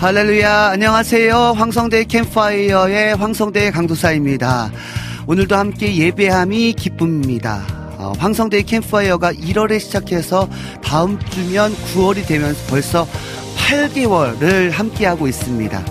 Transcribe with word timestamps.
할렐루야. 0.00 0.70
안녕하세요. 0.70 1.36
황성대 1.58 2.04
캠파이어의 2.04 3.16
황성대 3.16 3.70
강도사입니다. 3.70 4.72
오늘도 5.26 5.54
함께 5.54 5.94
예배함이 5.94 6.72
기쁨입니다. 6.72 7.62
어, 7.98 8.14
황성대 8.18 8.62
캠파이어가 8.62 9.34
1월에 9.34 9.78
시작해서 9.78 10.48
다음 10.82 11.18
주면 11.28 11.74
9월이 11.74 12.26
되면 12.26 12.56
벌써 12.70 13.06
8개월을 13.58 14.70
함께하고 14.70 15.28
있습니다. 15.28 15.84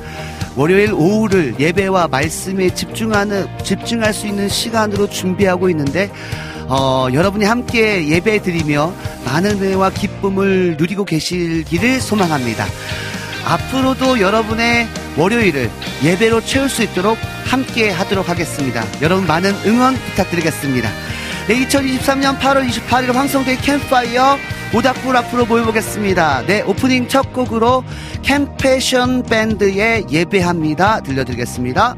월요일 0.56 0.92
오후를 0.94 1.60
예배와 1.60 2.08
말씀에 2.08 2.74
집중하는, 2.74 3.46
집중할 3.64 4.12
수 4.12 4.26
있는 4.26 4.50
시간으로 4.50 5.08
준비하고 5.08 5.70
있는데, 5.70 6.10
어, 6.68 7.10
여러분이 7.14 7.46
함께 7.46 8.08
예배 8.08 8.42
드리며 8.42 8.92
많은 9.26 9.62
은혜와 9.62 9.92
기쁨을 9.92 10.78
누리고 10.80 11.06
계실기를 11.06 12.02
소망합니다. 12.02 12.66
앞으로도 13.46 14.20
여러분의 14.20 14.88
월요일을 15.18 15.70
예배로 16.04 16.42
채울 16.42 16.70
수 16.70 16.84
있도록 16.84 17.18
함께 17.46 17.90
하도록 17.90 18.28
하겠습니다. 18.28 18.84
여러분 19.02 19.26
많은 19.28 19.54
응원 19.66 19.96
부탁드리겠습니다. 19.96 20.90
네, 21.48 21.66
2023년 21.66 22.38
8월 22.38 22.68
28일 22.70 23.12
황성대 23.12 23.58
캠파이어 23.58 24.38
모닥불 24.72 25.18
앞으로 25.18 25.46
모여보겠습니다. 25.46 26.44
네, 26.46 26.62
오프닝 26.62 27.08
첫 27.08 27.34
곡으로 27.34 27.84
캠패션 28.22 29.24
밴드의 29.24 30.06
예배합니다. 30.12 31.02
들려드리겠습니다. 31.02 31.96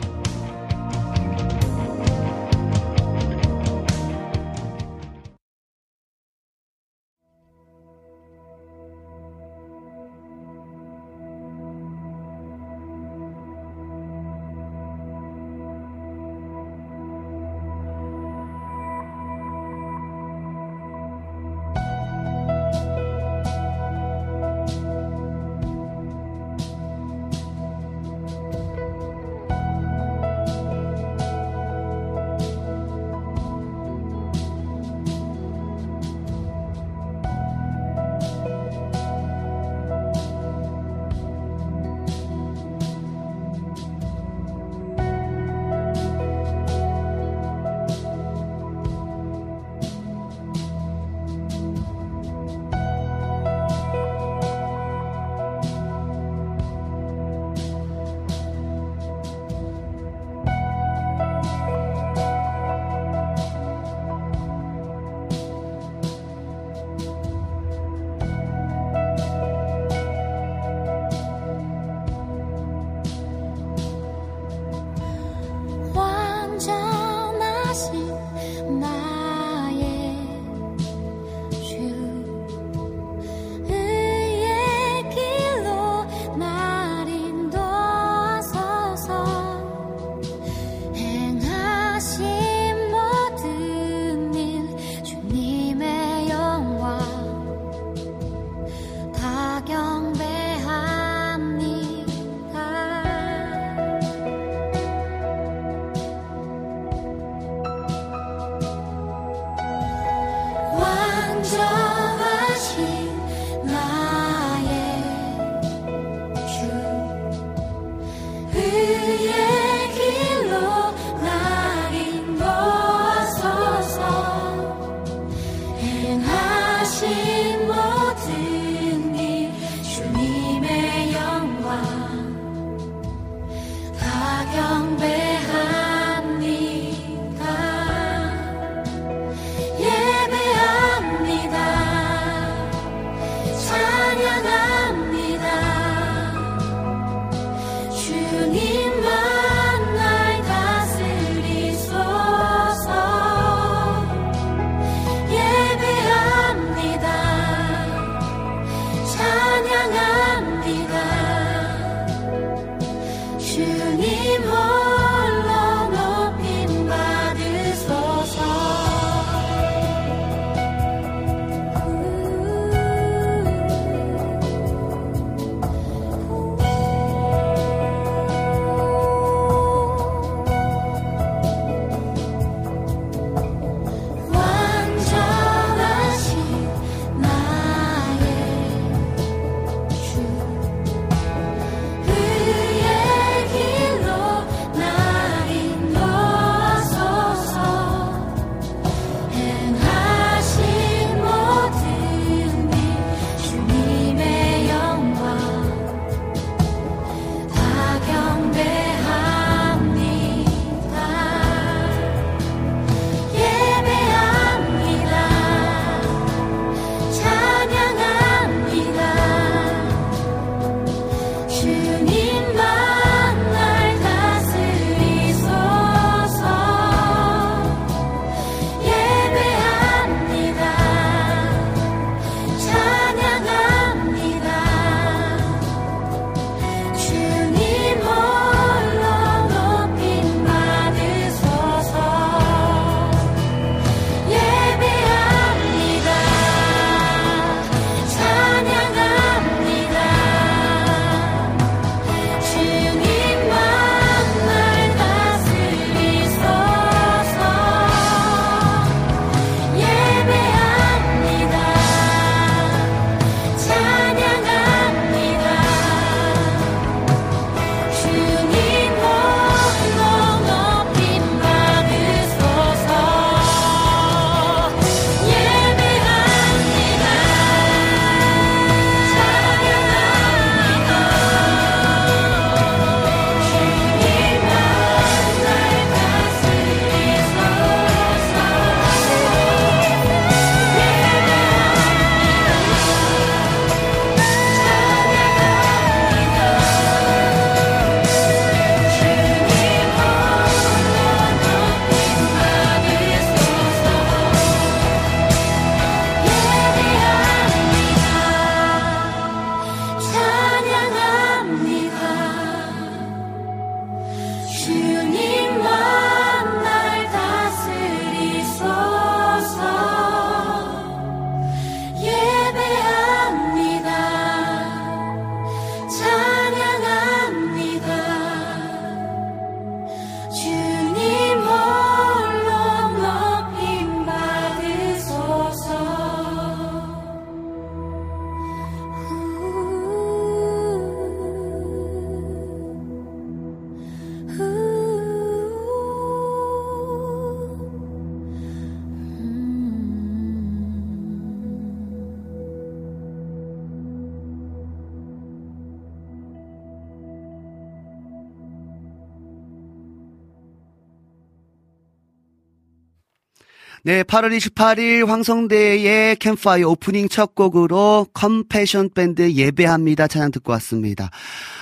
네, 363.84 364.04
8월 364.04 364.38
28일 364.38 365.08
황성대의 365.08 366.18
캠파이 366.18 366.62
오프닝 366.62 367.10
첫 367.10 367.34
곡으로 367.34 368.06
컴패션 368.14 368.92
밴드 368.94 369.32
예배합니다 369.32 370.08
찬양 370.08 370.30
듣고 370.34 370.52
왔습니다. 370.52 371.10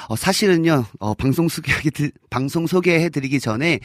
어, 0.09 0.17
사실은요, 0.17 0.83
어, 0.99 1.13
방송 1.13 1.47
소개하기, 1.47 2.11
방송 2.29 2.67
소개해드리기 2.67 3.39
전에, 3.39 3.79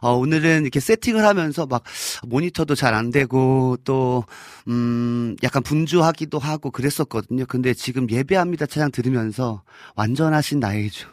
어, 0.00 0.14
오늘은 0.14 0.62
이렇게 0.62 0.80
세팅을 0.80 1.24
하면서 1.24 1.66
막 1.66 1.84
모니터도 2.26 2.74
잘 2.74 2.92
안 2.92 3.12
되고, 3.12 3.76
또, 3.84 4.24
음, 4.66 5.36
약간 5.44 5.62
분주하기도 5.62 6.40
하고 6.40 6.72
그랬었거든요. 6.72 7.46
근데 7.46 7.72
지금 7.72 8.10
예배합니다 8.10 8.66
찬양 8.66 8.90
들으면서 8.90 9.62
완전하신 9.94 10.58
나의 10.58 10.90
주. 10.90 11.06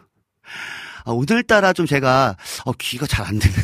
아, 1.06 1.12
오늘따라 1.12 1.74
좀 1.74 1.86
제가 1.86 2.36
어, 2.66 2.72
귀가 2.80 3.06
잘안 3.06 3.38
들려요. 3.38 3.64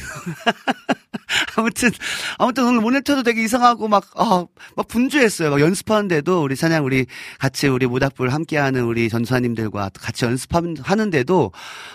아무튼 1.56 1.92
아무튼 2.38 2.66
오늘 2.66 2.82
모니터도 2.82 3.24
되게 3.24 3.44
이상하고 3.44 3.88
막 3.88 4.06
어, 4.20 4.48
막 4.76 4.88
분주했어요. 4.88 5.52
막 5.52 5.62
연습하는데도 5.62 6.44
우리 6.44 6.56
찬양 6.56 6.86
우리 6.86 7.06
같이 7.40 7.68
우리 7.68 7.86
모닥불 7.88 8.30
함께하는 8.30 8.84
우리 8.84 9.10
전사님들과 9.10 9.92
같이 10.00 10.26
연습하는데도 10.26 11.52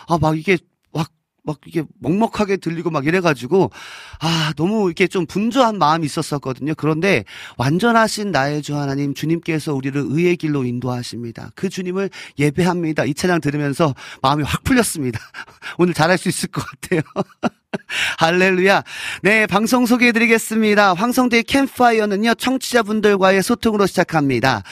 아 0.08 0.18
막 0.18 0.38
이게 0.38 0.56
막 1.44 1.58
이게 1.66 1.84
먹먹하게 2.00 2.56
들리고 2.56 2.90
막 2.90 3.06
이래가지고 3.06 3.70
아 4.20 4.52
너무 4.56 4.86
이렇게 4.86 5.06
좀 5.06 5.26
분주한 5.26 5.78
마음이 5.78 6.06
있었었거든요. 6.06 6.74
그런데 6.74 7.24
완전하신 7.58 8.30
나의 8.30 8.62
주 8.62 8.76
하나님 8.76 9.12
주님께서 9.14 9.74
우리를 9.74 10.02
의의 10.08 10.36
길로 10.36 10.64
인도하십니다. 10.64 11.50
그 11.54 11.68
주님을 11.68 12.08
예배합니다. 12.38 13.04
이 13.04 13.12
찬양 13.14 13.42
들으면서 13.42 13.94
마음이 14.22 14.42
확 14.42 14.64
풀렸습니다. 14.64 15.20
오늘 15.78 15.92
잘할 15.92 16.16
수 16.16 16.30
있을 16.30 16.48
것 16.48 16.64
같아요. 16.64 17.02
할렐루야. 18.18 18.82
네, 19.22 19.46
방송 19.46 19.86
소개해드리겠습니다. 19.86 20.94
황성대 20.94 21.42
캠파이어는요, 21.42 22.34
청취자분들과의 22.34 23.42
소통으로 23.42 23.86
시작합니다. 23.86 24.62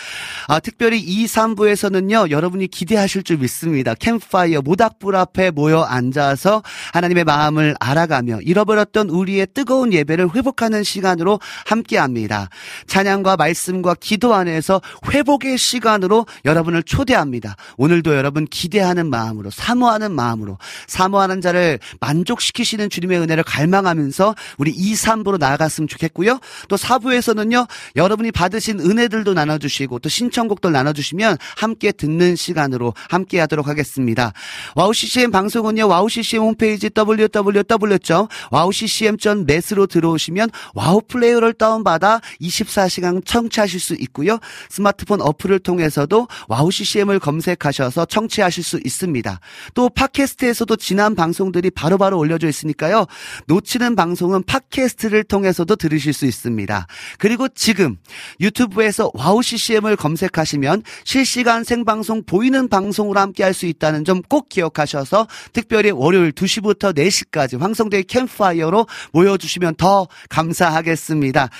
아, 0.48 0.60
특별히 0.60 1.00
2, 1.00 1.26
3부에서는요, 1.26 2.30
여러분이 2.30 2.68
기대하실 2.68 3.22
줄 3.22 3.38
믿습니다. 3.38 3.94
캠파이어 3.94 4.62
모닥불 4.62 5.16
앞에 5.16 5.50
모여 5.50 5.82
앉아서 5.82 6.62
하나님의 6.92 7.24
마음을 7.24 7.74
알아가며 7.80 8.40
잃어버렸던 8.42 9.08
우리의 9.10 9.48
뜨거운 9.54 9.92
예배를 9.92 10.34
회복하는 10.34 10.82
시간으로 10.82 11.40
함께 11.66 11.98
합니다. 11.98 12.48
찬양과 12.86 13.36
말씀과 13.36 13.94
기도 14.00 14.34
안에서 14.34 14.80
회복의 15.10 15.58
시간으로 15.58 16.26
여러분을 16.44 16.82
초대합니다. 16.82 17.56
오늘도 17.76 18.14
여러분 18.14 18.46
기대하는 18.46 19.08
마음으로, 19.10 19.50
사모하는 19.50 20.12
마음으로, 20.12 20.58
사모하는 20.86 21.40
자를 21.40 21.78
만족시키시는 22.00 22.90
주님의 22.92 23.18
은혜를 23.20 23.42
갈망하면서 23.42 24.36
우리 24.58 24.70
2, 24.70 24.92
3부로 24.92 25.38
나아갔으면 25.38 25.88
좋겠고요. 25.88 26.38
또 26.68 26.76
4부에서는요, 26.76 27.66
여러분이 27.96 28.30
받으신 28.30 28.78
은혜들도 28.78 29.34
나눠주시고 29.34 29.98
또 29.98 30.08
신청곡도 30.08 30.70
나눠주시면 30.70 31.38
함께 31.56 31.90
듣는 31.90 32.36
시간으로 32.36 32.94
함께 33.08 33.40
하도록 33.40 33.66
하겠습니다. 33.66 34.32
와우 34.76 34.92
CCM 34.92 35.32
방송은요, 35.32 35.88
와우 35.88 36.08
CCM 36.08 36.42
홈페이지 36.42 36.88
www.wowccm.net으로 36.94 39.86
들어오시면 39.86 40.50
와우 40.74 41.00
플레이어를 41.08 41.54
다운받아 41.54 42.20
24시간 42.40 43.24
청취하실 43.24 43.80
수 43.80 43.94
있고요. 43.94 44.38
스마트폰 44.68 45.20
어플을 45.22 45.60
통해서도 45.60 46.28
와우 46.48 46.70
CCM을 46.70 47.18
검색하셔서 47.18 48.04
청취하실 48.04 48.62
수 48.62 48.78
있습니다. 48.84 49.40
또 49.74 49.88
팟캐스트에서도 49.88 50.76
지난 50.76 51.14
방송들이 51.14 51.70
바로바로 51.70 52.12
바로 52.12 52.18
올려져 52.18 52.48
있으니까 52.48 52.81
있으니까요. 52.82 53.06
놓치는 53.46 53.94
방송은 53.94 54.42
팟캐스트를 54.42 55.24
통해서도 55.24 55.76
들으실 55.76 56.12
수 56.12 56.26
있습니다. 56.26 56.86
그리고 57.18 57.48
지금 57.48 57.96
유튜브에서 58.40 59.10
와우 59.14 59.42
CCM을 59.42 59.96
검색하시면 59.96 60.82
실시간 61.04 61.62
생방송 61.64 62.24
보이는 62.24 62.68
방송으로 62.68 63.20
함께 63.20 63.44
할 63.44 63.52
수 63.52 63.66
있다는 63.66 64.06
점 64.06 64.22
꼭 64.32 64.48
기억하셔서 64.48 65.28
특별히 65.52 65.90
월요일 65.90 66.32
2시부터 66.32 66.96
4시까지 66.96 67.58
황성대 67.58 68.02
캠파이어로 68.04 68.86
모여주시면 69.12 69.74
더 69.74 70.08
감사하겠습니다. 70.30 71.50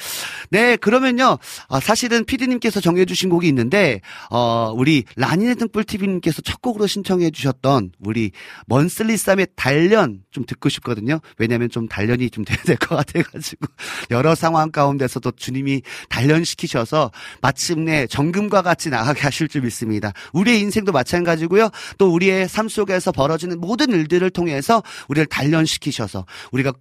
네, 0.48 0.76
그러면요. 0.76 1.38
어, 1.68 1.80
사실은 1.80 2.24
피디님께서 2.24 2.80
정해주신 2.80 3.28
곡이 3.28 3.46
있는데, 3.48 4.00
어, 4.30 4.72
우리 4.74 5.04
라니네 5.16 5.56
등불 5.56 5.84
TV님께서 5.84 6.40
첫 6.40 6.62
곡으로 6.62 6.86
신청해 6.86 7.30
주셨던 7.30 7.92
우리 8.00 8.30
먼슬리 8.66 9.18
쌈의 9.18 9.48
단련 9.54 10.22
좀 10.30 10.46
듣고 10.46 10.70
싶거든요. 10.70 11.11
있거든요. 11.12 11.20
왜냐하면 11.38 11.68
좀 11.68 11.88
단련이 11.88 12.30
좀 12.30 12.44
돼야 12.44 12.56
될 12.64 12.76
것 12.76 12.96
같아가지고 12.96 13.66
여러 14.10 14.34
상황 14.34 14.70
가운데서도 14.70 15.32
주님이 15.32 15.82
단련시키셔서 16.08 17.10
마침내 17.40 18.06
정금과 18.06 18.62
같이 18.62 18.88
나가게 18.88 19.20
하실 19.20 19.48
줄 19.48 19.62
믿습니다. 19.62 20.12
우리의 20.32 20.60
인생도 20.60 20.92
마찬가지고요. 20.92 21.70
또 21.98 22.12
우리의 22.12 22.48
삶 22.48 22.68
속에서 22.68 23.12
벌어지는 23.12 23.60
모든 23.60 23.90
일들을 23.90 24.30
통해서 24.30 24.82
우리를 25.08 25.26
단련시키셔서 25.26 26.24
우리가 26.52 26.72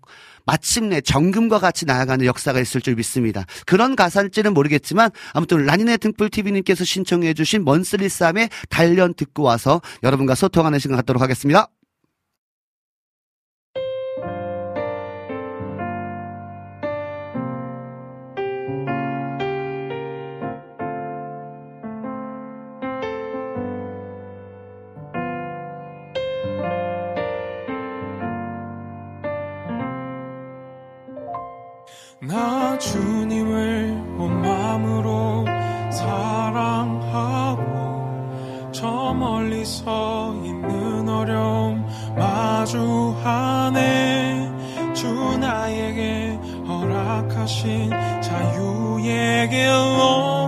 마침내 0.46 1.02
정금과 1.02 1.60
같이 1.60 1.86
나아가는 1.86 2.26
역사가 2.26 2.60
있을 2.60 2.82
줄 2.82 2.96
믿습니다. 2.96 3.46
그런 3.68 3.96
가사일지는 3.96 4.54
모르겠지만 4.54 5.12
아무튼 5.34 5.66
라니네 5.66 5.98
등불 5.98 6.30
TV님께서 6.30 6.84
신청해 6.84 7.36
주신 7.36 7.64
먼슬리 7.64 8.10
쌈의 8.10 8.50
단련 8.70 9.14
듣고 9.14 9.44
와서 9.44 9.82
여러분과 10.02 10.34
소통하는 10.34 10.80
시간 10.80 10.98
갖도록 10.98 11.22
하겠습니다. 11.22 11.68
나 32.24 32.78
주님을 32.78 34.16
온 34.20 34.42
마음으로 34.44 35.44
사랑하고 35.92 37.62
저 38.72 39.12
멀리 39.16 39.66
서 39.66 40.32
있는 40.46 41.10
어려움 41.10 41.84
마주하네. 42.16 43.74
주 44.94 45.08
나에게 45.40 46.38
허락하신 46.68 47.90
자유의 48.22 49.50
길로 49.50 50.41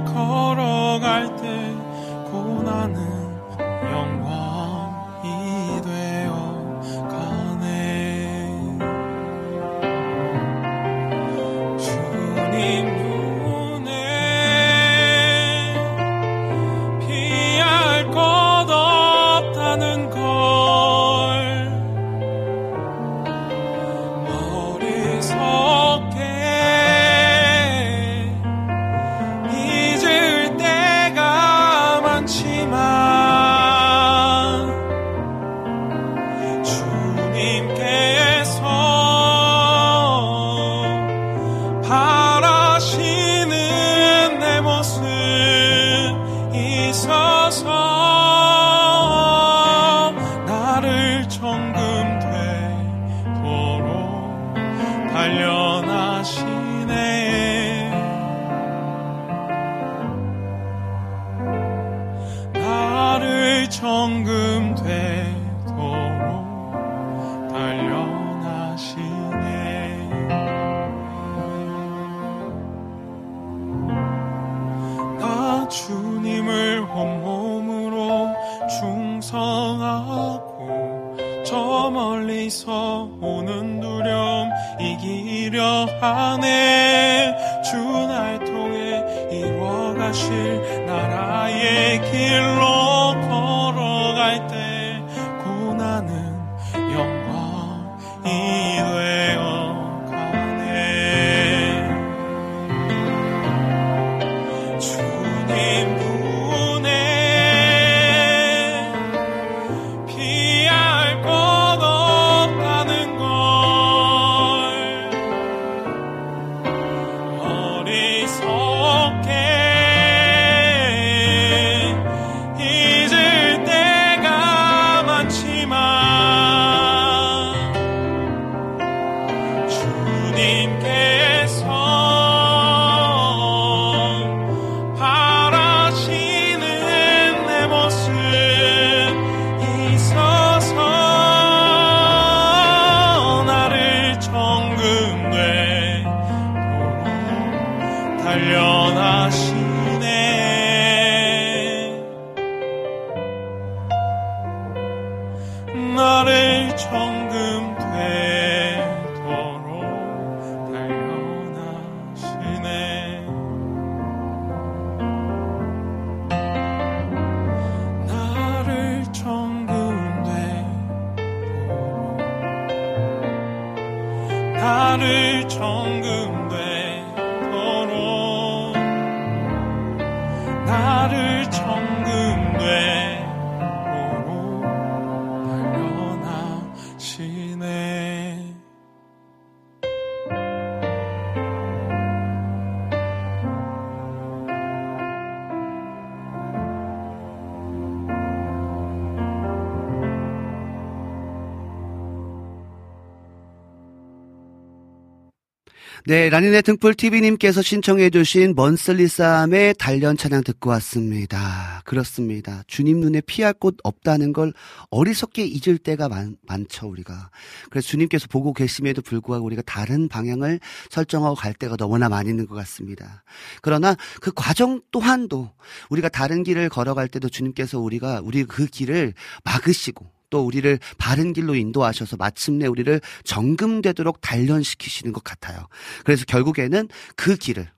네, 206.13 206.29
라니네 206.29 206.61
등불 206.61 206.93
TV님께서 206.93 207.63
신청해주신 207.63 208.53
먼슬리 208.53 209.07
쌈의 209.07 209.73
단련 209.79 210.15
찬양 210.15 210.43
듣고 210.43 210.69
왔습니다. 210.69 211.81
그렇습니다. 211.85 212.61
주님 212.67 212.99
눈에 212.99 213.19
피할 213.21 213.51
곳 213.51 213.77
없다는 213.81 214.31
걸 214.31 214.53
어리석게 214.91 215.43
잊을 215.43 215.79
때가 215.79 216.09
많, 216.09 216.35
많죠, 216.43 216.87
우리가. 216.87 217.31
그래서 217.71 217.87
주님께서 217.87 218.27
보고 218.27 218.53
계심에도 218.53 219.01
불구하고 219.01 219.43
우리가 219.43 219.63
다른 219.65 220.07
방향을 220.07 220.59
설정하고 220.91 221.33
갈 221.33 221.55
때가 221.55 221.77
너무나 221.77 222.09
많이 222.09 222.29
있는 222.29 222.45
것 222.45 222.53
같습니다. 222.53 223.23
그러나 223.63 223.95
그 224.21 224.31
과정 224.35 224.81
또한도 224.91 225.49
우리가 225.89 226.09
다른 226.09 226.43
길을 226.43 226.69
걸어갈 226.69 227.07
때도 227.07 227.27
주님께서 227.27 227.79
우리가, 227.79 228.21
우리 228.23 228.43
그 228.43 228.67
길을 228.67 229.15
막으시고 229.43 230.05
또 230.33 230.43
우리를 230.43 230.79
바른 230.97 231.31
길로 231.31 231.53
인도하셔서 231.53 232.17
마침내 232.17 232.65
우리를 232.65 232.99
정금되도록 233.23 234.19
단련시키시는 234.21 235.13
것 235.13 235.23
같아요. 235.23 235.67
그래서 236.03 236.25
결국에는 236.25 236.89
그 237.15 237.35
길을 237.35 237.69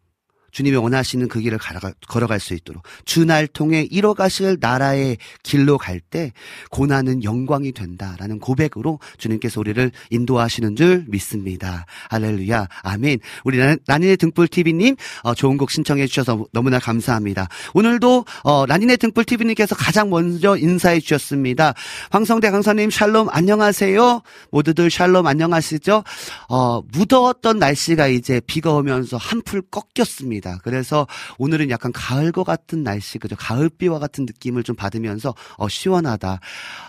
주님이 0.56 0.78
원하시는 0.78 1.28
그 1.28 1.42
길을 1.42 1.58
걸어갈, 1.58 1.94
걸어갈 2.08 2.40
수 2.40 2.54
있도록 2.54 2.84
주날 3.04 3.46
통해 3.46 3.86
이뤄가실 3.92 4.58
나라의 4.62 5.18
길로 5.44 5.78
갈 5.78 6.00
때 6.00 6.32
고난은 6.70 7.24
영광이 7.24 7.72
된다라는 7.72 8.40
고백으로 8.40 9.00
주님께서 9.18 9.60
우리를 9.60 9.92
인도하시는 10.12 10.76
줄 10.76 11.06
믿습니다. 11.08 11.86
할렐루야. 12.10 12.68
아멘. 12.84 13.20
우리 13.44 13.58
라니네 13.88 14.18
등불 14.18 14.48
TV님 14.48 14.96
어, 15.24 15.34
좋은 15.34 15.58
곡 15.58 15.72
신청해 15.72 16.06
주셔서 16.06 16.46
너무나 16.54 16.78
감사합니다. 16.80 17.48
오늘도 17.74 18.26
어, 18.44 18.66
라니네 18.68 18.98
등불 18.98 19.26
TV님께서 19.26 19.76
가장 19.76 20.10
먼저 20.10 20.56
인사해 20.58 21.00
주셨습니다. 21.00 21.74
황성대 22.12 22.52
강사님 22.52 22.92
샬롬 22.92 23.30
안녕하세요. 23.32 24.22
모두들 24.52 24.92
샬롬 24.92 25.26
안녕하시죠? 25.26 26.04
어, 26.50 26.82
무더웠던 26.92 27.58
날씨가 27.58 28.08
이제 28.08 28.40
비가 28.46 28.74
오면서 28.74 29.18
한풀 29.18 29.64
꺾였습니다. 29.72 30.45
그래서 30.64 31.08
오늘은 31.38 31.70
약간 31.70 31.92
가을과 31.92 32.44
같은 32.44 32.84
날씨, 32.84 33.18
그죠? 33.18 33.36
가을비와 33.38 34.00
같은 34.00 34.26
느낌을 34.26 34.64
좀 34.64 34.76
받으면서 34.76 35.34
어, 35.58 35.68
시원하다. 35.68 36.40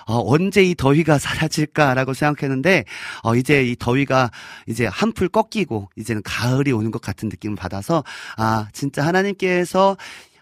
어, 0.07 0.23
언제 0.33 0.63
이 0.63 0.75
더위가 0.75 1.19
사라질까라고 1.19 2.15
생각했는데 2.15 2.85
어, 3.23 3.35
이제 3.35 3.65
이 3.65 3.77
더위가 3.77 4.31
이제 4.67 4.87
한풀 4.87 5.29
꺾이고 5.29 5.91
이제는 5.97 6.23
가을이 6.23 6.73
오는 6.73 6.91
것 6.91 7.01
같은 7.03 7.29
느낌을 7.29 7.57
받아서 7.57 8.05
아 8.37 8.69
진짜 8.73 9.05
하나님께서 9.05 9.97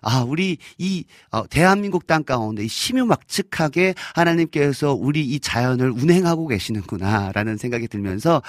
아, 0.04 0.22
우리 0.26 0.58
이 0.78 1.04
어, 1.30 1.46
대한민국 1.46 2.06
땅 2.06 2.22
가운데 2.22 2.64
이 2.64 2.68
심유막측하게 2.68 3.94
하나님께서 4.14 4.92
우리 4.92 5.24
이 5.24 5.40
자연을 5.40 5.90
운행하고 5.90 6.46
계시는구나라는 6.46 7.56
생각이 7.56 7.88
들면서 7.88 8.42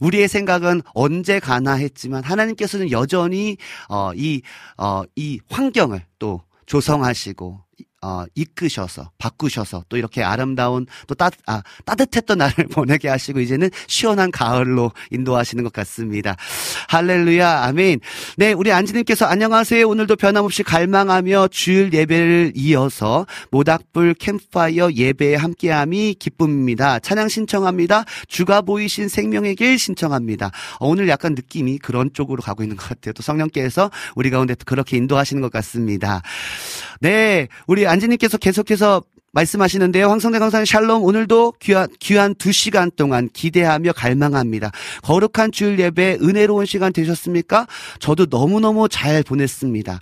우리의 0.00 0.28
생각은 0.28 0.82
언제 0.94 1.40
가나 1.40 1.74
했지만 1.74 2.22
하나님께서는 2.24 2.90
여전히 2.90 3.56
어, 3.88 4.12
이, 4.14 4.42
어, 4.78 5.02
이 5.16 5.40
환경을 5.50 6.04
또 6.18 6.42
조성하시고 6.66 7.60
어, 8.02 8.24
이끄셔서 8.34 9.10
바꾸셔서 9.18 9.84
또 9.88 9.96
이렇게 9.96 10.24
아름다운 10.24 10.86
또 11.06 11.14
따, 11.14 11.30
아, 11.46 11.62
따뜻했던 11.84 12.38
날을 12.38 12.66
보내게 12.72 13.08
하시고 13.08 13.38
이제는 13.40 13.70
시원한 13.86 14.32
가을로 14.32 14.90
인도하시는 15.12 15.62
것 15.62 15.72
같습니다. 15.72 16.36
할렐루야 16.88 17.62
아멘. 17.62 18.00
네 18.36 18.52
우리 18.52 18.72
안지님께서 18.72 19.26
안녕하세요. 19.26 19.88
오늘도 19.88 20.16
변함없이 20.16 20.64
갈망하며 20.64 21.48
주일 21.48 21.92
예배를 21.92 22.52
이어서 22.56 23.24
모닥불 23.52 24.14
캠프파이어 24.14 24.92
예배에 24.92 25.36
함께함이 25.36 26.16
기쁨입니다. 26.18 26.98
찬양 26.98 27.28
신청합니다. 27.28 28.04
주가 28.26 28.62
보이신 28.62 29.08
생명의 29.08 29.54
길 29.54 29.78
신청합니다. 29.78 30.50
어, 30.80 30.88
오늘 30.88 31.08
약간 31.08 31.34
느낌이 31.34 31.78
그런 31.78 32.10
쪽으로 32.12 32.42
가고 32.42 32.64
있는 32.64 32.76
것 32.76 32.88
같아요. 32.88 33.12
또 33.12 33.22
성령께서 33.22 33.92
우리 34.16 34.30
가운데 34.30 34.56
그렇게 34.64 34.96
인도하시는 34.96 35.40
것 35.40 35.52
같습니다. 35.52 36.20
네, 37.00 37.48
우리 37.66 37.86
안지님께서 37.92 38.38
계속해서 38.38 39.02
말씀하시는데요. 39.32 40.08
황성대 40.08 40.38
강사님 40.38 40.66
샬롬 40.66 41.04
오늘도 41.04 41.54
귀한, 41.60 41.88
귀한 42.00 42.34
두 42.34 42.52
시간 42.52 42.90
동안 42.96 43.28
기대하며 43.32 43.92
갈망합니다. 43.92 44.70
거룩한 45.02 45.52
주일 45.52 45.78
예배 45.78 46.18
은혜로운 46.22 46.66
시간 46.66 46.92
되셨습니까? 46.92 47.66
저도 47.98 48.26
너무너무 48.28 48.88
잘 48.88 49.22
보냈습니다. 49.22 50.00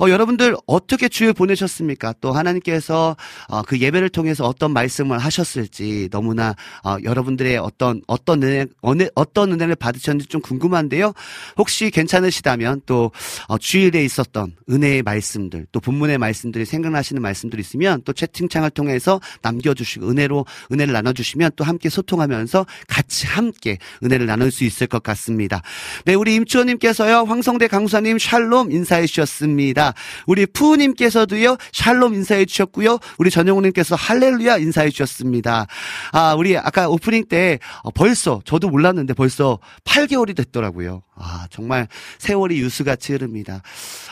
어, 0.00 0.08
여러분들 0.08 0.56
어떻게 0.66 1.08
주일 1.08 1.32
보내셨습니까? 1.32 2.14
또 2.20 2.32
하나님께서 2.32 3.16
어, 3.48 3.62
그 3.62 3.78
예배를 3.78 4.08
통해서 4.08 4.46
어떤 4.46 4.72
말씀을 4.72 5.18
하셨을지 5.18 6.08
너무나 6.10 6.54
어, 6.84 6.96
여러분들의 7.02 7.56
어떤 7.58 8.02
어떤 8.06 8.42
은혜 8.42 8.66
어느, 8.80 9.08
어떤 9.14 9.52
은혜를 9.52 9.76
받으셨는지 9.76 10.28
좀 10.28 10.40
궁금한데요. 10.40 11.12
혹시 11.56 11.90
괜찮으시다면 11.90 12.82
또 12.86 13.12
어, 13.48 13.58
주일에 13.58 14.04
있었던 14.04 14.54
은혜의 14.70 15.02
말씀들 15.02 15.66
또 15.72 15.80
본문의 15.80 16.18
말씀들이 16.18 16.64
생각나시는 16.64 17.20
말씀들이 17.20 17.60
있으면 17.60 18.02
또 18.04 18.12
채팅창을 18.12 18.70
통해서 18.70 19.20
남겨주시고 19.42 20.08
은혜로 20.08 20.46
은혜를 20.72 20.92
나눠주시면 20.92 21.52
또 21.56 21.64
함께 21.64 21.88
소통하면서 21.88 22.66
같이 22.88 23.26
함께 23.26 23.78
은혜를 24.02 24.26
나눌 24.26 24.50
수 24.50 24.64
있을 24.64 24.86
것 24.86 25.02
같습니다. 25.02 25.62
네, 26.04 26.14
우리 26.14 26.34
임주원님께서요 26.36 27.24
황성대 27.24 27.68
강사님 27.68 28.18
샬롬 28.18 28.70
인사해 28.70 29.06
주셨습니다. 29.06 29.83
고맙습니다. 29.84 29.94
우리 30.26 30.46
푸우님께서도요, 30.46 31.56
샬롬 31.72 32.14
인사해 32.14 32.46
주셨고요. 32.46 32.98
우리 33.18 33.30
전영우님께서 33.30 33.96
할렐루야 33.96 34.58
인사해 34.58 34.88
주셨습니다. 34.90 35.66
아, 36.12 36.34
우리 36.34 36.56
아까 36.56 36.88
오프닝 36.88 37.26
때 37.28 37.58
어, 37.82 37.90
벌써, 37.90 38.40
저도 38.44 38.70
몰랐는데 38.70 39.12
벌써 39.14 39.58
8개월이 39.84 40.34
됐더라고요. 40.36 41.02
아, 41.16 41.46
정말 41.50 41.86
세월이 42.18 42.58
유수같이 42.58 43.12
흐릅니다. 43.12 43.62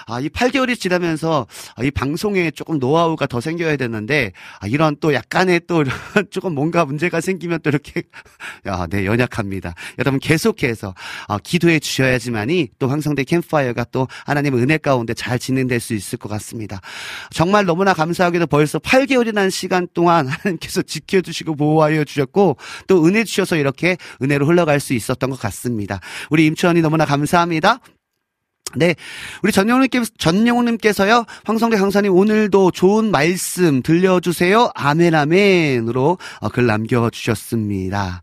아, 0.06 0.20
이 0.20 0.28
8개월이 0.28 0.78
지나면서 0.78 1.46
이 1.82 1.90
방송에 1.90 2.50
조금 2.52 2.78
노하우가 2.78 3.26
더 3.26 3.40
생겨야 3.40 3.76
되는데, 3.76 4.32
아, 4.60 4.66
이런 4.68 4.96
또 5.00 5.12
약간의 5.12 5.62
또 5.66 5.84
조금 6.30 6.54
뭔가 6.54 6.84
문제가 6.84 7.20
생기면 7.20 7.60
또 7.62 7.70
이렇게, 7.70 8.02
야, 8.66 8.86
네, 8.88 9.04
연약합니다. 9.04 9.74
여러분 9.98 10.20
계속해서, 10.20 10.94
어, 11.26 11.38
기도해 11.38 11.80
주셔야지만이 11.80 12.68
또 12.78 12.88
황성대 12.88 13.24
캠파이어가 13.24 13.84
또 13.90 14.06
하나님의 14.26 14.62
은혜 14.62 14.78
가운데 14.78 15.12
잘 15.12 15.38
진행될 15.38 15.80
수 15.80 15.94
있을 15.94 16.18
것 16.18 16.28
같습니다. 16.28 16.80
정말 17.32 17.64
너무나 17.64 17.94
감사하게도 17.94 18.46
벌써 18.46 18.78
8개월이라는 18.78 19.50
시간 19.50 19.88
동안 19.92 20.26
하나님께서 20.28 20.82
지켜주시고 20.82 21.56
보호하여 21.56 22.04
주셨고, 22.04 22.58
또 22.86 23.04
은혜 23.06 23.24
주셔서 23.24 23.56
이렇게 23.56 23.96
은혜로 24.22 24.46
흘러갈 24.46 24.78
수 24.78 24.94
있었던 24.94 25.30
것 25.30 25.40
같습니다. 25.40 25.98
우리 26.30 26.46
임천이 26.46 26.80
너무 26.80 26.91
나 26.96 27.05
감사합니다. 27.05 27.81
네. 28.74 28.94
우리 29.42 29.52
전영훈님께서, 29.52 30.11
전영훈님께서요, 30.18 31.24
황성대 31.44 31.76
강사님 31.76 32.14
오늘도 32.14 32.70
좋은 32.70 33.11
말씀 33.11 33.83
들려주세요. 33.83 34.70
아멘, 34.74 35.14
아멘으로 35.14 36.18
어, 36.40 36.48
글 36.48 36.66
남겨주셨습니다. 36.66 38.22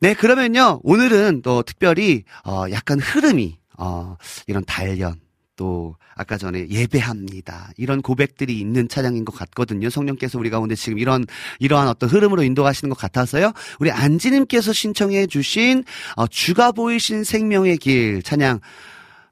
네, 0.00 0.14
그러면요, 0.14 0.80
오늘은 0.82 1.42
또 1.42 1.62
특별히, 1.62 2.24
어, 2.44 2.64
약간 2.70 3.00
흐름이, 3.00 3.56
어, 3.78 4.16
이런 4.46 4.64
단련, 4.64 5.14
또 5.58 5.96
아까 6.14 6.38
전에 6.38 6.68
예배합니다. 6.70 7.72
이런 7.76 8.00
고백들이 8.00 8.58
있는 8.58 8.88
차량인 8.88 9.24
것 9.24 9.34
같거든요. 9.34 9.90
성령께서 9.90 10.38
우리 10.38 10.48
가운데 10.48 10.74
지금 10.74 10.98
이런 10.98 11.26
이러한 11.58 11.88
어떤 11.88 12.08
흐름으로 12.08 12.44
인도하시는 12.44 12.88
것 12.88 12.96
같아서요. 12.96 13.52
우리 13.80 13.90
안지님께서 13.90 14.72
신청해 14.72 15.26
주신 15.26 15.84
어, 16.16 16.26
주가 16.28 16.72
보이신 16.72 17.24
생명의 17.24 17.76
길 17.76 18.22
찬양 18.22 18.60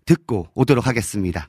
듣고 0.04 0.48
오도록 0.54 0.86
하겠습니다. 0.86 1.48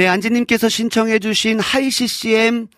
네, 0.00 0.08
안지님께서 0.08 0.70
신청해주신 0.70 1.60
하이CCM 1.60 2.68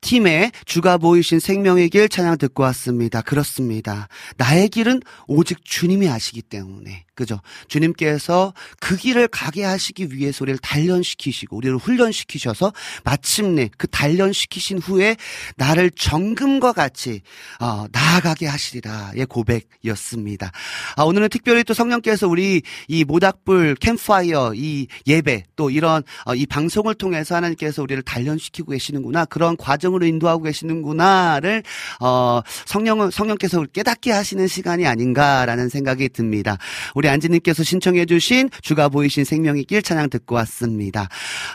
팀의 0.00 0.50
주가 0.64 0.96
보이신 0.96 1.38
생명의 1.38 1.90
길 1.90 2.08
찬양 2.08 2.38
듣고 2.38 2.62
왔습니다. 2.62 3.20
그렇습니다. 3.20 4.08
나의 4.38 4.70
길은 4.70 5.02
오직 5.26 5.62
주님이 5.62 6.08
아시기 6.08 6.40
때문에 6.40 7.04
그죠? 7.14 7.40
주님께서 7.68 8.52
그 8.80 8.96
길을 8.96 9.28
가게 9.28 9.62
하시기 9.64 10.08
위해서 10.12 10.44
우리를 10.44 10.58
단련시키시고 10.58 11.56
우리를 11.56 11.76
훈련시키셔서 11.76 12.72
마침내 13.04 13.70
그 13.78 13.86
단련시키신 13.86 14.78
후에 14.78 15.16
나를 15.56 15.90
정금과 15.92 16.72
같이 16.72 17.20
어, 17.60 17.86
나아가게 17.92 18.46
하시리라의 18.46 19.26
고백이었습니다. 19.28 20.50
아, 20.96 21.02
오늘은 21.04 21.28
특별히 21.28 21.62
또 21.62 21.72
성령께서 21.72 22.26
우리 22.26 22.62
이 22.88 23.04
모닥불 23.04 23.76
캠파이어 23.76 24.54
이 24.56 24.88
예배 25.06 25.44
또 25.54 25.70
이런 25.70 26.02
어, 26.24 26.34
이 26.34 26.46
방송을 26.46 26.94
통해서 26.94 27.36
하나님께서 27.36 27.82
우리를 27.82 28.02
단련시키고 28.02 28.72
계시는구나 28.72 29.24
그런 29.26 29.56
과정으로 29.56 30.04
인도하고 30.04 30.42
계시는구나를 30.42 31.62
어, 32.00 32.40
성령은 32.66 33.12
성령께서 33.12 33.64
깨닫게 33.66 34.10
하시는 34.10 34.46
시간이 34.48 34.86
아닌가라는 34.86 35.68
생각이 35.68 36.08
듭니다. 36.08 36.58
우리 36.94 37.03
안지님께서 37.08 37.62
신청해주신 37.62 38.50
주가 38.62 38.88
보이신 38.88 39.24
생명의 39.24 39.64
길 39.64 39.82
찬양 39.82 40.10
듣고 40.10 40.34
왔습니다. 40.36 41.08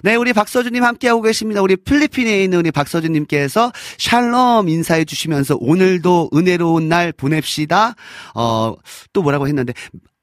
네, 0.03 0.15
우리 0.15 0.33
박서준님 0.33 0.83
함께하고 0.83 1.21
계십니다. 1.21 1.61
우리 1.61 1.75
필리핀에 1.75 2.43
있는 2.43 2.59
우리 2.59 2.71
박서준님께서 2.71 3.71
샬롬 3.97 4.69
인사해 4.69 5.05
주시면서 5.05 5.57
오늘도 5.59 6.31
은혜로운 6.33 6.89
날 6.89 7.11
보냅시다. 7.11 7.95
어, 8.35 8.75
또 9.13 9.21
뭐라고 9.21 9.47
했는데 9.47 9.73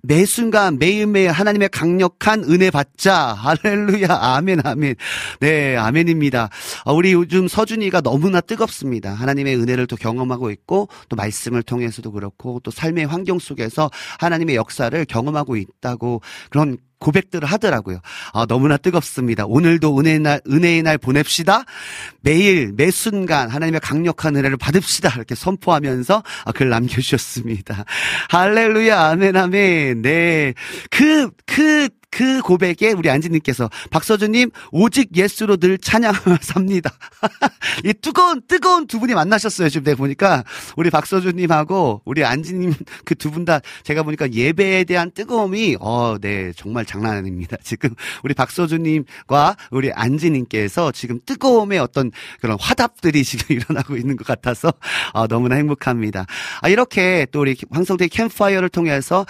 매 0.07 0.25
순간 0.25 0.79
매일매일 0.79 1.33
하나님의 1.33 1.69
강력한 1.71 2.45
은혜 2.45 2.71
받자. 2.71 3.35
할렐루야. 3.63 4.07
아멘, 4.09 4.61
아멘. 4.65 4.95
네, 5.41 5.77
아멘입니다. 5.77 6.49
어, 6.85 6.95
우리 6.95 7.13
요즘 7.13 7.49
서준이가 7.49 8.03
너무나 8.03 8.41
뜨겁습니다. 8.41 9.13
하나님의 9.13 9.57
은혜를 9.57 9.89
또 9.89 9.97
경험하고 9.97 10.51
있고 10.51 10.89
또 11.09 11.17
말씀을 11.17 11.63
통해서도 11.65 12.13
그렇고 12.13 12.61
또 12.63 12.71
삶의 12.71 13.07
환경 13.07 13.41
속에서 13.41 13.91
하나님의 14.21 14.55
역사를 14.55 15.05
경험하고 15.07 15.57
있다고 15.57 16.21
그런 16.51 16.79
고백들을 17.07 17.47
하더라고요. 17.49 18.01
아, 18.33 18.47
너무나 18.47 18.77
뜨겁습니다. 18.77 19.47
오늘도 19.47 19.97
은혜의 19.97 20.19
날, 20.19 20.41
은혜의 20.51 20.83
날 20.83 20.99
보냅시다. 20.99 21.65
매일, 22.21 22.73
매 22.77 22.91
순간 22.91 23.49
하나님의 23.49 23.81
강력한 23.81 24.35
은혜를 24.35 24.57
받읍시다. 24.57 25.13
이렇게 25.15 25.37
선포하면서 25.37 26.23
아, 26.45 26.53
글 26.53 26.69
남겨주셨습니다. 26.69 27.85
할렐루야, 28.31 29.01
아멘, 29.11 29.37
아멘. 29.37 30.03
네. 30.03 30.55
그, 30.91 31.31
그, 31.47 31.89
그 32.17 32.41
고백에 32.41 32.93
우리 32.97 33.11
안지님께서 33.11 33.69
박서준님 33.91 34.51
오직 34.73 35.15
예수로 35.15 35.59
늘 35.59 35.77
찬양을 35.77 36.17
삽니다. 36.41 36.91
이 37.85 37.93
뜨거운 37.93 38.41
뜨거운 38.49 38.87
두 38.87 38.99
분이 39.01 39.13
만나셨어요. 39.13 39.69
지금 39.69 39.85
내가 39.85 39.99
보니까 39.99 40.43
우리 40.77 40.89
박서준님하고 40.89 42.01
우리 42.07 42.25
안지님 42.25 42.73
그 43.05 43.15
두 43.17 43.31
분 43.31 43.45
다 43.45 43.61
제가 43.85 44.03
보니까 44.03 44.33
예배에 44.33 44.85
대한 44.85 45.11
뜨거움이 45.11 45.77
어 45.81 46.17
네 46.19 46.53
정말 46.57 46.87
장난 46.87 47.17
아닙니다. 47.19 47.59
지금 47.63 47.91
우리 48.25 48.33
박서준님과 48.33 49.57
우리 49.71 49.93
안지님께서 49.93 50.93
지금 50.93 51.21
뜨거움의 51.27 51.79
어떤 51.81 52.11
그런 52.41 52.57
화답들이 52.59 53.25
지금 53.25 53.45
일어나고 53.57 53.97
있는 53.99 54.17
것 54.17 54.27
같아서 54.27 54.73
어, 55.13 55.27
너무나 55.27 55.57
행복합니다. 55.57 56.25
아, 56.63 56.69
이렇게 56.71 57.27
또 57.31 57.41
우리 57.43 57.57
황성대 57.71 58.09
캠파이어를 58.09 58.71
통해서 58.71 59.27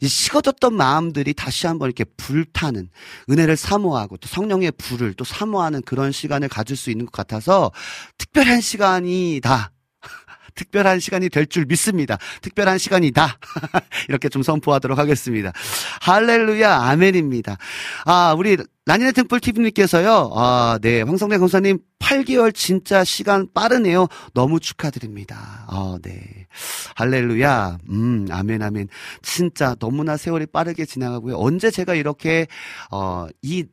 이 0.00 0.08
식어졌던 0.08 0.74
마음들이 0.74 1.34
다시 1.34 1.66
한번 1.66 1.88
이렇게 1.88 2.04
불타는 2.30 2.88
은혜를 3.28 3.56
사모하고 3.56 4.16
또 4.18 4.28
성령의 4.28 4.72
불을 4.72 5.14
또 5.14 5.24
사모하는 5.24 5.82
그런 5.82 6.12
시간을 6.12 6.48
가질 6.48 6.76
수 6.76 6.90
있는 6.90 7.04
것 7.06 7.12
같아서 7.12 7.72
특별한 8.18 8.60
시간이다. 8.60 9.72
특별한 10.54 11.00
시간이 11.00 11.28
될 11.28 11.46
줄 11.46 11.64
믿습니다. 11.66 12.18
특별한 12.42 12.78
시간이다. 12.78 13.38
이렇게 14.08 14.28
좀 14.28 14.42
선포하도록 14.42 14.96
하겠습니다. 14.98 15.52
할렐루야, 16.02 16.72
아멘입니다. 16.72 17.56
아, 18.04 18.34
우리 18.36 18.56
라니네 18.86 19.12
등불 19.12 19.40
TV님께서요, 19.40 20.30
아, 20.34 20.78
네, 20.80 21.02
황성대 21.02 21.38
검사님 21.38 21.78
8개월 21.98 22.54
진짜 22.54 23.02
시간 23.04 23.46
빠르네요. 23.52 24.06
너무 24.34 24.60
축하드립니다. 24.60 25.66
아, 25.68 25.98
네. 26.02 26.39
할렐루야. 26.96 27.78
음, 27.90 28.26
아멘, 28.30 28.62
아멘. 28.62 28.88
진짜 29.22 29.74
너무나 29.78 30.16
세월이 30.16 30.46
빠르게 30.46 30.84
지나가고요. 30.84 31.36
언제 31.36 31.70
제가 31.70 31.94
이렇게, 31.94 32.46
어, 32.90 33.26
이, 33.42 33.64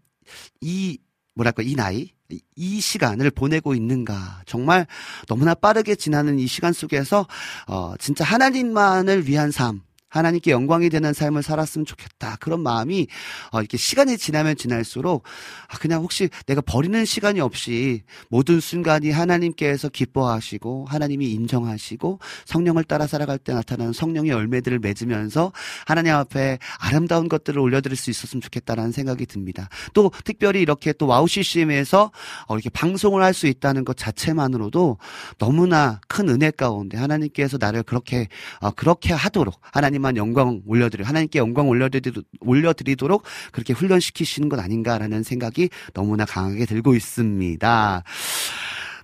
이, 0.61 0.97
뭐랄까, 1.35 1.63
이 1.63 1.75
나이? 1.75 2.11
이 2.55 2.81
시간을 2.81 3.31
보내고 3.31 3.73
있는가. 3.73 4.41
정말 4.45 4.85
너무나 5.27 5.53
빠르게 5.53 5.95
지나는 5.95 6.39
이 6.39 6.47
시간 6.47 6.73
속에서, 6.73 7.25
어, 7.67 7.93
진짜 7.99 8.25
하나님만을 8.25 9.27
위한 9.27 9.51
삶, 9.51 9.81
하나님께 10.09 10.51
영광이 10.51 10.89
되는 10.89 11.13
삶을 11.13 11.43
살았으면 11.43 11.85
좋겠다. 11.85 12.37
그런 12.39 12.61
마음이 12.61 13.07
어, 13.51 13.59
이렇게 13.59 13.77
시간이 13.77 14.17
지나면 14.17 14.57
지날수록 14.57 15.23
아, 15.69 15.77
그냥 15.77 16.01
혹시 16.01 16.29
내가 16.45 16.61
버리는 16.61 17.05
시간이 17.05 17.39
없이 17.39 18.03
모든 18.29 18.59
순간이 18.59 19.11
하나님께서 19.11 19.87
기뻐하시고 19.89 20.87
하나님이 20.89 21.31
인정하시고 21.31 22.19
성령을 22.45 22.83
따라 22.83 23.07
살아갈 23.07 23.37
때 23.37 23.53
나타나는 23.53 23.93
성령의 23.93 24.31
열매들을 24.31 24.79
맺으면서 24.79 25.53
하나님 25.85 26.13
앞에 26.13 26.59
아름다운 26.79 27.29
것들을 27.29 27.59
올려드릴 27.59 27.95
수 27.95 28.09
있었으면 28.09 28.41
좋겠다라는 28.41 28.91
생각이 28.91 29.25
듭니다. 29.25 29.69
또 29.93 30.11
특별히 30.25 30.61
이렇게 30.61 30.91
또 30.91 31.07
와우 31.07 31.27
CCM에서 31.27 32.11
어, 32.47 32.55
이렇게 32.55 32.69
방송을 32.69 33.23
할 33.23 33.37
수 33.37 33.47
있다는 33.47 33.85
것 33.85 33.95
자체만으로도 33.95 34.97
너무나 35.37 36.01
큰 36.07 36.27
은혜 36.27 36.51
가운데 36.51 36.97
하나님께서 36.97 37.57
나를 37.57 37.83
그렇게 37.83 38.27
어, 38.59 38.71
그렇게 38.71 39.13
하도록 39.13 39.55
하나님 39.61 39.96
하나님만 39.97 40.17
영광 40.17 40.61
올려드려 40.65 41.05
하나님께 41.05 41.39
영광 41.39 41.67
올려드리, 41.67 42.11
올려드리도록 42.39 43.23
그렇게 43.51 43.73
훈련시키시는 43.73 44.49
것 44.49 44.59
아닌가라는 44.59 45.23
생각이 45.23 45.69
너무나 45.93 46.25
강하게 46.25 46.65
들고 46.65 46.95
있습니다. 46.95 48.03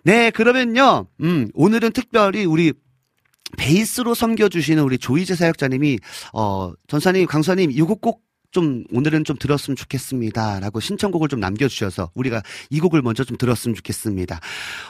네, 0.03 0.31
그러면요, 0.31 1.07
음, 1.21 1.49
오늘은 1.53 1.91
특별히 1.91 2.45
우리 2.45 2.73
베이스로 3.57 4.13
섬겨주시는 4.13 4.83
우리 4.83 4.97
조이제 4.97 5.35
사역자님이, 5.35 5.99
어, 6.33 6.71
전사님, 6.87 7.25
강사님, 7.27 7.71
이곡 7.71 8.01
꼭 8.01 8.21
좀 8.53 8.83
오늘은 8.93 9.25
좀 9.25 9.35
들었으면 9.37 9.75
좋겠습니다. 9.75 10.59
라고 10.61 10.79
신청곡을 10.79 11.27
좀 11.27 11.39
남겨주셔서 11.39 12.11
우리가 12.13 12.41
이 12.69 12.79
곡을 12.79 13.01
먼저 13.01 13.23
좀 13.23 13.35
들었으면 13.35 13.75
좋겠습니다. 13.75 14.39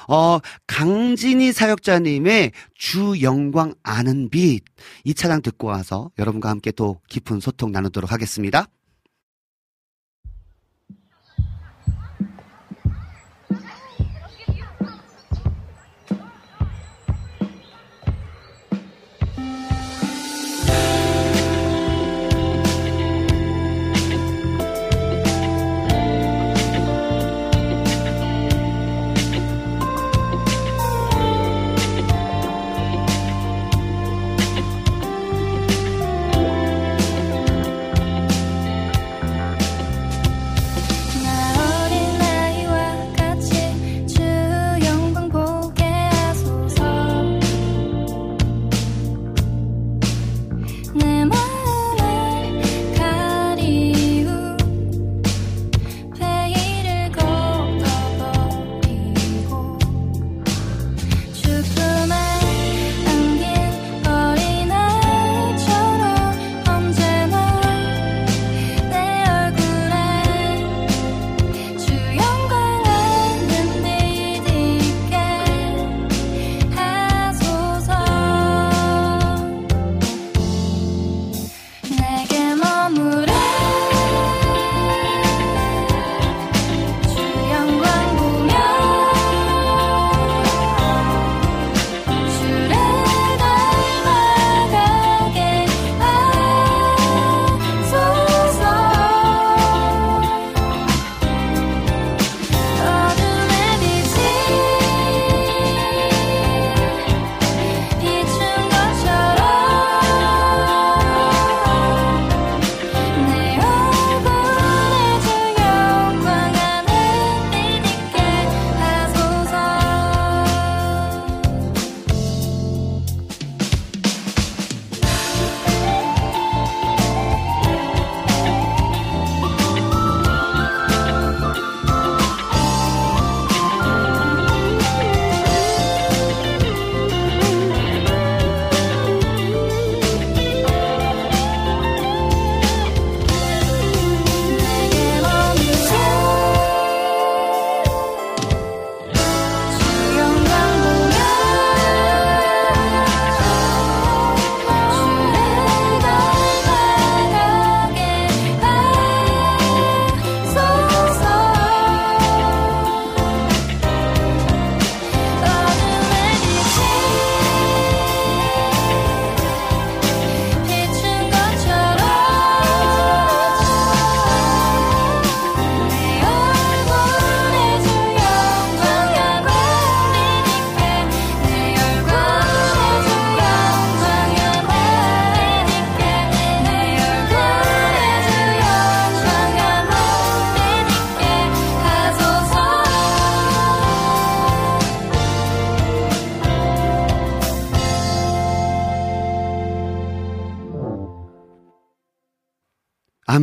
어, 0.07 0.39
강진희 0.67 1.53
사역자님의 1.53 2.51
주 2.75 3.21
영광 3.21 3.73
아는 3.81 4.29
빛. 4.29 4.63
이 5.05 5.13
차량 5.13 5.41
듣고 5.41 5.67
와서 5.67 6.11
여러분과 6.19 6.49
함께 6.49 6.71
또 6.71 6.99
깊은 7.09 7.39
소통 7.39 7.71
나누도록 7.71 8.11
하겠습니다. 8.11 8.67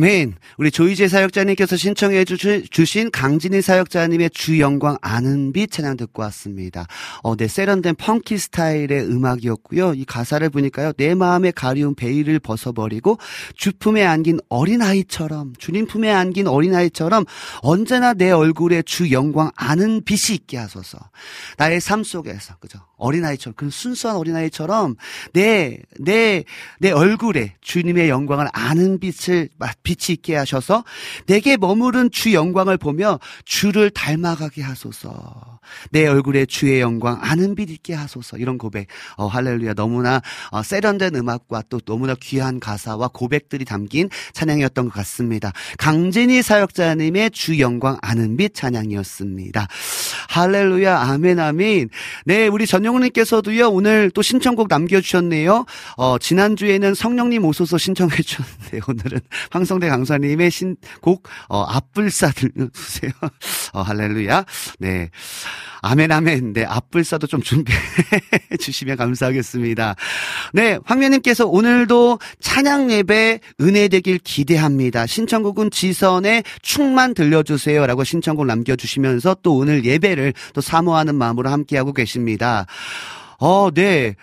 아멘. 0.01 0.30
우리 0.61 0.69
조희재 0.69 1.07
사역자님께서 1.07 1.75
신청해 1.75 2.23
주신 2.23 3.09
강진희 3.09 3.63
사역자님의 3.63 4.29
주 4.29 4.59
영광 4.59 4.95
아는 5.01 5.51
빛 5.53 5.71
찬양 5.71 5.97
듣고 5.97 6.21
왔습니다. 6.21 6.85
어, 7.23 7.35
네, 7.35 7.47
세련된 7.47 7.95
펑키 7.95 8.37
스타일의 8.37 9.07
음악이었고요. 9.09 9.95
이 9.95 10.05
가사를 10.05 10.47
보니까요. 10.51 10.93
내 10.97 11.15
마음에 11.15 11.49
가리운 11.49 11.95
베일을 11.95 12.37
벗어버리고 12.37 13.17
주품에 13.55 14.05
안긴 14.05 14.39
어린아이처럼 14.49 15.53
주님 15.57 15.87
품에 15.87 16.11
안긴 16.11 16.45
어린아이처럼 16.45 17.25
언제나 17.63 18.13
내 18.13 18.29
얼굴에 18.29 18.83
주 18.83 19.11
영광 19.11 19.49
아는 19.55 20.03
빛이 20.03 20.35
있게 20.35 20.57
하소서. 20.57 20.99
나의 21.57 21.81
삶 21.81 22.03
속에서 22.03 22.57
그죠? 22.59 22.77
어린아이처럼 22.97 23.55
그 23.57 23.71
순수한 23.71 24.15
어린아이처럼 24.15 24.95
내 25.33 25.79
내 25.99 26.43
내 26.79 26.91
얼굴에 26.91 27.55
주님의 27.61 28.09
영광을 28.09 28.47
아는 28.53 28.99
빛을 28.99 29.49
빛이 29.81 30.13
있게 30.17 30.35
하셔서 30.51 30.83
내게 31.25 31.55
머무른 31.55 32.11
주 32.11 32.33
영광을 32.33 32.77
보며 32.77 33.19
주를 33.45 33.89
닮아가게 33.89 34.61
하소서. 34.61 35.59
내 35.91 36.05
얼굴에 36.05 36.45
주의 36.45 36.81
영광 36.81 37.19
아는 37.21 37.55
빛 37.55 37.69
있게 37.69 37.93
하소서. 37.93 38.37
이런 38.37 38.57
고백. 38.57 38.87
어, 39.15 39.27
할렐루야. 39.27 39.73
너무나 39.73 40.21
어, 40.49 40.61
세련된 40.61 41.15
음악과 41.15 41.63
또 41.69 41.79
너무나 41.79 42.15
귀한 42.19 42.59
가사와 42.59 43.09
고백들이 43.13 43.63
담긴 43.63 44.09
찬양이었던 44.33 44.85
것 44.85 44.93
같습니다. 44.93 45.53
강진희 45.77 46.41
사역자님의 46.41 47.31
주 47.31 47.59
영광 47.59 47.97
아는 48.01 48.35
빛 48.35 48.53
찬양이었습니다. 48.53 49.67
할렐루야. 50.31 50.97
아멘 50.97 51.39
아멘. 51.39 51.89
네, 52.23 52.47
우리 52.47 52.65
전영훈님께서도요. 52.65 53.67
오늘 53.67 54.09
또 54.11 54.21
신청곡 54.21 54.69
남겨주셨네요. 54.69 55.65
어, 55.97 56.17
지난주에는 56.19 56.93
성령님 56.93 57.43
오소서 57.43 57.77
신청해 57.77 58.15
주셨는데 58.15 58.79
오늘은 58.87 59.19
황성대 59.49 59.89
강사님의 59.89 60.49
신곡 60.49 61.27
어, 61.49 61.63
앞불사 61.63 62.31
들려주세요. 62.31 63.11
어, 63.73 63.81
할렐루야. 63.81 64.45
네. 64.79 65.09
아멘, 65.83 66.11
아멘. 66.11 66.53
네, 66.53 66.63
앞불사도 66.63 67.25
좀 67.27 67.41
준비해 67.41 67.77
주시면 68.59 68.97
감사하겠습니다. 68.97 69.95
네, 70.53 70.77
황면님께서 70.85 71.47
오늘도 71.47 72.19
찬양 72.39 72.91
예배 72.91 73.39
은혜 73.61 73.87
되길 73.87 74.19
기대합니다. 74.19 75.07
신청곡은 75.07 75.71
지선의 75.71 76.43
축만 76.61 77.15
들려주세요. 77.15 77.87
라고 77.87 78.03
신청곡 78.03 78.45
남겨주시면서 78.45 79.37
또 79.41 79.55
오늘 79.55 79.83
예배를 79.83 80.33
또 80.53 80.61
사모하는 80.61 81.15
마음으로 81.15 81.49
함께하고 81.49 81.93
계십니다. 81.93 82.67
어, 83.39 83.69
네. 83.73 84.15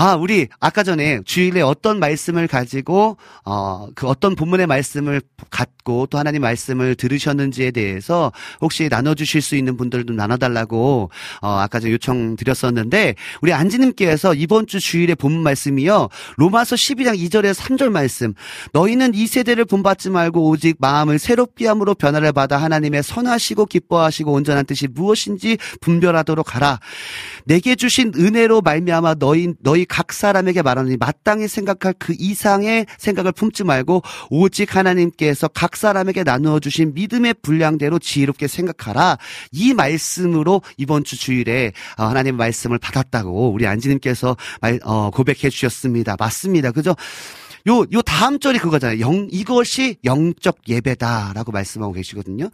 아, 0.00 0.14
우리 0.14 0.46
아까 0.60 0.84
전에 0.84 1.22
주일에 1.24 1.60
어떤 1.60 1.98
말씀을 1.98 2.46
가지고 2.46 3.16
어, 3.44 3.88
그 3.96 4.06
어떤 4.06 4.36
본문의 4.36 4.68
말씀을 4.68 5.20
갖고 5.50 6.06
또 6.06 6.18
하나님 6.18 6.42
말씀을 6.42 6.94
들으셨는지에 6.94 7.72
대해서 7.72 8.30
혹시 8.60 8.88
나눠 8.88 9.16
주실 9.16 9.42
수 9.42 9.56
있는 9.56 9.76
분들도 9.76 10.12
나눠 10.12 10.36
달라고 10.36 11.10
어, 11.42 11.48
아까 11.48 11.80
전 11.80 11.90
요청 11.90 12.36
드렸었는데 12.36 13.16
우리 13.42 13.52
안지 13.52 13.80
님께서 13.80 14.34
이번 14.34 14.68
주 14.68 14.78
주일에 14.78 15.16
본문 15.16 15.42
말씀이요. 15.42 16.10
로마서 16.36 16.76
12장 16.76 17.18
2절에 17.18 17.52
3절 17.52 17.90
말씀. 17.90 18.34
너희는 18.72 19.14
이 19.14 19.26
세대를 19.26 19.64
본받지 19.64 20.10
말고 20.10 20.48
오직 20.48 20.76
마음을 20.78 21.18
새롭게 21.18 21.66
함으로 21.66 21.96
변화를 21.96 22.30
받아 22.30 22.56
하나님의 22.56 23.02
선하시고 23.02 23.66
기뻐하시고 23.66 24.30
온전한 24.30 24.64
뜻이 24.64 24.86
무엇인지 24.86 25.58
분별하도록 25.80 26.54
하라. 26.54 26.78
내게 27.46 27.74
주신 27.74 28.12
은혜로 28.14 28.60
말미암아 28.60 29.14
너희 29.14 29.54
너희 29.60 29.87
각 29.88 30.12
사람에게 30.12 30.62
말하니 30.62 30.96
마땅히 30.96 31.48
생각할 31.48 31.94
그 31.98 32.14
이상의 32.18 32.86
생각을 32.98 33.32
품지 33.32 33.64
말고 33.64 34.02
오직 34.30 34.76
하나님께서 34.76 35.48
각 35.48 35.76
사람에게 35.76 36.22
나누어 36.22 36.60
주신 36.60 36.94
믿음의 36.94 37.34
분량대로 37.42 37.98
지혜롭게 37.98 38.46
생각하라. 38.48 39.18
이 39.52 39.74
말씀으로 39.74 40.62
이번 40.76 41.04
주 41.04 41.16
주일에 41.16 41.72
어, 41.96 42.04
하나님 42.04 42.36
말씀을 42.36 42.78
받았다고 42.78 43.52
우리 43.52 43.66
안지님께서 43.66 44.36
어, 44.84 45.10
고백해 45.10 45.50
주셨습니다. 45.50 46.16
맞습니다. 46.18 46.70
그죠? 46.70 46.94
요, 47.66 47.84
요 47.92 48.02
다음 48.02 48.38
절이 48.38 48.58
그거잖아요. 48.58 49.00
영, 49.00 49.28
이것이 49.30 49.96
영적 50.04 50.68
예배다라고 50.68 51.52
말씀하고 51.52 51.92
계시거든요. 51.92 52.50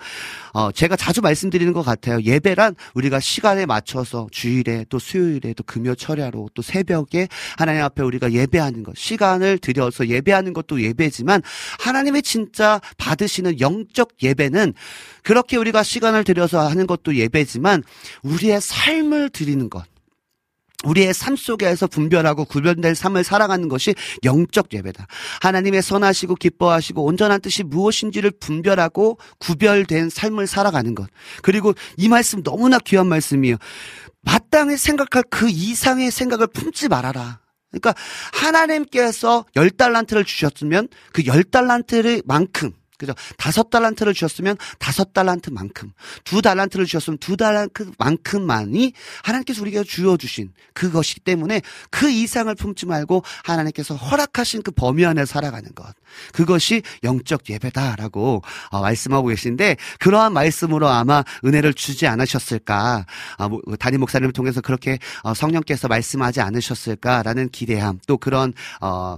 어, 0.52 0.72
제가 0.72 0.96
자주 0.96 1.20
말씀드리는 1.20 1.72
것 1.72 1.82
같아요. 1.82 2.20
예배란 2.22 2.74
우리가 2.94 3.20
시간에 3.20 3.66
맞춰서 3.66 4.26
주일에 4.30 4.84
또 4.88 4.98
수요일에 4.98 5.54
또 5.54 5.62
금요 5.64 5.94
철야로 5.94 6.48
또 6.54 6.62
새벽에 6.62 7.28
하나님 7.56 7.82
앞에 7.82 8.02
우리가 8.02 8.32
예배하는 8.32 8.82
것, 8.82 8.96
시간을 8.96 9.58
들여서 9.58 10.08
예배하는 10.08 10.52
것도 10.52 10.82
예배지만 10.82 11.42
하나님의 11.80 12.22
진짜 12.22 12.80
받으시는 12.96 13.60
영적 13.60 14.22
예배는 14.22 14.74
그렇게 15.22 15.56
우리가 15.56 15.82
시간을 15.82 16.24
들여서 16.24 16.68
하는 16.68 16.86
것도 16.86 17.16
예배지만 17.16 17.82
우리의 18.22 18.60
삶을 18.60 19.30
드리는 19.30 19.68
것. 19.68 19.84
우리의 20.84 21.14
삶 21.14 21.36
속에서 21.36 21.86
분별하고 21.86 22.44
구별된 22.44 22.94
삶을 22.94 23.24
살아가는 23.24 23.68
것이 23.68 23.94
영적 24.24 24.72
예배다. 24.72 25.06
하나님의 25.42 25.82
선하시고 25.82 26.36
기뻐하시고 26.36 27.04
온전한 27.04 27.40
뜻이 27.40 27.62
무엇인지를 27.62 28.32
분별하고 28.40 29.18
구별된 29.38 30.10
삶을 30.10 30.46
살아가는 30.46 30.94
것. 30.94 31.08
그리고 31.42 31.74
이 31.96 32.08
말씀 32.08 32.42
너무나 32.42 32.78
귀한 32.78 33.06
말씀이에요. 33.08 33.56
마땅히 34.22 34.76
생각할 34.76 35.24
그 35.30 35.48
이상의 35.50 36.10
생각을 36.10 36.46
품지 36.46 36.88
말아라. 36.88 37.40
그러니까 37.70 37.94
하나님께서 38.32 39.44
열 39.56 39.70
달란트를 39.70 40.24
주셨으면 40.24 40.88
그 41.12 41.24
열 41.26 41.42
달란트를 41.42 42.22
만큼 42.26 42.72
그죠? 42.98 43.12
다섯 43.36 43.70
달란트를 43.70 44.14
주셨으면 44.14 44.56
다섯 44.78 45.12
달란트만큼, 45.12 45.92
두 46.24 46.42
달란트를 46.42 46.86
주셨으면 46.86 47.18
두 47.18 47.36
달란트만큼만이 47.36 48.92
하나님께서 49.22 49.62
우리가 49.62 49.82
주어주신 49.82 50.52
그것이기 50.74 51.20
때문에 51.20 51.60
그 51.90 52.10
이상을 52.10 52.54
품지 52.54 52.86
말고 52.86 53.24
하나님께서 53.44 53.96
허락하신 53.96 54.62
그 54.62 54.70
범위 54.70 55.04
안에 55.04 55.24
살아가는 55.24 55.74
것. 55.74 55.94
그것이 56.32 56.82
영적 57.02 57.50
예배다라고 57.50 58.42
어, 58.70 58.80
말씀하고 58.80 59.28
계신데 59.28 59.76
그러한 59.98 60.32
말씀으로 60.32 60.88
아마 60.88 61.24
은혜를 61.44 61.74
주지 61.74 62.06
않으셨을까. 62.06 63.06
어, 63.38 63.48
뭐, 63.48 63.60
담임 63.78 64.00
목사님을 64.00 64.32
통해서 64.32 64.60
그렇게 64.60 64.98
어, 65.22 65.34
성령께서 65.34 65.88
말씀하지 65.88 66.40
않으셨을까라는 66.40 67.48
기대함 67.50 67.98
또 68.06 68.16
그런 68.16 68.52
어, 68.80 69.16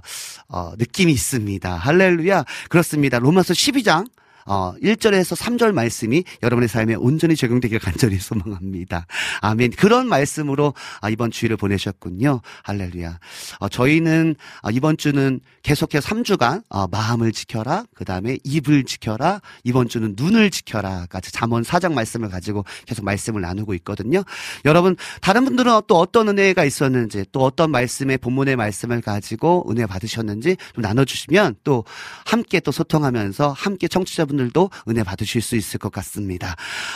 어, 0.49 0.73
느낌이 0.79 1.12
있습니다. 1.12 1.77
할렐루야. 1.77 2.45
그렇습니다. 2.69 3.19
로마서 3.19 3.55
12장 3.66 4.07
어, 4.47 4.75
1절에서 4.83 5.37
3절 5.37 5.73
말씀이 5.73 6.25
여러분의 6.43 6.69
삶에 6.69 6.95
온전히 6.95 7.37
적용되길 7.37 7.79
간절히 7.79 8.19
소망합니다. 8.19 9.07
아멘. 9.41 9.73
그런 9.73 10.09
말씀으로 10.09 10.73
아, 11.01 11.11
이번 11.11 11.31
주일을 11.31 11.57
보내셨군요. 11.57 12.41
할렐루야. 12.63 13.19
어, 13.59 13.69
저희는 13.69 14.37
어, 14.63 14.71
이번 14.71 14.97
주는 14.97 15.41
계속해서 15.63 16.09
3주간 16.09 16.63
어, 16.69 16.87
마음을 16.87 17.33
지켜라. 17.33 17.85
그 17.95 18.05
다음에 18.05 18.39
입을 18.45 18.85
지켜라. 18.85 19.41
이번 19.65 19.89
주는 19.89 20.15
눈을 20.17 20.51
지켜라. 20.51 21.07
같이 21.11 21.33
잠언 21.33 21.65
사장 21.65 21.95
말씀을 21.95 22.29
가지고 22.29 22.65
계속 22.87 23.05
말씀을 23.05 23.41
나누고 23.41 23.75
있거든요. 23.75 24.23
여러분 24.65 24.97
다른 25.21 25.45
분들은 25.45 25.83
또 25.89 25.99
어떤 25.99 26.29
은혜가 26.29 26.65
있었는지 26.65 27.25
또 27.33 27.41
어떤 27.41 27.71
말씀의 27.73 28.19
본문의 28.19 28.55
말씀을 28.57 29.01
가지고 29.01 29.67
은혜 29.69 29.87
받으셨는지 29.87 30.57
좀 30.75 30.83
나눠주시면 30.83 31.57
또 31.65 31.85
함께 32.25 32.61
또 32.61 32.71
소통하면서 32.71 33.53
함께 33.53 33.89
청취자분 33.89 34.36
분들도 34.37 34.70
은혜 34.88 35.03
받으실 35.03 35.40
수 35.42 35.57
있을 35.57 35.79
것 35.79 35.90
같습니다. 35.92 36.55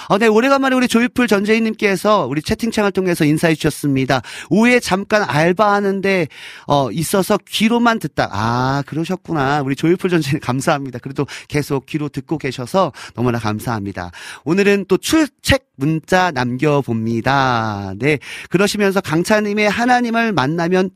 어, 0.08 0.18
네, 0.18 0.26
오래간만에 0.26 0.76
우리 0.76 0.86
조이풀 0.88 1.26
전재희님께서 1.26 2.26
우리 2.26 2.42
채팅창을 2.42 2.92
통해서 2.92 3.24
인사해 3.24 3.54
주셨습니다. 3.54 4.22
오후에 4.50 4.80
잠깐 4.80 5.22
알바하는데, 5.22 6.28
어, 6.66 6.90
있어서 6.92 7.38
귀로만 7.48 7.98
듣다. 7.98 8.28
아, 8.30 8.82
그러셨구나. 8.86 9.62
우리 9.62 9.74
조이풀 9.74 10.10
전재희님 10.10 10.40
감사합니다. 10.40 10.98
그래도 10.98 11.26
계속 11.48 11.86
귀로 11.86 12.08
듣고 12.08 12.38
계셔서 12.38 12.92
너무나 13.14 13.38
감사합니다. 13.38 14.10
오늘은 14.44 14.84
또 14.88 14.96
출첵 14.96 15.62
문자 15.76 16.30
남겨봅니다. 16.30 17.94
네. 17.98 18.18
그러시면서 18.50 19.00
강차님의 19.00 19.70
하나님을 19.70 20.32
만나면 20.32 20.90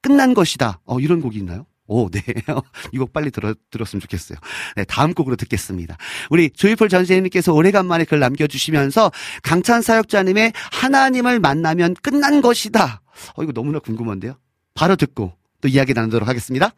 끝난 0.00 0.34
것이다. 0.34 0.80
어, 0.84 1.00
이런 1.00 1.20
곡이 1.20 1.38
있나요? 1.38 1.66
오, 1.86 2.08
네. 2.10 2.22
이 2.92 2.98
곡 2.98 3.12
빨리 3.12 3.30
들어, 3.30 3.54
들었으면 3.70 4.00
좋겠어요. 4.00 4.38
네, 4.76 4.84
다음 4.84 5.14
곡으로 5.14 5.36
듣겠습니다. 5.36 5.96
우리 6.30 6.50
조이풀 6.50 6.88
전세님께서 6.88 7.52
오래간만에 7.52 8.04
글 8.04 8.18
남겨주시면서 8.20 9.10
강찬 9.42 9.82
사역자님의 9.82 10.52
하나님을 10.72 11.40
만나면 11.40 11.94
끝난 12.02 12.40
것이다. 12.40 13.02
어, 13.34 13.42
이거 13.42 13.52
너무나 13.52 13.78
궁금한데요? 13.78 14.34
바로 14.74 14.96
듣고 14.96 15.32
또 15.60 15.68
이야기 15.68 15.94
나누도록 15.94 16.28
하겠습니다. 16.28 16.72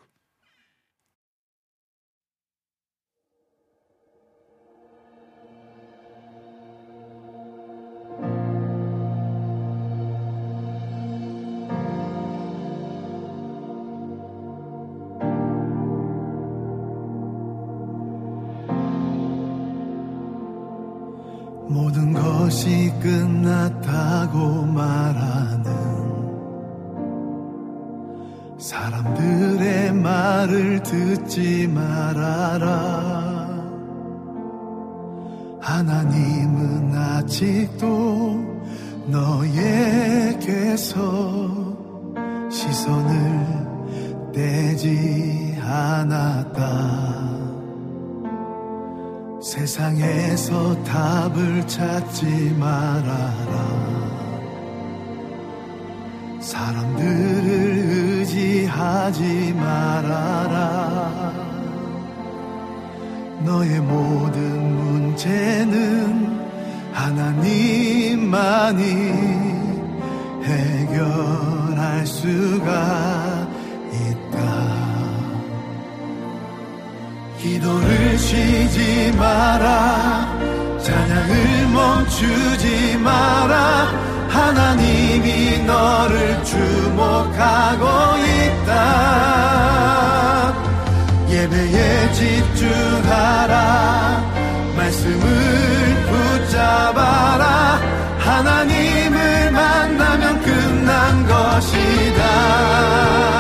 끝났다고 23.69 24.65
말하는 24.67 25.65
사람들의 28.59 29.93
말을 29.93 30.83
듣지 30.83 31.69
말아라. 31.69 33.47
하나님은 35.61 36.95
아직도 36.95 38.47
너에게서 39.07 40.99
시선을 42.51 44.33
떼지 44.33 45.59
않았다. 45.63 47.28
세상에서 49.49 50.85
답을 50.85 51.67
찾지 51.67 52.55
말아라. 52.59 53.89
사람들을 56.39 57.49
의지하지 58.21 59.55
말아라. 59.55 61.33
너의 63.47 63.81
모든 63.81 64.77
문제는 64.77 66.39
하나님만이 66.93 68.83
해결할 70.45 72.07
수가 72.07 73.38
기도를 77.59 78.17
쉬지 78.19 79.13
마라. 79.19 80.39
찬양을 80.81 81.67
멈추지 81.73 82.97
마라. 82.99 83.89
하나님이 84.29 85.65
너를 85.65 86.45
주목하고 86.45 87.85
있다. 88.25 88.73
예배에 91.29 92.13
집중하라. 92.13 93.55
말씀을 94.77 95.27
붙잡아라. 96.09 97.81
하나님을 98.19 99.51
만나면 99.51 100.41
끝난 100.43 101.27
것이다. 101.27 103.38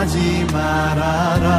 하지 0.00 0.46
말아라. 0.50 1.50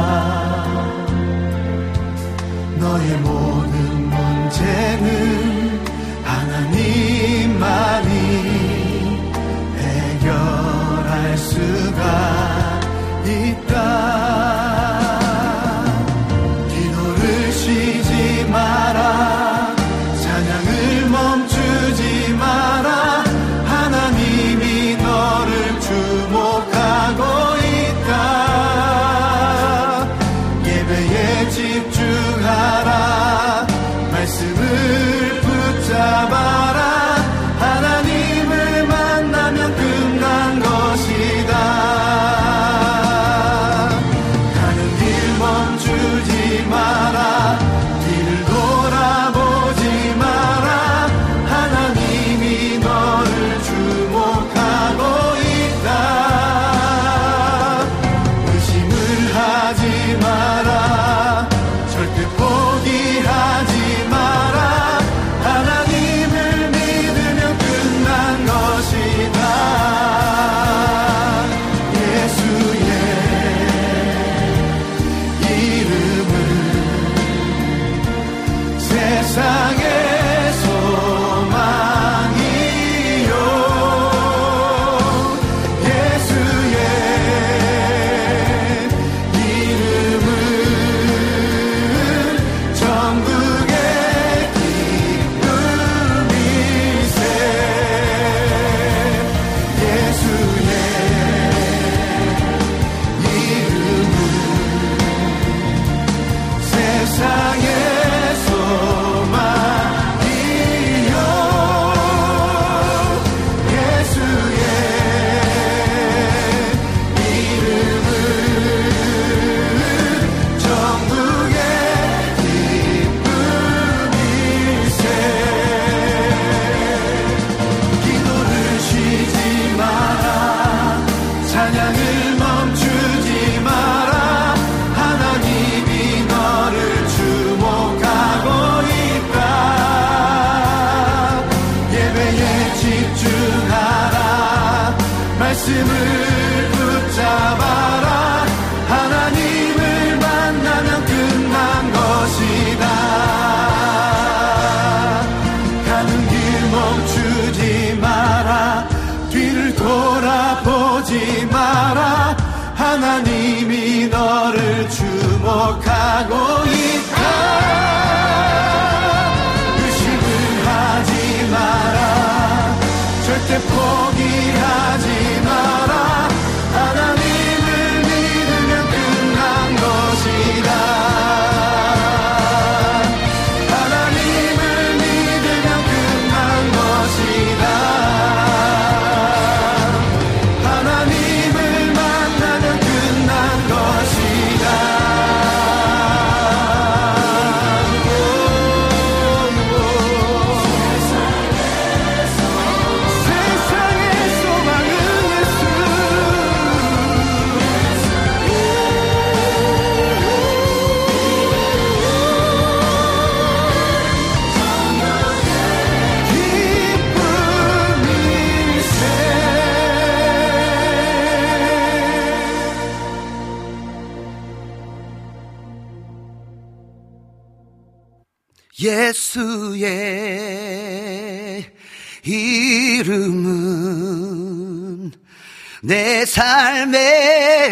너의 2.76 3.16
모든 3.18 4.10
문제는 4.10 5.80
하나님만이 6.24 8.10
해결할 9.78 11.38
수가 11.38 12.31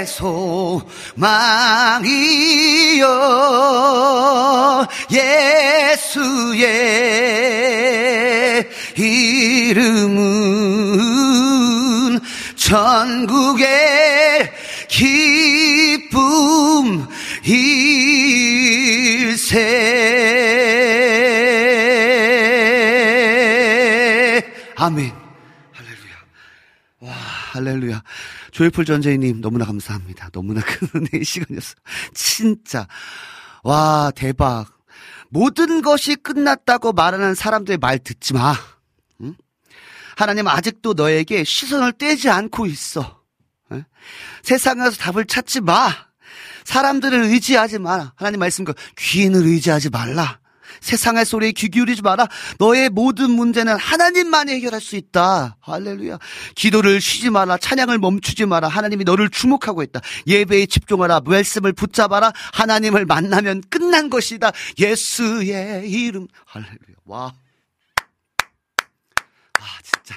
삶의 0.00 0.06
소망이요 0.06 0.86
예수의 5.10 6.70
이름은 8.96 10.20
전국의 12.56 13.68
기쁨 14.88 16.20
일세. 17.44 18.30
아멘. 24.76 25.12
할렐루야. 25.72 27.39
조이풀 28.52 28.84
전재희님 28.84 29.40
너무나 29.40 29.64
감사합니다. 29.64 30.30
너무나 30.30 30.60
큰 30.60 30.88
은혜의 30.94 31.22
시간이었어요. 31.24 31.76
진짜. 32.14 32.86
와, 33.62 34.10
대박. 34.14 34.66
모든 35.28 35.82
것이 35.82 36.16
끝났다고 36.16 36.92
말하는 36.92 37.34
사람들의 37.34 37.78
말 37.78 37.98
듣지 37.98 38.34
마. 38.34 38.54
응? 39.20 39.34
하나님 40.16 40.48
아직도 40.48 40.94
너에게 40.94 41.44
시선을 41.44 41.92
떼지 41.92 42.28
않고 42.28 42.66
있어. 42.66 43.22
응? 43.72 43.84
세상에서 44.42 44.96
답을 44.96 45.26
찾지 45.26 45.60
마. 45.60 45.90
사람들을 46.64 47.22
의지하지 47.24 47.78
마라. 47.78 48.12
하나님 48.16 48.40
말씀과 48.40 48.74
귀인을 48.96 49.46
의지하지 49.46 49.90
말라. 49.90 50.39
세상의 50.80 51.24
소리에 51.24 51.52
귀 51.52 51.68
기울이지 51.68 52.02
마라. 52.02 52.28
너의 52.58 52.88
모든 52.90 53.30
문제는 53.30 53.76
하나님만이 53.76 54.52
해결할 54.54 54.80
수 54.80 54.96
있다. 54.96 55.56
할렐루야. 55.60 56.18
기도를 56.54 57.00
쉬지 57.00 57.30
마라. 57.30 57.58
찬양을 57.58 57.98
멈추지 57.98 58.46
마라. 58.46 58.68
하나님이 58.68 59.04
너를 59.04 59.30
주목하고 59.30 59.82
있다. 59.82 60.00
예배에 60.26 60.66
집중하라. 60.66 61.20
말씀을 61.24 61.72
붙잡아라. 61.72 62.32
하나님을 62.52 63.06
만나면 63.06 63.62
끝난 63.70 64.10
것이다. 64.10 64.52
예수의 64.78 65.90
이름. 65.90 66.26
할렐루야. 66.46 66.76
와. 67.04 67.32
와, 69.60 69.66
진짜. 69.82 70.16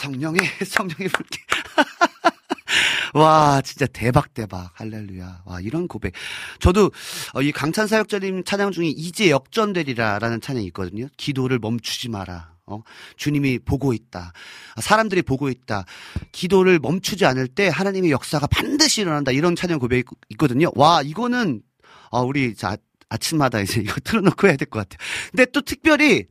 성령의, 0.00 0.40
성령의 0.64 1.08
불길. 1.08 1.40
와, 3.14 3.60
진짜 3.62 3.86
대박, 3.86 4.34
대박. 4.34 4.70
할렐루야. 4.74 5.42
와, 5.44 5.60
이런 5.60 5.88
고백. 5.88 6.12
저도, 6.60 6.90
어, 7.34 7.42
이 7.42 7.52
강찬 7.52 7.86
사역자님 7.86 8.44
찬양 8.44 8.72
중에 8.72 8.86
이제 8.88 9.30
역전되리라 9.30 10.18
라는 10.18 10.40
찬양이 10.40 10.66
있거든요. 10.68 11.06
기도를 11.16 11.58
멈추지 11.58 12.08
마라. 12.08 12.52
어, 12.66 12.82
주님이 13.16 13.60
보고 13.60 13.94
있다. 13.94 14.32
사람들이 14.80 15.22
보고 15.22 15.48
있다. 15.48 15.84
기도를 16.32 16.78
멈추지 16.78 17.24
않을 17.24 17.48
때 17.48 17.68
하나님의 17.68 18.10
역사가 18.10 18.46
반드시 18.48 19.00
일어난다. 19.00 19.32
이런 19.32 19.56
찬양 19.56 19.78
고백이 19.78 20.04
있거든요. 20.30 20.70
와, 20.74 21.00
이거는, 21.02 21.62
어, 22.10 22.22
우리, 22.22 22.54
자, 22.54 22.76
아침마다 23.08 23.60
이제 23.60 23.80
이거 23.80 23.94
틀어놓고 24.04 24.48
해야 24.48 24.56
될 24.56 24.68
것 24.68 24.80
같아요. 24.86 24.98
근데 25.30 25.46
또 25.46 25.62
특별히 25.62 26.26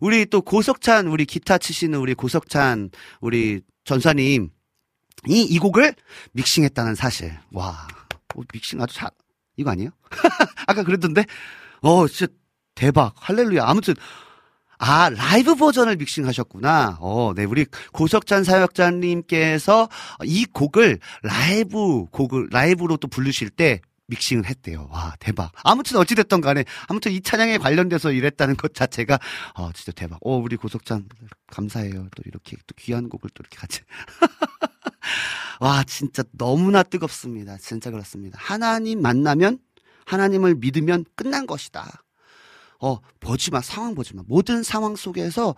우리 0.00 0.24
또 0.24 0.40
고석찬 0.40 1.08
우리 1.08 1.26
기타 1.26 1.58
치시는 1.58 1.98
우리 1.98 2.14
고석찬 2.14 2.88
우리 3.20 3.60
전사님 3.84 4.48
이, 5.28 5.42
이 5.42 5.58
곡을 5.58 5.94
믹싱했다는 6.32 6.94
사실. 6.94 7.36
와, 7.52 7.88
어, 8.34 8.40
믹싱 8.52 8.80
아주 8.80 8.94
잘, 8.94 9.10
이거 9.56 9.70
아니에요? 9.70 9.90
아까 10.66 10.82
그랬던데? 10.82 11.24
어, 11.82 12.06
진짜 12.06 12.32
대박. 12.74 13.14
할렐루야. 13.16 13.64
아무튼, 13.64 13.94
아, 14.78 15.08
라이브 15.08 15.54
버전을 15.54 15.96
믹싱하셨구나. 15.96 16.98
어, 17.00 17.32
네. 17.34 17.44
우리 17.44 17.64
고석찬 17.92 18.44
사역자님께서 18.44 19.88
이 20.24 20.44
곡을 20.44 20.98
라이브 21.22 22.04
곡을, 22.10 22.48
라이브로 22.50 22.98
또 22.98 23.08
부르실 23.08 23.48
때 23.50 23.80
믹싱을 24.08 24.44
했대요. 24.46 24.88
와, 24.92 25.14
대박. 25.18 25.50
아무튼 25.64 25.96
어찌됐던 25.96 26.40
간에, 26.40 26.64
아무튼 26.88 27.12
이 27.12 27.20
찬양에 27.20 27.58
관련돼서 27.58 28.12
이랬다는 28.12 28.56
것 28.56 28.74
자체가, 28.74 29.18
어, 29.54 29.72
진짜 29.72 29.92
대박. 29.92 30.18
어, 30.22 30.36
우리 30.36 30.56
고석찬, 30.56 31.08
감사해요. 31.48 32.08
또 32.14 32.22
이렇게, 32.26 32.56
또 32.66 32.74
귀한 32.76 33.08
곡을 33.08 33.30
또 33.34 33.42
이렇게 33.42 33.56
같이. 33.56 33.80
와, 35.60 35.84
진짜 35.84 36.22
너무나 36.32 36.82
뜨겁습니다. 36.82 37.56
진짜 37.58 37.90
그렇습니다. 37.90 38.38
하나님 38.40 39.00
만나면, 39.00 39.58
하나님을 40.04 40.56
믿으면 40.56 41.04
끝난 41.14 41.46
것이다. 41.46 42.02
어, 42.80 42.98
보지 43.20 43.50
마. 43.50 43.60
상황 43.60 43.94
보지 43.94 44.14
마. 44.14 44.22
모든 44.26 44.62
상황 44.62 44.96
속에서 44.96 45.54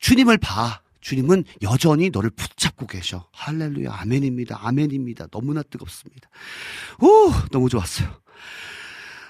주님을 0.00 0.38
봐. 0.38 0.80
주님은 1.00 1.44
여전히 1.62 2.10
너를 2.10 2.30
붙잡고 2.30 2.86
계셔. 2.88 3.28
할렐루야. 3.32 3.92
아멘입니다. 4.00 4.58
아멘입니다. 4.60 5.28
너무나 5.28 5.62
뜨겁습니다. 5.62 6.28
오, 7.00 7.32
너무 7.52 7.68
좋았어요. 7.68 8.08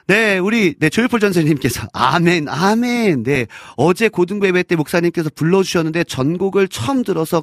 네, 0.06 0.38
우리, 0.38 0.74
네, 0.78 0.88
조율풀 0.88 1.18
전선님께서, 1.18 1.88
아멘, 1.92 2.48
아멘. 2.48 3.24
네, 3.24 3.46
어제 3.76 4.08
고등부 4.08 4.46
예배 4.46 4.62
때 4.62 4.76
목사님께서 4.76 5.30
불러주셨는데 5.34 6.04
전곡을 6.04 6.68
처음 6.68 7.02
들어서, 7.02 7.42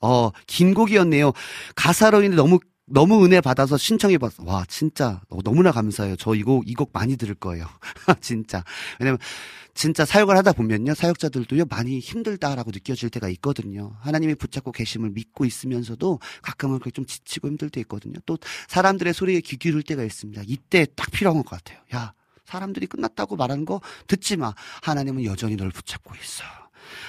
어, 0.00 0.30
긴 0.46 0.74
곡이었네요. 0.74 1.32
가사로 1.74 2.22
인해 2.22 2.36
너무 2.36 2.58
너무 2.92 3.24
은혜 3.24 3.40
받아서 3.40 3.76
신청해봤어. 3.76 4.42
와, 4.44 4.64
진짜 4.68 5.20
너무나 5.44 5.70
감사해요. 5.70 6.16
저 6.16 6.34
이곡, 6.34 6.68
이 6.68 6.74
곡 6.74 6.90
많이 6.92 7.16
들을 7.16 7.34
거예요. 7.36 7.66
진짜. 8.20 8.64
왜냐면, 8.98 9.18
진짜 9.74 10.04
사역을 10.04 10.36
하다 10.38 10.52
보면요. 10.54 10.94
사역자들도요, 10.94 11.66
많이 11.66 12.00
힘들다라고 12.00 12.72
느껴질 12.72 13.08
때가 13.10 13.28
있거든요. 13.28 13.92
하나님이 14.00 14.34
붙잡고 14.34 14.72
계심을 14.72 15.10
믿고 15.10 15.44
있으면서도 15.44 16.18
가끔은 16.42 16.80
그게 16.80 16.90
좀 16.90 17.06
지치고 17.06 17.46
힘들 17.46 17.70
때 17.70 17.80
있거든요. 17.82 18.14
또 18.26 18.36
사람들의 18.68 19.14
소리에 19.14 19.40
귀 19.40 19.56
기울일 19.56 19.84
때가 19.84 20.02
있습니다. 20.02 20.42
이때 20.48 20.86
딱 20.96 21.12
필요한 21.12 21.44
것 21.44 21.48
같아요. 21.48 21.78
야, 21.94 22.12
사람들이 22.44 22.88
끝났다고 22.88 23.36
말하는 23.36 23.64
거 23.64 23.80
듣지 24.08 24.36
마. 24.36 24.52
하나님은 24.82 25.24
여전히 25.24 25.54
널 25.54 25.70
붙잡고 25.70 26.12
있어. 26.16 26.42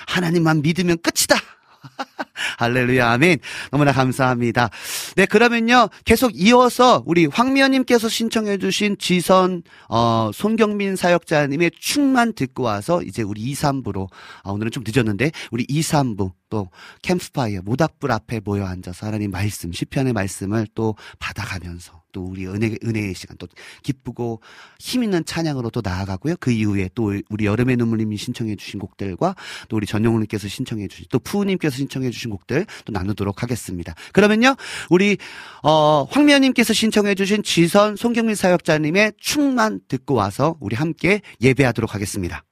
하나님만 0.07 0.61
믿으면 0.61 0.97
끝이다. 1.01 1.35
할렐루야, 2.57 3.11
아멘. 3.11 3.39
너무나 3.71 3.91
감사합니다. 3.91 4.69
네, 5.15 5.25
그러면요, 5.25 5.89
계속 6.05 6.31
이어서 6.35 7.03
우리 7.05 7.25
황미연님께서 7.25 8.09
신청해주신 8.09 8.97
지선, 8.99 9.63
어, 9.89 10.31
손경민 10.33 10.95
사역자님의 10.95 11.71
충만 11.79 12.33
듣고 12.33 12.63
와서 12.63 13.01
이제 13.03 13.21
우리 13.21 13.41
2, 13.41 13.53
3부로, 13.53 14.09
아, 14.43 14.51
오늘은 14.51 14.71
좀 14.71 14.83
늦었는데, 14.85 15.31
우리 15.51 15.65
2, 15.67 15.81
3부, 15.81 16.31
또 16.49 16.69
캠프파이어, 17.01 17.61
모닥불 17.63 18.11
앞에 18.11 18.41
모여 18.43 18.65
앉아서 18.65 19.07
하나님 19.07 19.31
말씀, 19.31 19.71
시편의 19.71 20.13
말씀을 20.13 20.67
또 20.75 20.95
받아가면서 21.19 22.00
또 22.11 22.23
우리 22.23 22.47
은혜, 22.47 22.75
은혜의 22.83 23.13
시간, 23.15 23.37
또 23.37 23.47
기쁘고 23.83 24.41
힘 24.79 25.03
있는 25.03 25.25
찬양으로 25.25 25.69
또 25.69 25.81
나아가고요. 25.83 26.35
그 26.39 26.51
이후에 26.51 26.89
또 26.95 27.13
우리 27.29 27.45
여름의 27.45 27.77
눈물님이 27.77 28.17
신청해 28.17 28.55
주신 28.55 28.79
곡들과 28.79 29.35
또 29.69 29.77
우리 29.77 29.85
전용훈님께서 29.85 30.47
신청해 30.47 30.87
주신, 30.87 31.05
또 31.09 31.19
푸우님께서 31.19 31.75
신청해 31.77 32.09
주신 32.11 32.31
곡들 32.31 32.65
또 32.85 32.93
나누도록 32.93 33.43
하겠습니다. 33.43 33.95
그러면요, 34.13 34.55
우리, 34.89 35.17
어, 35.63 36.03
황미연님께서 36.09 36.73
신청해 36.73 37.15
주신 37.15 37.43
지선 37.43 37.95
송경민 37.95 38.35
사역자님의 38.35 39.13
충만 39.17 39.79
듣고 39.87 40.13
와서 40.15 40.55
우리 40.59 40.75
함께 40.75 41.21
예배하도록 41.41 41.93
하겠습니다. 41.93 42.43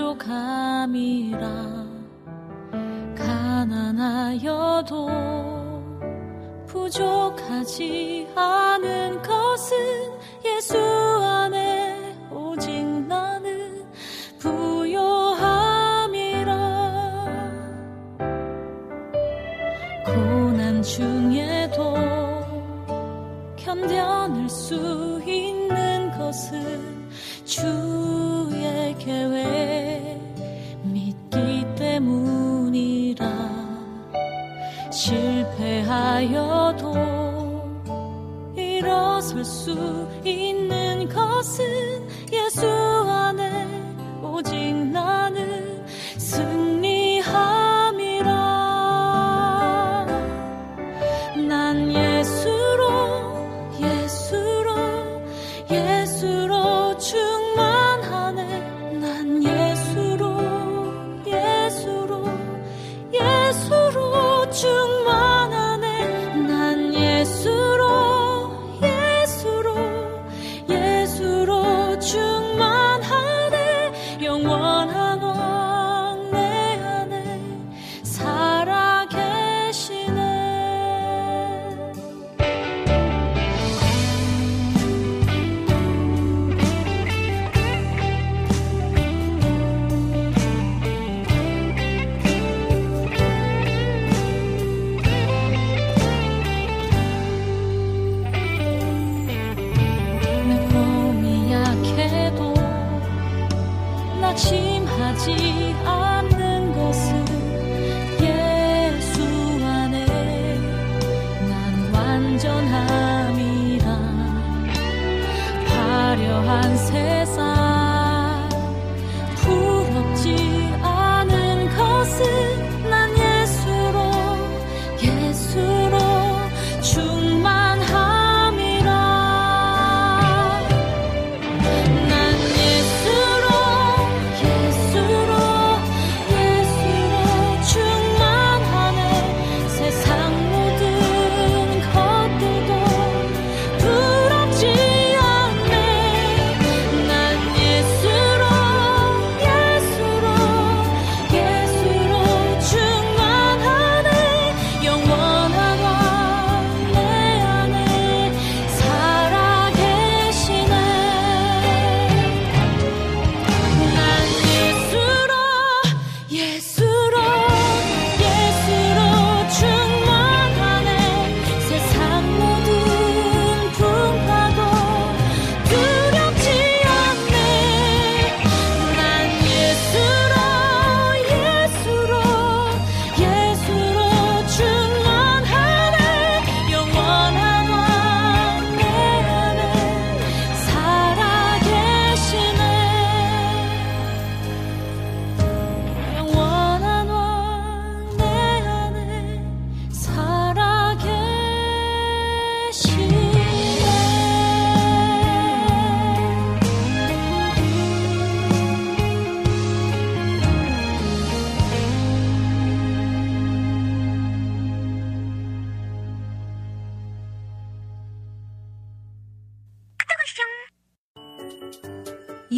만족함이라 0.00 1.38
가난하여도 3.16 5.08
부족하지 6.66 8.28
않은 8.34 9.22
것은 9.22 9.76
예수 10.44 10.78
안에 10.78 12.16
오직 12.30 12.82
나는 12.82 13.84
부요함이라. 14.38 15.70
고난 20.06 20.82
중에도 20.82 21.94
견뎌낼 23.56 24.48
수 24.48 25.20
있는 25.26 26.10
것은 26.16 26.89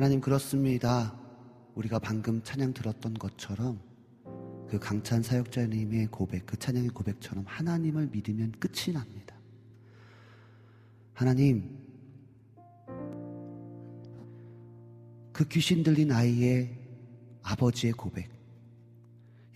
나님 0.00 0.20
그렇습니다. 0.20 1.18
우리가 1.74 1.98
방금 1.98 2.42
찬양 2.42 2.74
들었던 2.74 3.14
것처럼 3.14 3.80
그 4.68 4.78
강찬 4.78 5.22
사역자님의 5.22 6.08
고백, 6.08 6.44
그 6.46 6.56
찬양의 6.58 6.90
고백처럼 6.90 7.44
하나님을 7.46 8.08
믿으면 8.08 8.52
끝이 8.52 8.92
납니다. 8.92 9.34
하나님, 11.14 11.78
그 15.32 15.48
귀신 15.48 15.82
들린 15.82 16.12
아이의 16.12 16.76
아버지의 17.42 17.94
고백. 17.94 18.30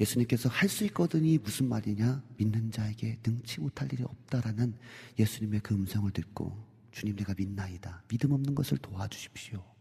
예수님께서 0.01 0.49
할 0.49 0.69
수 0.69 0.85
있거든이 0.87 1.39
무슨 1.39 1.69
말이냐? 1.69 2.25
믿는 2.37 2.71
자에게 2.71 3.19
능치 3.25 3.61
못할 3.61 3.93
일이 3.93 4.03
없다라는 4.03 4.75
예수님의 5.19 5.61
그 5.61 5.75
음성을 5.75 6.11
듣고 6.11 6.57
주님 6.91 7.15
내가 7.17 7.35
믿나이다. 7.37 8.03
믿음 8.09 8.33
없는 8.33 8.55
것을 8.55 8.79
도와주십시오. 8.79 9.72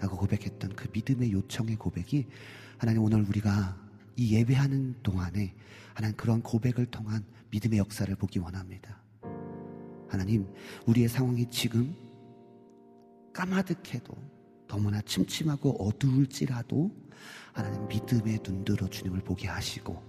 라고 0.00 0.16
고백했던 0.16 0.76
그 0.76 0.88
믿음의 0.92 1.32
요청의 1.32 1.76
고백이 1.76 2.26
하나님 2.78 3.02
오늘 3.02 3.22
우리가 3.22 3.76
이 4.16 4.34
예배하는 4.34 5.02
동안에 5.02 5.54
하나님 5.94 6.16
그런 6.16 6.42
고백을 6.42 6.86
통한 6.86 7.24
믿음의 7.50 7.78
역사를 7.78 8.14
보기 8.16 8.38
원합니다. 8.38 9.00
하나님 10.08 10.46
우리의 10.86 11.08
상황이 11.08 11.48
지금 11.50 11.94
까마득해도 13.32 14.14
너무나 14.66 15.00
침침하고 15.02 15.70
어두울지라도 15.82 16.90
하나님 17.52 17.88
믿음의 17.88 18.40
눈들어 18.44 18.88
주님을 18.88 19.20
보게 19.20 19.48
하시고 19.48 20.02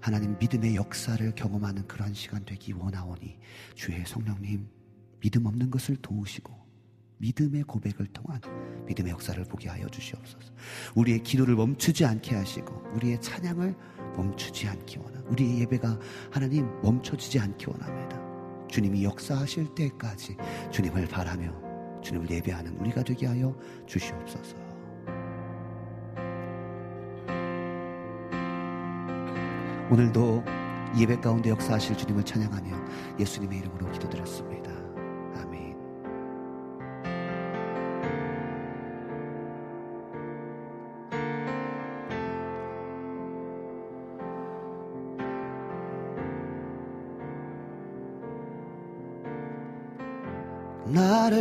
하나님 0.00 0.36
믿음의 0.38 0.74
역사를 0.74 1.34
경험하는 1.34 1.86
그런 1.86 2.12
시간 2.14 2.44
되기 2.44 2.72
원하오니 2.72 3.38
주의 3.74 4.04
성령님 4.04 4.66
믿음 5.20 5.46
없는 5.46 5.70
것을 5.70 5.96
도우시고 5.96 6.61
믿음의 7.22 7.62
고백을 7.62 8.08
통한 8.08 8.40
믿음의 8.86 9.12
역사를 9.12 9.42
보게 9.44 9.68
하여 9.68 9.86
주시옵소서. 9.86 10.52
우리의 10.96 11.22
기도를 11.22 11.54
멈추지 11.54 12.04
않게 12.04 12.34
하시고 12.34 12.74
우리의 12.94 13.20
찬양을 13.20 13.76
멈추지 14.16 14.66
않기 14.66 14.98
원합니다. 14.98 15.30
우리의 15.30 15.60
예배가 15.60 15.98
하나님 16.32 16.68
멈춰지지 16.82 17.38
않기 17.38 17.66
원합니다. 17.68 18.20
주님이 18.68 19.04
역사하실 19.04 19.74
때까지 19.76 20.36
주님을 20.72 21.06
바라며 21.06 22.00
주님을 22.02 22.28
예배하는 22.28 22.76
우리가 22.78 23.04
되게 23.04 23.26
하여 23.26 23.56
주시옵소서. 23.86 24.56
오늘도 29.90 30.42
예배 30.98 31.20
가운데 31.20 31.50
역사하실 31.50 31.96
주님을 31.96 32.24
찬양하며 32.24 33.18
예수님의 33.20 33.60
이름으로 33.60 33.92
기도드렸습니다. 33.92 34.51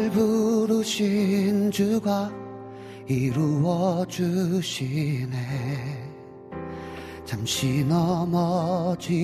부르신 0.09 1.69
주가 1.71 2.31
이루어 3.07 4.05
주시네. 4.07 5.37
잠시 7.25 7.85
넘어지더라도 7.85 9.21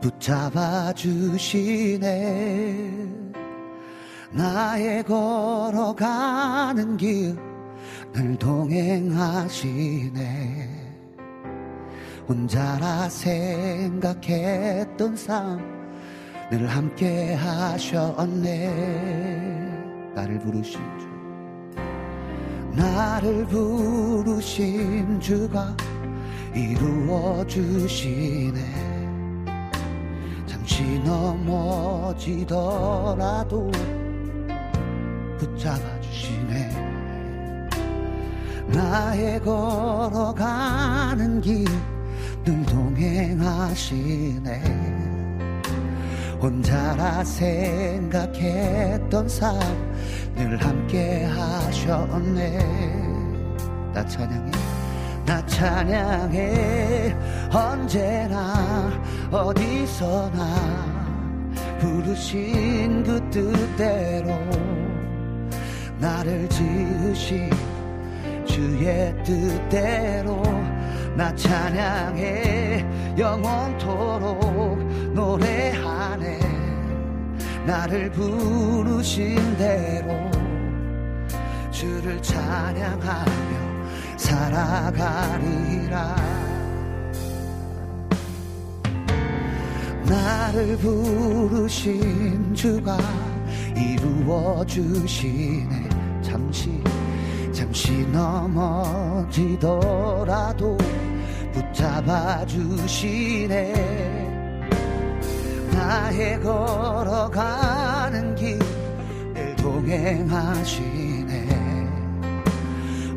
붙잡아 0.00 0.92
주시네. 0.92 2.06
나의 4.32 5.02
걸어가는 5.04 6.96
길 6.96 7.48
늘 8.12 8.36
동행하시네. 8.38 9.68
혼자라 12.28 13.08
생각했던 13.08 13.96
삶 15.16 15.77
늘 16.50 16.66
함께 16.66 17.34
하셨네. 17.34 18.72
나를 20.14 20.38
부르신 20.38 20.80
주. 20.98 21.06
나를 22.72 23.44
부르신 23.46 25.20
주가 25.20 25.76
이루어 26.54 27.44
주시네. 27.46 28.60
잠시 30.46 30.98
넘어지더라도 31.00 32.50
붙잡아 35.38 36.00
주시네. 36.00 36.70
나의 38.68 39.38
걸어가는 39.40 41.40
길 41.40 41.66
늘 42.48 42.64
동행하시네 42.64 44.62
혼자라 46.40 47.24
생각했던 47.24 49.28
삶 49.28 49.88
늘 50.38 50.56
함께 50.64 51.24
하셨네. 51.24 52.58
나 53.92 54.06
찬양해. 54.06 54.52
나 55.26 55.46
찬양해. 55.46 57.16
언제나 57.52 58.92
어디서나 59.32 60.44
부르신 61.80 63.02
그 63.02 63.20
뜻대로 63.30 64.38
나를 65.98 66.48
지으신 66.48 67.50
주의 68.46 69.12
뜻대로 69.24 70.40
나 71.16 71.34
찬양해 71.34 72.86
영원토록 73.18 74.78
노래하네. 75.12 76.38
나를 77.66 78.10
부르신 78.12 79.56
대로 79.56 80.30
주를 81.72 82.22
찬양하며 82.22 83.32
살아가리라. 84.16 86.14
나를 90.04 90.76
부르신 90.76 92.54
주가 92.54 92.96
이루어 93.76 94.64
주시네. 94.64 95.88
잠시 96.22 96.80
잠시 97.52 98.06
넘어지더라도 98.12 99.48
붙잡아 101.58 102.46
주시네. 102.46 103.74
나의 105.72 106.40
걸어가는 106.40 108.36
길을 108.36 109.56
동행하시네. 109.56 111.48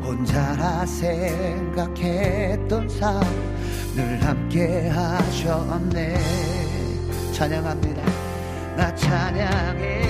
혼자라 0.04 0.84
생각했던 0.86 2.88
삶 2.88 3.22
늘 3.94 4.24
함께 4.24 4.88
하셨네. 4.88 6.18
찬양합니다. 7.34 8.02
나 8.74 8.94
찬양해. 8.94 10.02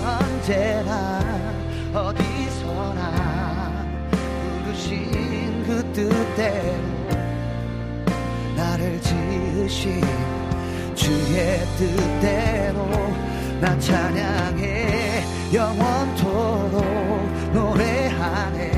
언제나 0.00 1.20
어디서나 1.92 3.84
부르신 4.62 5.64
그 5.66 5.82
뜻대로 5.92 6.99
나를 8.60 9.00
지으신 9.00 10.02
주의 10.94 11.58
뜻대로 11.78 12.86
나 13.58 13.78
찬양해 13.78 15.24
영원토록 15.52 16.84
노래하네. 17.54 18.70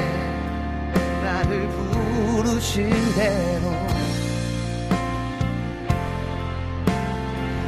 나를 1.25 1.69
부르신 1.69 2.89
대로 3.17 3.73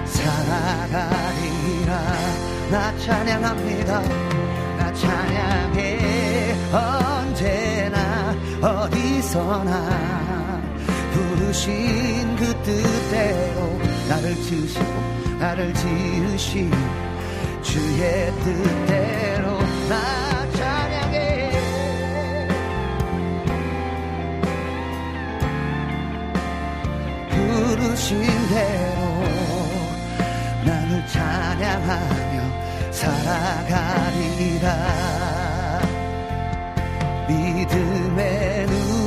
살아가리라. 0.05 1.91
나 2.71 2.97
찬양합니다. 2.99 4.03
나 4.79 4.93
찬양해 4.93 6.55
언제나 6.73 8.35
어디서나 8.63 10.24
부르신 11.55 12.35
그 12.35 12.47
뜻대로 12.65 13.79
나를 14.09 14.35
지으시고 14.35 14.85
나를 15.39 15.73
지으신 15.73 16.69
주의 17.63 18.33
뜻대로 18.43 19.61
나 19.89 20.51
찬양해. 20.51 21.51
부르신 27.31 28.21
대로 28.49 29.01
나를 30.67 31.07
찬양하며 31.07 32.35
살아가리라. 32.91 34.67
믿음의 37.29 38.67
눈 38.67 39.04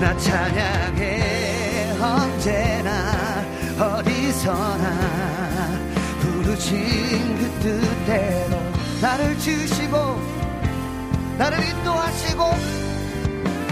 나 0.00 0.16
찬양해 0.16 1.90
언제나 2.00 3.44
어디서나 3.80 4.84
부르신 6.20 7.36
그 7.36 7.50
뜻대로 7.60 8.60
나를 9.00 9.36
지으시고 9.38 9.96
나를 11.36 11.64
인도하시고 11.64 12.44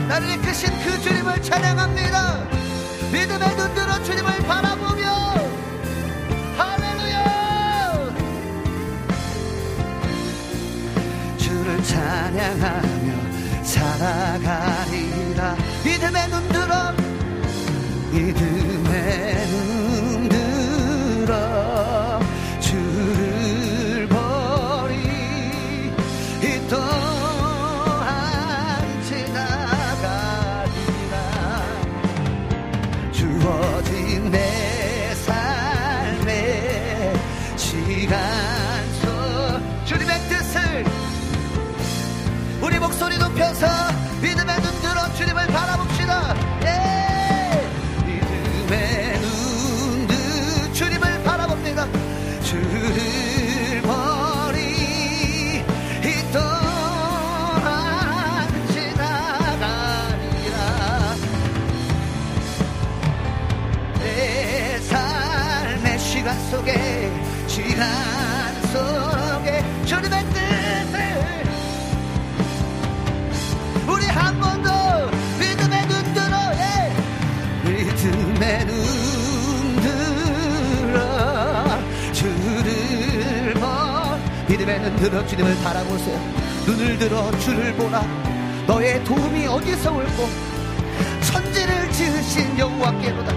나를 0.08 0.28
이끄신 0.34 0.68
그 0.84 1.00
주님을 1.00 1.42
찬양합니다. 1.42 2.48
믿음의 3.12 3.56
눈 3.56 3.74
들어 3.74 4.02
주님을 4.02 4.38
바라보며 4.48 5.04
할렐루야 6.58 8.14
주를 11.38 11.82
찬양하며 11.84 13.05
살아가리라. 13.66 15.56
믿음의 15.84 16.28
눈 16.30 16.48
들어 16.48 16.92
믿음의 18.12 19.46
눈 19.48 19.85
눈 84.66 84.96
들어 84.96 85.24
주님을 85.26 85.56
바라보세요. 85.62 86.20
눈을 86.66 86.98
들어 86.98 87.30
주를 87.38 87.72
보라. 87.74 88.02
너의 88.66 89.02
도움이 89.04 89.46
어디서 89.46 89.92
올고 89.92 90.28
천지를 91.22 91.92
지으신 91.92 92.58
여호와께로다. 92.58 93.32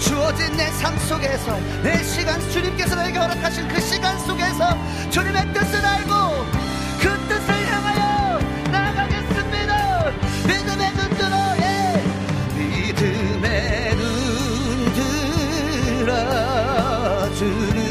주어진 0.00 0.56
내 0.56 0.68
삶 0.82 0.98
속에서 0.98 1.56
내 1.84 2.02
시간 2.02 2.40
주님께서 2.50 2.96
나에게 2.96 3.16
허락하신 3.16 3.68
그 3.68 3.80
시간 3.80 4.18
속에서 4.18 4.76
주님의 5.10 5.52
뜻을 5.54 5.86
알고 5.86 6.12
그 7.00 7.08
뜻을 7.28 7.66
향하여 7.72 8.40
나아가겠습니다. 8.72 10.10
믿음의 10.48 10.92
눈 10.94 11.10
들어 11.16 11.36
예. 11.60 12.02
믿음의 12.58 13.96
눈 13.96 14.92
들어 16.04 17.34
주를 17.36 17.81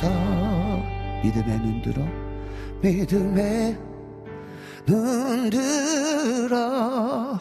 하소서. 0.00 0.08
믿음의 1.22 1.58
눈 1.60 1.82
들어 1.82 2.02
믿음의 2.80 3.78
눈 4.86 5.50
들어 5.50 7.38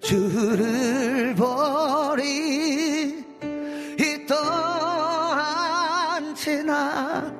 주를 0.00 1.34
버리. 1.34 3.24
이 3.98 4.26
또한 4.28 6.34
지나 6.34 7.32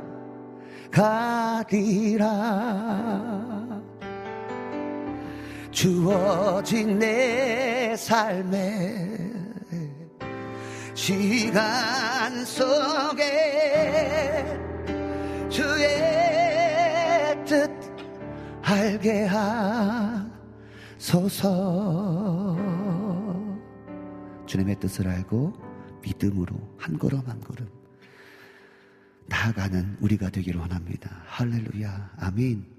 가리라. 0.91 2.31
주어진 5.71 6.99
내 6.99 7.95
삶의 7.97 9.32
시간 11.03 12.45
속에 12.45 13.25
주의 15.51 17.45
뜻 17.45 17.69
알게 18.63 19.27
하소서 20.95 22.57
주님의 24.47 24.79
뜻을 24.79 25.09
알고 25.09 25.53
믿음으로 26.03 26.55
한 26.79 26.97
걸음 26.97 27.21
한 27.27 27.41
걸음 27.41 27.69
나아가는 29.27 29.97
우리가 30.01 30.31
되기를 30.31 30.61
원합니다. 30.61 31.21
할렐루야. 31.27 32.13
아멘. 32.19 32.72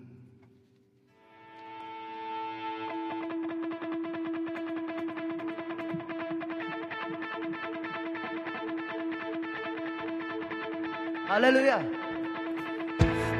할렐루야. 11.34 11.82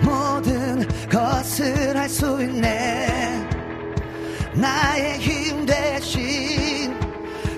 모든 0.02 0.84
것을 1.12 1.96
할 1.96 2.10
수 2.10 2.42
있네. 2.42 3.48
나의 4.56 5.20
힘 5.20 5.64
대신 5.64 6.98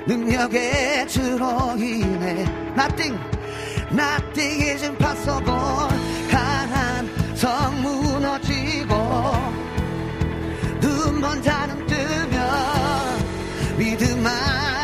능력의 0.05 1.07
주로 1.07 1.47
인해 1.77 2.45
Nothing, 2.77 3.17
nothing 3.93 4.63
is 4.71 4.83
impossible 4.83 5.87
강한 6.29 7.09
성 7.35 7.81
무너지고 7.81 8.93
눈먼 10.81 11.41
자는 11.43 11.87
뜨면 11.87 13.77
믿음 13.77 14.27
안 14.27 14.74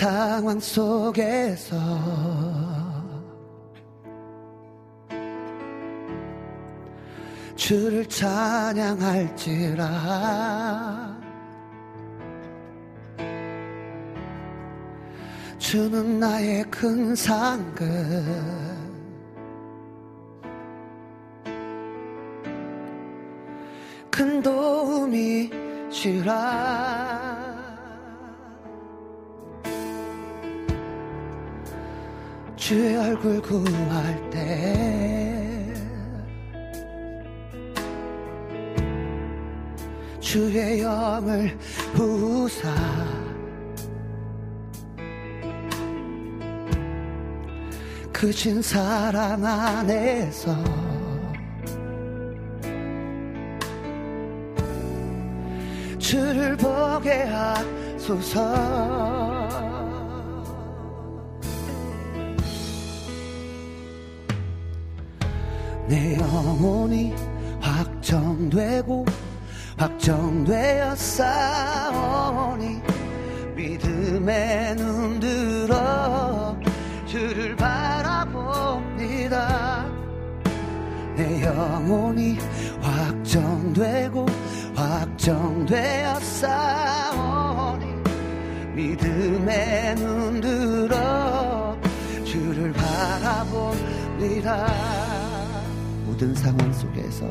상황 0.00 0.58
속에서 0.58 1.76
주의 32.70 32.96
얼굴 32.96 33.42
구할 33.42 34.30
때. 34.30 35.74
주의 40.20 40.80
영을 40.80 41.58
부사. 41.94 42.72
크신 48.12 48.62
사랑 48.62 49.44
안에서 49.44 50.54
주를 55.98 56.56
보게 56.56 57.24
하소서 57.24 59.29
내 65.90 66.16
영혼이 66.16 67.12
확정되고 67.60 69.04
확정되어 69.76 70.94
싸우니 70.94 72.80
믿음의 73.56 74.76
눈 74.76 75.18
들어 75.18 76.56
주를 77.06 77.56
바라봅니다. 77.56 79.04
내 81.16 81.42
영혼이 81.42 82.38
확정되고 82.80 84.26
확정되어 84.76 86.20
싸우니 86.20 87.86
믿음의 88.76 89.96
눈 89.96 90.40
들어 90.40 91.76
주를 92.24 92.72
바라봅니다 92.74 94.20
모든 96.20 96.34
상황 96.34 96.70
속에서. 96.70 97.26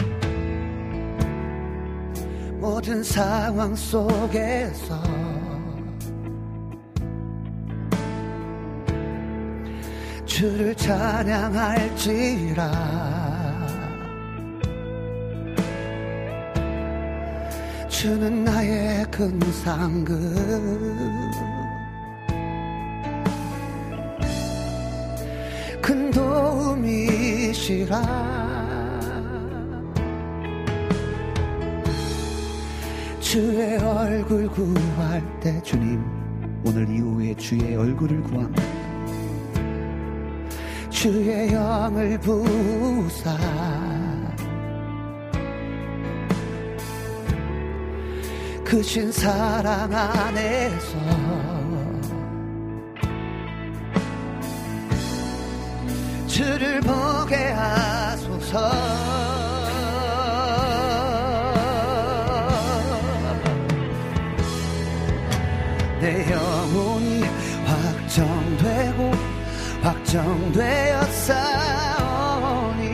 모든 2.60 3.04
상황 3.04 3.76
속에서. 3.76 5.00
주를 10.26 10.74
찬양할지라. 10.74 12.72
주는 17.88 18.44
나의 18.44 19.06
큰 19.12 19.40
상급. 19.40 20.18
큰 25.80 26.10
도움이시라 26.10 27.50
주의 33.30 33.78
얼굴 33.78 34.48
구할 34.48 35.40
때 35.40 35.62
주님 35.62 36.04
오늘 36.66 36.90
이후에 36.90 37.36
주의 37.36 37.76
얼굴을 37.76 38.24
구합니다 38.24 38.64
주의 40.90 41.54
영을 41.54 42.20
부사. 42.22 43.38
크신 48.66 49.12
사랑 49.12 49.94
안에서 49.94 50.98
주를 56.26 56.82
보게 56.82 57.36
하소서 57.36 58.99
내 66.10 66.26
영혼이 66.32 67.22
확정되고 67.68 69.12
확정되어 69.84 71.04
싸우니 71.04 72.94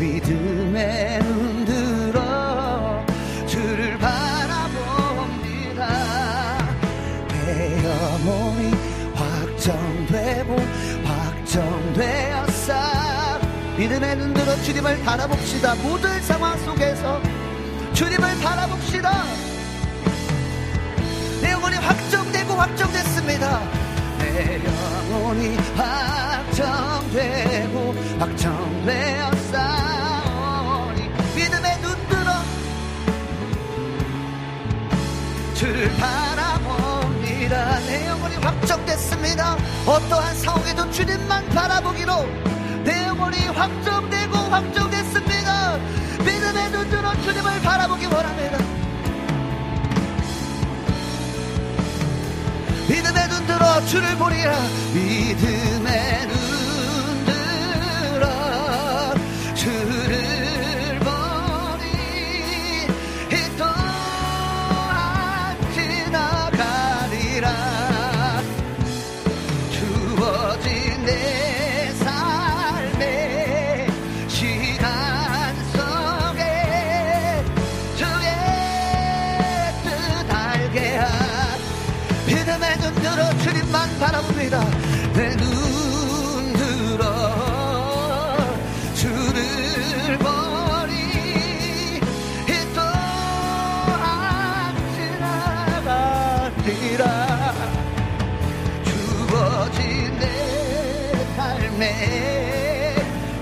믿음의 0.00 1.20
눈 1.20 1.64
들어 1.64 3.06
주를 3.46 3.96
바라봅니다. 3.96 5.86
내 7.28 7.84
영혼이 7.84 8.74
확정되고 9.14 10.56
확정되어 11.04 12.46
싸 12.48 13.38
믿음의 13.76 14.16
눈 14.16 14.34
들어 14.34 14.56
주님을 14.62 15.00
바라봅시다. 15.04 15.76
모든 15.76 16.20
상황 16.22 16.58
속에서 16.64 17.22
주님을 17.92 18.40
바라봅시다 18.42 19.41
확정되고 22.52 22.56
확정됐습니다. 22.56 23.60
내 24.18 24.60
영혼이 24.64 25.56
확정되고 26.56 27.94
확정되었사오니 28.18 29.00
믿음의 31.34 31.80
눈 31.80 32.08
들어 32.08 32.32
주를 35.54 35.90
바라봅니다. 35.96 37.80
내 37.80 38.06
영혼이 38.06 38.36
확정됐습니다. 38.36 39.56
어떠한 39.86 40.36
상황에도 40.36 40.90
주님만 40.90 41.48
바라보기로 41.48 42.12
내 42.84 43.04
영혼이 43.06 43.38
확정되고 43.46 44.36
확정됐습니다. 44.36 45.78
믿음의 46.18 46.70
눈 46.70 46.90
들어 46.90 47.12
주님을 47.22 47.60
바라보기 47.62 48.06
원합니다. 48.06 48.71
믿음의 53.42 53.46
눈 53.46 53.46
들어 53.46 53.84
주를 53.86 54.16
보리라. 54.16 54.52
믿음의 54.94 56.26
눈 56.28 56.41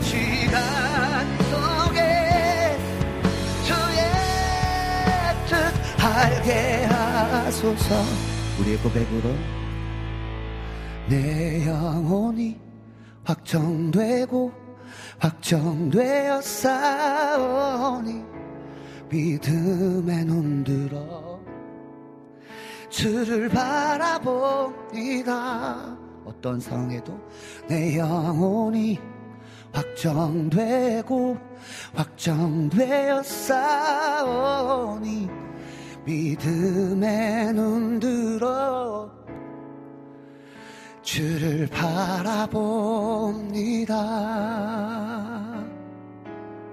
시간 0.00 0.58
속에 1.50 2.00
주의 3.64 4.00
뜻 5.48 5.52
알게 6.04 6.84
하소서. 6.84 7.94
우리의 8.60 8.76
고백으로 8.78 9.34
내 11.08 11.66
영혼이 11.66 12.58
확정되고 13.24 14.52
확정되어 15.18 16.40
싸우니 16.42 18.24
믿음의 19.10 20.24
눈 20.24 20.64
들어 20.64 21.40
주를 22.88 23.48
바라봅니다 23.48 25.10
어떤 26.30 26.60
상황에도 26.60 27.18
내 27.68 27.98
영혼이 27.98 28.98
확정되고 29.72 31.36
확정되어 31.94 33.22
싸우니 33.22 35.28
믿음의 36.04 37.52
눈 37.52 38.00
들어 38.00 39.10
주를 41.02 41.66
바라봅니다. 41.66 42.56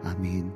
아멘. 0.03 0.53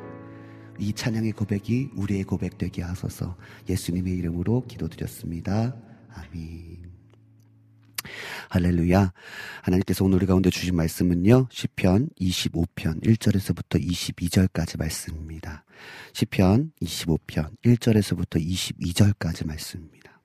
이 0.79 0.93
찬양의 0.93 1.33
고백이 1.33 1.91
우리의 1.95 2.23
고백 2.23 2.57
되게 2.57 2.81
하소서 2.81 3.35
예수님의 3.69 4.13
이름으로 4.13 4.63
기도드렸습니다. 4.67 5.75
아멘. 6.13 6.80
할렐루야. 8.51 9.13
하나님께서 9.61 10.03
오늘 10.03 10.17
우리 10.17 10.25
가운데 10.25 10.49
주신 10.49 10.75
말씀은요. 10.75 11.47
시편 11.49 12.09
25편 12.19 13.01
1절에서부터 13.01 13.81
22절까지 13.81 14.77
말씀입니다. 14.77 15.63
시편 16.11 16.73
25편 16.81 17.55
1절에서부터 17.63 18.45
22절까지 18.45 19.47
말씀입니다. 19.47 20.21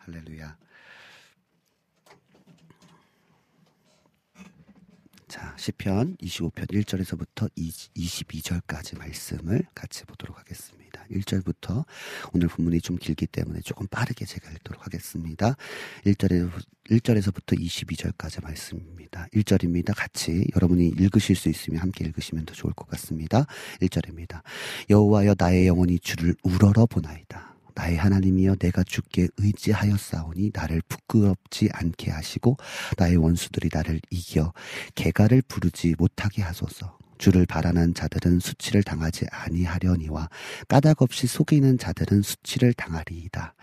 할렐루야. 0.00 0.58
자, 5.26 5.56
시편 5.56 6.18
25편 6.18 6.66
1절에서부터 6.70 7.50
22절까지 7.56 8.98
말씀을 8.98 9.62
같이 9.74 10.04
보도록 10.04 10.38
하겠습니다. 10.38 10.79
1절부터 11.10 11.84
오늘 12.32 12.48
본문이 12.48 12.80
좀 12.80 12.96
길기 12.96 13.26
때문에 13.26 13.60
조금 13.60 13.86
빠르게 13.86 14.24
제가 14.24 14.50
읽도록 14.50 14.84
하겠습니다. 14.84 15.56
1절에 16.04 16.50
1절에서부터 16.90 17.58
22절까지 17.58 18.42
말씀입니다. 18.42 19.26
1절입니다. 19.34 19.92
같이 19.96 20.46
여러분이 20.56 20.88
읽으실 20.98 21.36
수 21.36 21.48
있으면 21.48 21.80
함께 21.80 22.04
읽으시면 22.04 22.46
더 22.46 22.54
좋을 22.54 22.72
것 22.72 22.88
같습니다. 22.88 23.46
1절입니다. 23.80 24.42
여호와여 24.88 25.34
나의 25.38 25.66
영혼이 25.66 26.00
주를 26.00 26.34
우러러 26.42 26.86
보나이다. 26.86 27.54
나의 27.74 27.96
하나님이여 27.96 28.56
내가 28.56 28.82
주께 28.84 29.28
의지하였사오니 29.38 30.50
나를 30.52 30.82
부끄럽지 30.88 31.70
않게 31.72 32.10
하시고 32.10 32.56
나의 32.98 33.16
원수들이 33.16 33.70
나를 33.72 34.00
이겨 34.10 34.52
개가를 34.94 35.42
부르지 35.42 35.94
못하게 35.98 36.42
하소서. 36.42 36.99
주를 37.20 37.44
바라는 37.44 37.92
자들은 37.92 38.40
수치를 38.40 38.82
당하지 38.82 39.26
아니하려니와 39.30 40.30
까닭없이 40.68 41.26
속이는 41.26 41.76
자들은 41.76 42.22
수치를 42.22 42.72
당하리이다. 42.72 43.54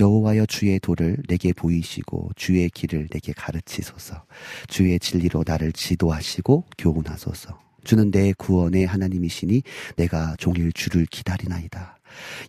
여호와여 0.00 0.46
주의 0.46 0.80
도를 0.80 1.18
내게 1.28 1.52
보이시고 1.52 2.30
주의 2.36 2.68
길을 2.70 3.08
내게 3.10 3.34
가르치소서. 3.34 4.24
주의 4.66 4.98
진리로 4.98 5.44
나를 5.46 5.72
지도하시고 5.72 6.64
교훈하소서. 6.78 7.60
주는 7.84 8.10
내 8.10 8.32
구원의 8.32 8.86
하나님이시니 8.86 9.62
내가 9.96 10.34
종일 10.38 10.72
주를 10.72 11.04
기다리나이다. 11.04 11.98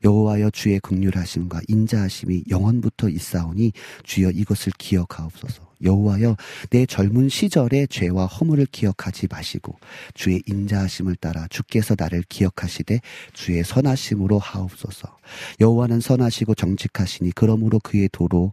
여호와여 0.06 0.52
주의 0.52 0.80
극률하심과 0.80 1.62
인자하심이 1.68 2.46
영원부터 2.50 3.10
있사오니 3.10 3.74
주여 4.04 4.32
이것을 4.32 4.72
기억하옵소서. 4.78 5.73
여호와여 5.84 6.38
내 6.70 6.86
젊은 6.86 7.30
시절의 7.30 7.88
죄와 7.90 8.26
허물을 8.26 8.66
기억하지 8.68 9.28
마시고 9.30 9.78
주의 10.14 10.42
인자하심을 10.46 11.16
따라 11.16 11.48
주께서 11.50 11.96
나를 11.98 12.24
기억하시되 12.28 13.00
주의 13.34 13.64
선하심으로 13.64 14.40
하옵소서. 14.40 15.18
여호와는 15.60 16.00
선하시고 16.00 16.56
정직하시니 16.56 17.32
그러므로 17.36 17.80
그의 17.80 18.10
도로 18.12 18.52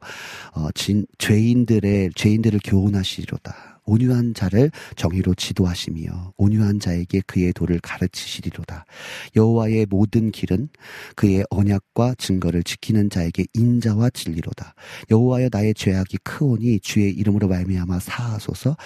어, 0.52 0.68
진, 0.74 1.06
죄인들의 1.18 2.10
죄인들을 2.14 2.60
교훈하시리로다. 2.64 3.69
온유한 3.90 4.34
자를 4.34 4.70
정의로 4.94 5.34
지도하시며 5.34 6.34
온유한 6.36 6.78
자에게 6.78 7.22
그의 7.26 7.52
도를 7.52 7.80
가르치시리로다. 7.80 8.84
여호와의 9.34 9.86
모든 9.90 10.30
길은 10.30 10.68
그의 11.16 11.44
언약과 11.50 12.14
증거를 12.16 12.62
지키는 12.62 13.10
자에게 13.10 13.46
인자와 13.52 14.10
진리로다. 14.10 14.74
여호와여 15.10 15.48
나의 15.50 15.74
죄악이 15.74 16.18
크오니 16.22 16.80
주의 16.80 17.10
이름으로 17.10 17.48
말미암아 17.48 17.98
사하소서. 17.98 18.76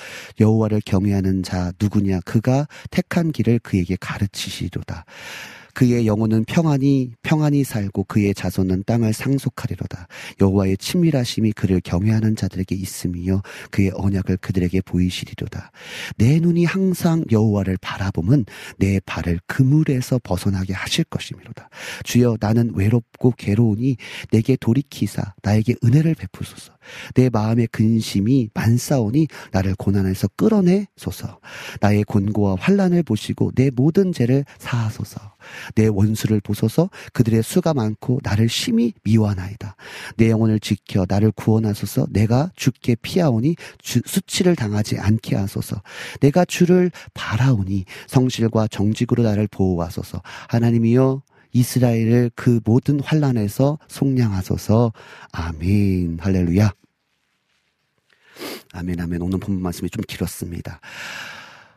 여호와를 0.41 0.81
경외하는 0.87 1.43
자 1.43 1.71
누구냐 1.79 2.21
그가 2.21 2.67
택한 2.91 3.31
길을 3.31 3.59
그에게 3.59 3.97
가르치시리로다. 4.01 5.05
그의 5.75 6.07
영혼은 6.07 6.45
평안히 6.47 7.11
평안히 7.23 7.65
살고 7.65 8.05
그의 8.05 8.35
자손은 8.35 8.85
땅을 8.87 9.13
상속하리로다. 9.13 10.07
여호와의 10.41 10.79
친밀하심이 10.79 11.53
그를 11.53 11.81
경외하는 11.81 12.37
자들에게 12.37 12.75
있으며 12.75 13.43
그의 13.71 13.91
언약을 13.95 14.39
그들에게 14.39 14.81
보이시리로다. 14.83 15.71
내 16.17 16.39
눈이 16.41 16.65
항상 16.65 17.25
여호와를 17.31 17.77
바라보면 17.81 18.47
내 18.79 19.01
발을 19.01 19.41
그물에서 19.47 20.21
벗어나게 20.23 20.73
하실 20.73 21.05
것이미로다. 21.05 21.69
주여 22.05 22.37
나는 22.41 22.73
외롭고 22.75 23.33
괴로우니 23.33 23.97
내게 24.31 24.57
돌이키사 24.57 25.35
나에게 25.43 25.75
은혜를 25.85 26.15
베푸소서. 26.15 26.73
내 27.15 27.31
마음의 27.31 27.69
근심이 27.69 28.51
만사오니 28.55 29.27
나를 29.53 29.75
고난에서 29.77 30.29
끌어내소서. 30.37 31.41
나의 31.81 32.05
곤고와 32.05 32.57
환란을 32.59 33.03
보시고 33.03 33.53
내 33.55 33.71
모든 33.71 34.13
죄를 34.13 34.45
사하소서. 34.59 35.34
내 35.75 35.87
원수를 35.87 36.41
보소서 36.41 36.91
그들의 37.13 37.43
수가 37.43 37.75
많고 37.75 38.21
나를 38.23 38.49
심히 38.49 38.93
미워하나이다. 39.03 39.77
내 40.17 40.31
영혼을 40.31 40.61
지켜 40.61 41.07
나를 41.09 41.31
구원하소서 41.33 42.07
내가 42.11 42.51
주께 42.57 42.95
피하오니 42.95 43.57
주, 43.79 44.01
수치를 44.05 44.57
당하지 44.57 44.99
않게 44.99 45.37
하소서. 45.37 45.83
내가 46.21 46.45
주를 46.45 46.91
바라오니 47.15 47.85
성실과 48.07 48.69
정직으로 48.69 49.23
나를 49.23 49.49
보호하소서. 49.49 50.23
하나님이여 50.49 51.23
이스라엘을 51.53 52.33
그 52.35 52.61
모든 52.65 53.01
환란에서 53.01 53.79
속량하소서. 53.89 54.93
아멘. 55.33 56.19
할렐루야. 56.21 56.73
아멘, 58.73 59.01
아멘. 59.01 59.23
오늘 59.23 59.39
본문 59.39 59.63
말씀이 59.63 59.89
좀 59.89 60.03
길었습니다. 60.07 60.81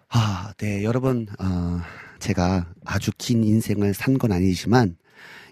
아, 0.09 0.53
네, 0.57 0.83
여러분, 0.83 1.27
어, 1.39 1.79
제가 2.19 2.73
아주 2.85 3.11
긴 3.17 3.43
인생을 3.43 3.93
산 3.93 4.17
건 4.17 4.31
아니지만, 4.31 4.97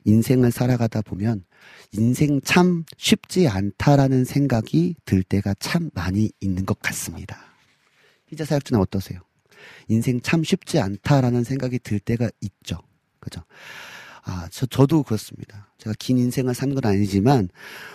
인생을 0.05 0.51
살아가다 0.51 1.01
보면, 1.01 1.45
인생 1.91 2.41
참 2.41 2.83
쉽지 2.97 3.47
않다라는 3.47 4.25
생각이 4.25 4.95
들 5.05 5.23
때가 5.23 5.53
참 5.59 5.89
많이 5.93 6.31
있는 6.39 6.65
것 6.65 6.79
같습니다. 6.79 7.37
희자 8.27 8.45
사역자는 8.45 8.81
어떠세요? 8.81 9.19
인생 9.87 10.21
참 10.21 10.43
쉽지 10.43 10.79
않다라는 10.79 11.43
생각이 11.43 11.79
들 11.79 11.99
때가 11.99 12.29
있죠. 12.41 12.77
그죠? 13.19 13.41
아, 14.23 14.47
저, 14.51 14.65
저도 14.65 15.03
그렇습니다. 15.03 15.71
제가 15.77 15.93
긴 15.99 16.17
인생을 16.17 16.53
산 16.55 16.73
건 16.73 16.85
아니지만, 16.85 17.49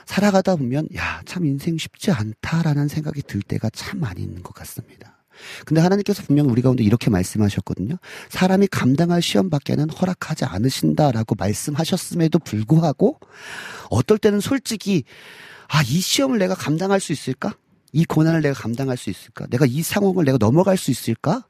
살아가다 0.07 0.57
보면, 0.57 0.89
야, 0.97 1.23
참 1.27 1.45
인생 1.45 1.77
쉽지 1.79 2.11
않다라는 2.13 2.89
생각이 2.89 3.23
들 3.23 3.43
때가 3.43 3.71
참 3.71 4.01
많이 4.01 4.23
있는 4.23 4.43
것 4.43 4.53
같습니다. 4.55 5.20
근데 5.65 5.81
하나님께서 5.81 6.23
분명 6.23 6.49
우리 6.49 6.63
가운데 6.63 6.83
이렇게 6.83 7.11
말씀하셨거든요. 7.11 7.97
사람이 8.29 8.69
감당할 8.69 9.23
시험 9.23 9.51
밖에는 9.51 9.91
허락하지 9.91 10.45
않으신다라고 10.45 11.35
말씀하셨음에도 11.37 12.39
불구하고, 12.39 13.19
어떨 13.91 14.19
때는 14.19 14.41
솔직히, 14.41 15.05
아, 15.69 15.83
이 15.83 16.01
시험을 16.01 16.39
내가 16.39 16.55
감당할 16.55 17.01
수 17.01 17.13
있을까? 17.13 17.55
이 17.93 18.05
고난을 18.05 18.43
내가 18.43 18.55
감당할 18.55 18.97
수 18.97 19.11
있을까? 19.11 19.47
내가 19.47 19.67
이 19.67 19.83
상황을 19.83 20.25
내가 20.25 20.39
넘어갈 20.39 20.77
수 20.77 20.91
있을까? 20.91 21.45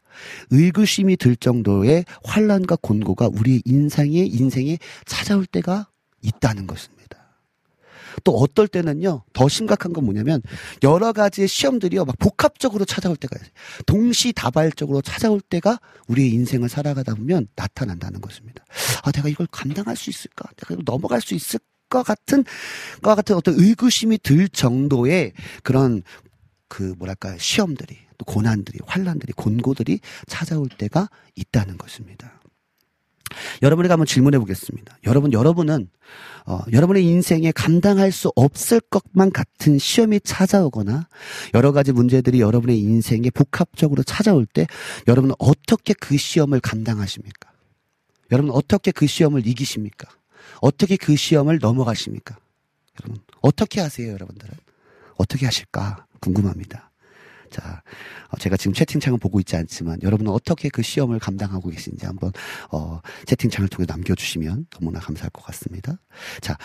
의구심이 0.50 1.16
들 1.16 1.36
정도의 1.36 2.04
환란과 2.24 2.78
곤고가 2.82 3.28
우리의 3.32 3.62
인생에 3.64 4.24
인생에 4.24 4.78
찾아올 5.06 5.46
때가 5.46 5.88
있다는 6.22 6.66
것입니다. 6.66 6.99
또 8.24 8.36
어떨 8.36 8.68
때는요, 8.68 9.22
더 9.32 9.48
심각한 9.48 9.92
건 9.92 10.04
뭐냐면, 10.04 10.42
여러 10.82 11.12
가지의 11.12 11.48
시험들이요, 11.48 12.04
막 12.04 12.18
복합적으로 12.18 12.84
찾아올 12.84 13.16
때가 13.16 13.36
있어요. 13.36 13.50
동시다발적으로 13.86 15.02
찾아올 15.02 15.40
때가 15.40 15.80
우리의 16.08 16.30
인생을 16.30 16.68
살아가다 16.68 17.14
보면 17.14 17.48
나타난다는 17.56 18.20
것입니다. 18.20 18.64
아, 19.02 19.12
내가 19.12 19.28
이걸 19.28 19.46
감당할 19.50 19.96
수 19.96 20.10
있을까? 20.10 20.48
내가 20.56 20.74
이걸 20.74 20.84
넘어갈 20.84 21.20
수 21.20 21.34
있을 21.34 21.60
것 21.88 22.02
같은, 22.02 22.44
것 23.02 23.14
같은 23.14 23.36
어떤 23.36 23.54
의구심이 23.58 24.18
들 24.18 24.48
정도의 24.48 25.32
그런 25.62 26.02
그 26.68 26.94
뭐랄까 26.98 27.36
시험들이 27.36 27.96
또 28.16 28.24
고난들이 28.24 28.78
환란들이 28.86 29.32
곤고들이 29.32 30.00
찾아올 30.26 30.68
때가 30.68 31.08
있다는 31.34 31.78
것입니다. 31.78 32.39
여러분에게 33.62 33.92
한번 33.92 34.06
질문해 34.06 34.38
보겠습니다. 34.38 34.98
여러분, 35.04 35.32
여러분은, 35.32 35.88
어, 36.46 36.60
여러분의 36.72 37.04
인생에 37.04 37.52
감당할 37.52 38.12
수 38.12 38.32
없을 38.34 38.80
것만 38.80 39.32
같은 39.32 39.78
시험이 39.78 40.20
찾아오거나, 40.20 41.08
여러 41.54 41.72
가지 41.72 41.92
문제들이 41.92 42.40
여러분의 42.40 42.78
인생에 42.80 43.30
복합적으로 43.30 44.02
찾아올 44.02 44.46
때, 44.46 44.66
여러분은 45.08 45.34
어떻게 45.38 45.94
그 45.94 46.16
시험을 46.16 46.60
감당하십니까? 46.60 47.50
여러분, 48.32 48.50
어떻게 48.52 48.90
그 48.90 49.06
시험을 49.06 49.46
이기십니까? 49.46 50.08
어떻게 50.60 50.96
그 50.96 51.16
시험을 51.16 51.58
넘어가십니까? 51.60 52.36
여러분, 53.00 53.22
어떻게 53.40 53.80
하세요, 53.80 54.12
여러분들은? 54.12 54.54
어떻게 55.16 55.46
하실까? 55.46 56.06
궁금합니다. 56.20 56.89
자, 57.50 57.82
어, 58.28 58.36
제가 58.38 58.56
지금 58.56 58.72
채팅창을 58.72 59.18
보고 59.18 59.40
있지 59.40 59.56
않지만 59.56 59.98
여러분은 60.02 60.32
어떻게 60.32 60.68
그 60.68 60.82
시험을 60.82 61.18
감당하고 61.18 61.68
계신지 61.70 62.06
한번 62.06 62.32
어, 62.70 63.00
채팅창을 63.26 63.68
통해 63.68 63.86
남겨주시면 63.88 64.66
너무나 64.70 65.00
감사할 65.00 65.30
것 65.30 65.44
같습니다. 65.46 65.98
자, 66.40 66.56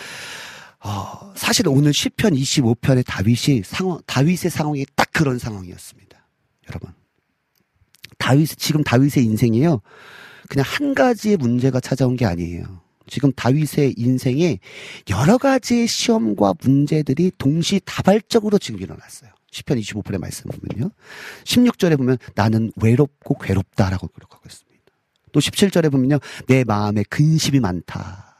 어, 0.80 1.32
사실 1.34 1.68
오늘 1.68 1.92
시편 1.92 2.34
25편의 2.34 3.04
다윗이 3.06 3.62
상황, 3.64 3.98
다윗의 4.06 4.50
상황이 4.50 4.86
딱 4.94 5.10
그런 5.12 5.38
상황이었습니다. 5.38 6.16
여러분, 6.68 6.92
다윗 8.18 8.46
지금 8.56 8.82
다윗의 8.84 9.24
인생이요, 9.24 9.80
그냥 10.48 10.64
한 10.66 10.94
가지의 10.94 11.36
문제가 11.36 11.80
찾아온 11.80 12.16
게 12.16 12.24
아니에요. 12.24 12.80
지금 13.08 13.32
다윗의 13.32 13.94
인생에 13.96 14.58
여러 15.10 15.38
가지의 15.38 15.86
시험과 15.86 16.54
문제들이 16.60 17.32
동시다발적으로 17.38 18.58
지금 18.58 18.80
일어났어요. 18.80 19.30
10편 19.52 19.80
25편의 19.80 20.18
말씀 20.18 20.50
보면요. 20.50 20.90
16절에 21.44 21.96
보면 21.96 22.18
나는 22.34 22.72
외롭고 22.76 23.38
괴롭다라고 23.38 24.08
기록하고 24.08 24.42
있습니다. 24.46 24.84
또 25.32 25.40
17절에 25.40 25.90
보면요. 25.90 26.18
내 26.46 26.64
마음에 26.64 27.02
근심이 27.04 27.60
많다. 27.60 28.36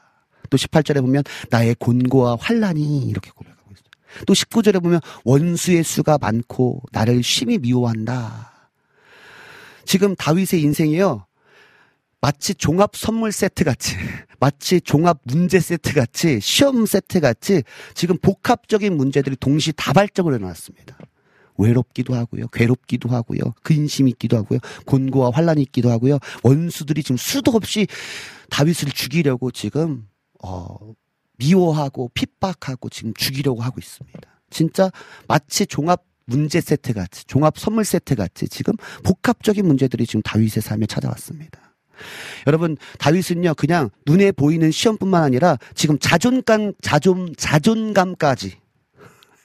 또 0.49 0.57
18절에 0.57 1.01
보면 1.01 1.23
나의 1.49 1.75
곤고와 1.75 2.37
환란이 2.39 3.07
이렇게 3.07 3.31
고백하고 3.31 3.71
있어요. 3.71 4.23
또 4.25 4.33
19절에 4.33 4.81
보면 4.81 4.99
원수의 5.23 5.83
수가 5.83 6.17
많고 6.17 6.81
나를 6.91 7.23
심히 7.23 7.57
미워한다. 7.57 8.71
지금 9.85 10.15
다윗의 10.15 10.61
인생이요. 10.61 11.26
마치 12.21 12.55
종합 12.55 12.95
선물 12.95 13.31
세트 13.31 13.63
같이, 13.63 13.95
마치 14.39 14.81
종합 14.81 15.19
문제 15.23 15.59
세트 15.59 15.93
같이, 15.93 16.39
시험 16.41 16.85
세트 16.85 17.19
같이 17.19 17.63
지금 17.93 18.17
복합적인 18.17 18.95
문제들이 18.95 19.35
동시 19.37 19.71
다발적으로 19.75 20.35
일어났습니다. 20.35 20.97
외롭기도 21.57 22.15
하고요, 22.15 22.47
괴롭기도 22.47 23.09
하고요, 23.09 23.39
근심이 23.63 24.11
있기도 24.11 24.37
하고요, 24.37 24.59
곤고와 24.85 25.31
환란이 25.33 25.61
있기도 25.63 25.89
하고요, 25.91 26.19
원수들이 26.43 27.03
지금 27.03 27.17
수도 27.17 27.51
없이 27.51 27.87
다윗을 28.49 28.91
죽이려고 28.91 29.51
지금 29.51 30.07
어, 30.43 30.93
미워하고 31.37 32.11
핍박하고 32.13 32.89
지금 32.89 33.13
죽이려고 33.15 33.61
하고 33.61 33.79
있습니다. 33.79 34.19
진짜 34.49 34.91
마치 35.27 35.65
종합 35.65 36.03
문제 36.25 36.61
세트 36.61 36.93
같이, 36.93 37.25
종합 37.25 37.57
선물 37.57 37.85
세트 37.85 38.15
같이 38.15 38.47
지금 38.47 38.73
복합적인 39.03 39.65
문제들이 39.65 40.05
지금 40.05 40.21
다윗의 40.21 40.61
삶에 40.61 40.85
찾아왔습니다. 40.85 41.66
여러분, 42.45 42.77
다윗은요, 42.99 43.53
그냥 43.55 43.89
눈에 44.05 44.31
보이는 44.31 44.71
시험뿐만 44.71 45.23
아니라 45.23 45.57
지금 45.75 45.97
자존감, 45.99 46.73
자존, 46.81 47.33
자존감까지. 47.35 48.57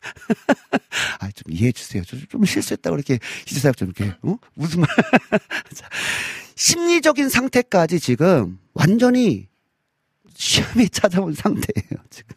아, 1.20 1.30
좀 1.30 1.52
이해해 1.52 1.72
주세요. 1.72 2.02
좀, 2.04 2.20
좀 2.28 2.44
실수했다고 2.44 2.96
이렇게, 2.96 3.18
희재사역 3.46 3.76
좀 3.76 3.92
이렇게, 3.96 4.14
어? 4.22 4.36
무슨 4.54 4.80
말. 4.80 4.88
자, 5.74 5.88
심리적인 6.56 7.28
상태까지 7.28 8.00
지금 8.00 8.58
완전히 8.74 9.48
시험이 10.34 10.88
찾아온 10.90 11.34
상태예요, 11.34 12.02
지금. 12.10 12.36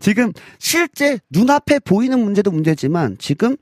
지금 0.00 0.32
실제 0.58 1.18
눈앞에 1.30 1.78
보이는 1.80 2.18
문제도 2.18 2.50
문제지만 2.50 3.16
지금 3.18 3.56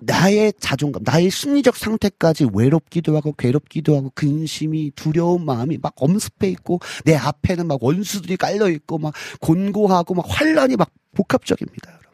나의 0.00 0.52
자존감, 0.60 1.02
나의 1.04 1.30
심리적 1.30 1.76
상태까지 1.76 2.48
외롭기도 2.52 3.16
하고 3.16 3.32
괴롭기도 3.32 3.96
하고 3.96 4.12
근심이 4.14 4.92
두려운 4.94 5.44
마음이 5.44 5.78
막 5.82 5.92
엄습해 5.96 6.48
있고 6.50 6.80
내 7.04 7.14
앞에는 7.16 7.66
막 7.66 7.82
원수들이 7.82 8.36
깔려 8.36 8.68
있고 8.70 8.98
막 8.98 9.12
곤고하고 9.40 10.14
막 10.14 10.24
환란이 10.28 10.76
막 10.76 10.90
복합적입니다, 11.14 11.90
여러분. 11.90 12.08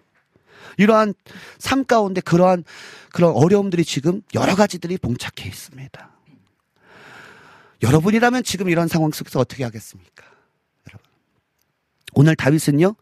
이러한 0.78 1.14
삶 1.58 1.84
가운데 1.84 2.20
그러한 2.20 2.64
그런 3.12 3.32
어려움들이 3.34 3.84
지금 3.84 4.22
여러 4.34 4.54
가지들이 4.54 4.96
봉착해 4.98 5.46
있습니다. 5.46 6.10
여러분이라면 7.82 8.44
지금 8.44 8.70
이런 8.70 8.88
상황 8.88 9.10
속에서 9.10 9.40
어떻게 9.40 9.62
하겠습니까? 9.62 10.24
여러분. 10.88 11.06
오늘 12.14 12.34
다윗은요, 12.34 12.96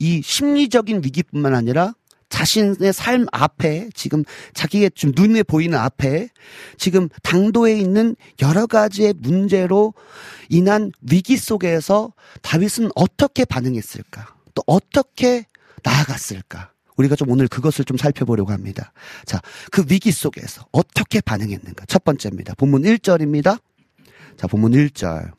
이 0.00 0.22
심리적인 0.22 1.02
위기뿐만 1.04 1.54
아니라 1.54 1.94
자신의 2.34 2.92
삶 2.92 3.26
앞에 3.30 3.90
지금 3.94 4.24
자기의 4.54 4.90
좀 4.96 5.12
눈에 5.14 5.44
보이는 5.44 5.78
앞에 5.78 6.28
지금 6.76 7.08
당도에 7.22 7.78
있는 7.78 8.16
여러 8.42 8.66
가지의 8.66 9.14
문제로 9.18 9.94
인한 10.48 10.90
위기 11.00 11.36
속에서 11.36 12.12
다윗은 12.42 12.90
어떻게 12.96 13.44
반응했을까? 13.44 14.34
또 14.52 14.64
어떻게 14.66 15.46
나아갔을까? 15.84 16.72
우리가 16.96 17.14
좀 17.14 17.30
오늘 17.30 17.46
그것을 17.46 17.84
좀 17.84 17.96
살펴보려고 17.96 18.50
합니다. 18.50 18.92
자, 19.26 19.40
그 19.70 19.84
위기 19.88 20.10
속에서 20.10 20.66
어떻게 20.72 21.20
반응했는가? 21.20 21.84
첫 21.86 22.02
번째입니다. 22.02 22.54
본문 22.54 22.82
1절입니다. 22.82 23.60
자, 24.36 24.48
본문 24.48 24.72
1절. 24.72 25.30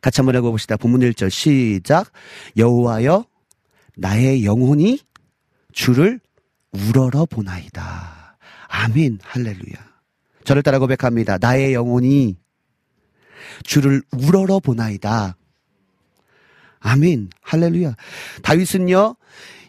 같이 0.00 0.20
한번 0.20 0.36
읽어봅시다. 0.36 0.76
본문 0.76 1.00
1절 1.00 1.30
시작. 1.30 2.12
여호와여 2.56 3.24
나의 3.96 4.44
영혼이 4.44 5.00
주를 5.72 6.20
우러러 6.72 7.26
보나이다. 7.26 8.36
아멘. 8.68 9.18
할렐루야. 9.22 9.92
저를 10.44 10.62
따라 10.62 10.78
고백합니다. 10.78 11.38
나의 11.38 11.74
영혼이 11.74 12.36
주를 13.64 14.02
우러러 14.12 14.60
보나이다. 14.60 15.36
아멘. 16.80 17.30
할렐루야. 17.42 17.94
다윗은요, 18.42 19.16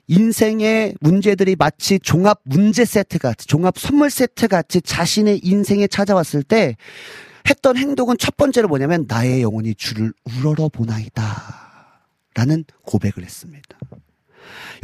인생의 0.07 0.95
문제들이 0.99 1.55
마치 1.55 1.99
종합 1.99 2.41
문제 2.43 2.85
세트 2.85 3.19
같이, 3.19 3.47
종합 3.47 3.77
선물 3.77 4.09
세트 4.09 4.47
같이 4.47 4.81
자신의 4.81 5.39
인생에 5.43 5.87
찾아왔을 5.87 6.43
때 6.43 6.75
했던 7.49 7.77
행동은 7.77 8.17
첫 8.17 8.35
번째로 8.37 8.67
뭐냐면 8.67 9.05
나의 9.07 9.41
영혼이 9.41 9.75
주를 9.75 10.13
우러러 10.23 10.69
보나이다. 10.69 11.63
라는 12.35 12.63
고백을 12.83 13.23
했습니다. 13.23 13.77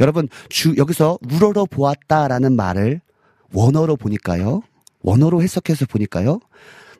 여러분, 0.00 0.28
주, 0.48 0.74
여기서 0.76 1.18
우러러 1.32 1.64
보았다라는 1.64 2.54
말을 2.56 3.00
원어로 3.52 3.96
보니까요. 3.96 4.62
원어로 5.02 5.42
해석해서 5.42 5.86
보니까요. 5.86 6.40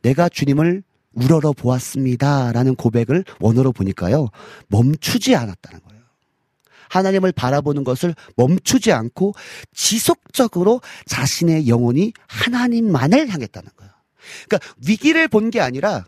내가 0.03 0.29
주님을 0.29 0.83
우러러 1.13 1.53
보았습니다. 1.53 2.53
라는 2.53 2.75
고백을 2.75 3.25
원어로 3.41 3.73
보니까요. 3.73 4.29
멈추지 4.69 5.35
않았다는 5.35 5.81
거예요. 5.81 6.03
하나님을 6.89 7.33
바라보는 7.33 7.85
것을 7.85 8.15
멈추지 8.37 8.93
않고 8.93 9.35
지속적으로 9.73 10.81
자신의 11.07 11.69
영혼이 11.69 12.13
하나님만을 12.27 13.29
향했다는 13.29 13.71
거예요. 13.77 13.93
그러니까 14.49 14.75
위기를 14.87 15.29
본 15.29 15.51
게 15.51 15.61
아니라 15.61 16.05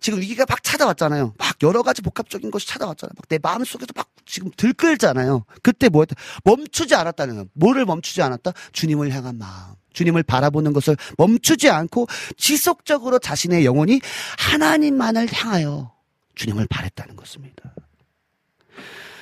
지금 0.00 0.20
위기가 0.20 0.44
막 0.48 0.62
찾아왔잖아요. 0.62 1.34
막 1.38 1.56
여러 1.62 1.82
가지 1.82 2.02
복합적인 2.02 2.50
것이 2.50 2.66
찾아왔잖아요. 2.66 3.12
막 3.16 3.26
내 3.28 3.38
마음 3.42 3.64
속에서 3.64 3.88
막 3.94 4.08
지금 4.24 4.50
들끓잖아요. 4.56 5.44
그때 5.62 5.88
뭐 5.88 6.02
했다? 6.02 6.14
멈추지 6.44 6.94
않았다는 6.94 7.34
거예요. 7.34 7.48
뭐를 7.54 7.84
멈추지 7.84 8.22
않았다? 8.22 8.52
주님을 8.72 9.12
향한 9.12 9.38
마음. 9.38 9.74
주님을 9.92 10.22
바라보는 10.24 10.72
것을 10.72 10.96
멈추지 11.16 11.70
않고 11.70 12.06
지속적으로 12.36 13.18
자신의 13.18 13.64
영혼이 13.64 14.00
하나님만을 14.38 15.28
향하여 15.32 15.92
주님을 16.34 16.66
바랬다는 16.68 17.16
것입니다. 17.16 17.74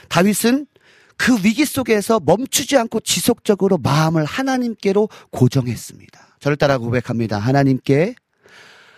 다윗은 0.09 0.67
그 1.17 1.37
위기 1.45 1.65
속에서 1.65 2.21
멈추지 2.21 2.77
않고 2.77 3.01
지속적으로 3.01 3.79
마음을 3.79 4.25
하나님께로 4.25 5.09
고정했습니다. 5.31 6.39
저를 6.41 6.57
따라 6.57 6.79
고백합니다. 6.79 7.39
하나님께 7.39 8.17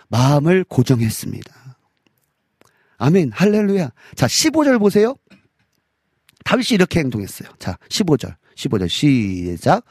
마음을 0.09 0.63
고정했습니다. 0.63 1.77
아멘. 2.97 3.31
할렐루야. 3.33 3.91
자, 4.15 4.27
15절 4.27 4.79
보세요. 4.79 5.15
다윗이 6.45 6.67
이렇게 6.71 6.99
행동했어요. 6.99 7.49
자, 7.59 7.77
15절. 7.89 8.35
15절 8.55 8.89
시작. 8.89 9.83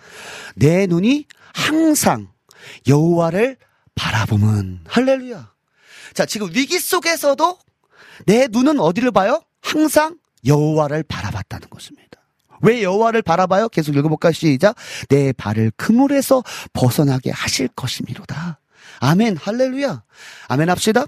내 0.57 0.87
눈이 0.87 1.27
항상 1.55 2.29
여호와를 2.89 3.57
바라보면 3.95 4.81
할렐루야. 4.89 5.53
자, 6.15 6.27
지금 6.27 6.49
위기 6.53 6.79
속에서도 6.79 7.59
내 8.27 8.49
눈은 8.49 8.81
어디를 8.81 9.13
봐요? 9.13 9.43
항상 9.61 10.19
여호와를 10.45 11.05
바라봤다는 11.05 11.69
것입니다. 11.71 12.07
왜 12.63 12.83
여호와를 12.83 13.23
바라봐요? 13.23 13.69
계속 13.69 13.95
읽어볼까 13.97 14.33
시작. 14.33 14.77
내 15.09 15.33
발을 15.33 15.73
그물에서 15.77 16.43
벗어나게 16.73 17.31
하실 17.31 17.69
것이미로다. 17.69 18.61
아멘. 19.01 19.37
할렐루야. 19.37 20.03
아멘 20.49 20.71
합시다. 20.71 21.07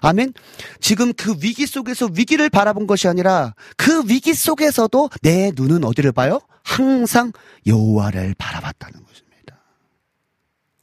아멘. 0.00 0.32
지금 0.80 1.12
그 1.12 1.34
위기 1.42 1.66
속에서 1.66 2.08
위기를 2.12 2.48
바라본 2.48 2.86
것이 2.86 3.08
아니라 3.08 3.54
그 3.76 4.02
위기 4.08 4.34
속에서도 4.34 5.10
내 5.22 5.52
눈은 5.54 5.84
어디를 5.84 6.12
봐요? 6.12 6.40
항상 6.62 7.32
여호와를 7.66 8.34
바라봤다는 8.38 9.04
것입니다. 9.04 9.60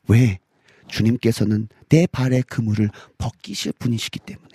왜? 0.07 0.39
주님께서는 0.87 1.69
내 1.89 2.05
발의 2.05 2.43
그물을 2.43 2.89
벗기실 3.17 3.73
분이시기 3.79 4.19
때문에 4.19 4.49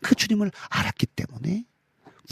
그 0.00 0.14
주님을 0.14 0.50
알았기 0.68 1.06
때문에 1.06 1.64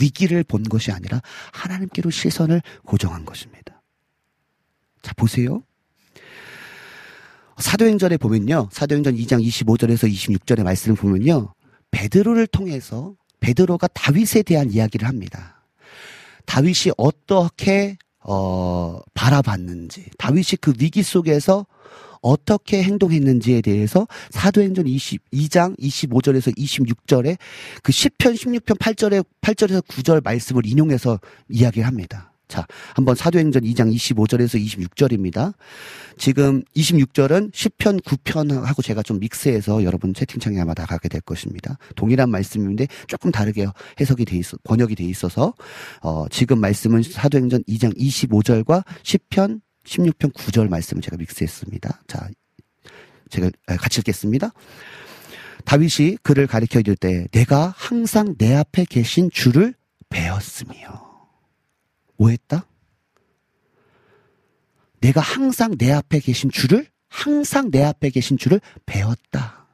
위기를 0.01 0.45
본 0.45 0.63
것이 0.63 0.93
아니라 0.93 1.21
하나님께로 1.53 2.11
시선을 2.11 2.63
고정한 2.85 3.25
것입니다. 3.25 3.83
자, 5.03 5.13
보세요. 5.15 5.63
사도행전에 7.59 8.17
보면요. 8.17 8.69
사도행전 8.73 9.17
2장 9.17 9.45
25절에서 9.45 10.11
26절의 10.11 10.63
말씀을 10.63 10.97
보면요. 10.97 11.55
베드로를 11.91 12.47
통해서 12.47 13.15
베드로가 13.41 13.89
다윗에 13.89 14.43
대한 14.43 14.71
이야기를 14.71 15.07
합니다. 15.07 15.63
다윗이 16.47 16.93
어떻게 16.97 17.99
어 18.21 19.01
바라봤는지, 19.15 20.07
다윗이 20.19 20.59
그 20.61 20.73
위기 20.79 21.03
속에서 21.03 21.67
어떻게 22.21 22.83
행동했는지에 22.83 23.61
대해서 23.61 24.07
사도행전 24.31 24.87
22장 24.87 25.79
25절에서 25.79 26.57
26절에 26.57 27.37
그 27.83 27.93
10편 27.93 28.35
16편 28.35 28.79
8절에 28.79 29.25
8절에서 29.41 29.87
9절 29.87 30.25
말씀을 30.25 30.67
인용해서 30.67 31.21
이야기를 31.49 31.87
합니다. 31.87 32.33
자, 32.49 32.67
한번 32.95 33.15
사도행전 33.15 33.63
2장 33.63 33.95
25절에서 33.95 34.59
26절입니다. 34.59 35.53
지금 36.17 36.63
26절은 36.75 37.53
10편, 37.53 38.03
9편하고 38.03 38.83
제가 38.83 39.03
좀 39.03 39.21
믹스해서 39.21 39.85
여러분 39.85 40.15
채팅창에 40.15 40.59
아마 40.59 40.73
나가게 40.75 41.09
될 41.11 41.21
것입니다. 41.21 41.77
동일한 41.95 42.31
말씀인데 42.31 42.87
조금 43.07 43.31
다르게 43.31 43.67
해석이 44.01 44.25
돼 44.25 44.37
있어, 44.39 44.57
번역이 44.65 44.95
돼 44.95 45.05
있어서, 45.05 45.53
어, 46.01 46.27
지금 46.31 46.59
말씀은 46.61 47.03
사도행전 47.03 47.65
2장 47.65 47.97
25절과 47.97 48.85
10편, 49.03 49.61
16편 49.85 50.33
9절 50.33 50.69
말씀을 50.69 51.03
제가 51.03 51.19
믹스했습니다. 51.19 52.03
자, 52.07 52.29
제가 53.29 53.51
같이 53.67 54.01
읽겠습니다. 54.01 54.53
다윗이 55.67 56.17
그를 56.23 56.47
가리켜 56.47 56.81
이를 56.81 56.97
때 56.97 57.27
내가 57.31 57.75
항상 57.77 58.37
내 58.39 58.55
앞에 58.55 58.87
계신 58.87 59.31
주를 59.31 59.75
배웠으며 60.09 61.08
뭐 62.19 62.29
했다? 62.29 62.67
내가 65.01 65.21
항상 65.21 65.77
내 65.79 65.91
앞에 65.93 66.19
계신 66.19 66.51
주를 66.51 66.87
항상 67.09 67.71
내 67.71 67.83
앞에 67.83 68.11
계신 68.11 68.37
주를 68.37 68.61
배웠다. 68.85 69.67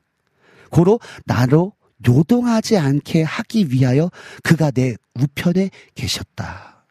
고로 0.70 1.00
나로 1.24 1.72
요동하지 2.06 2.76
않게 2.76 3.22
하기 3.22 3.72
위하여 3.72 4.10
그가 4.42 4.70
내 4.70 4.94
우편에 5.14 5.70
계셨다. 5.94 6.86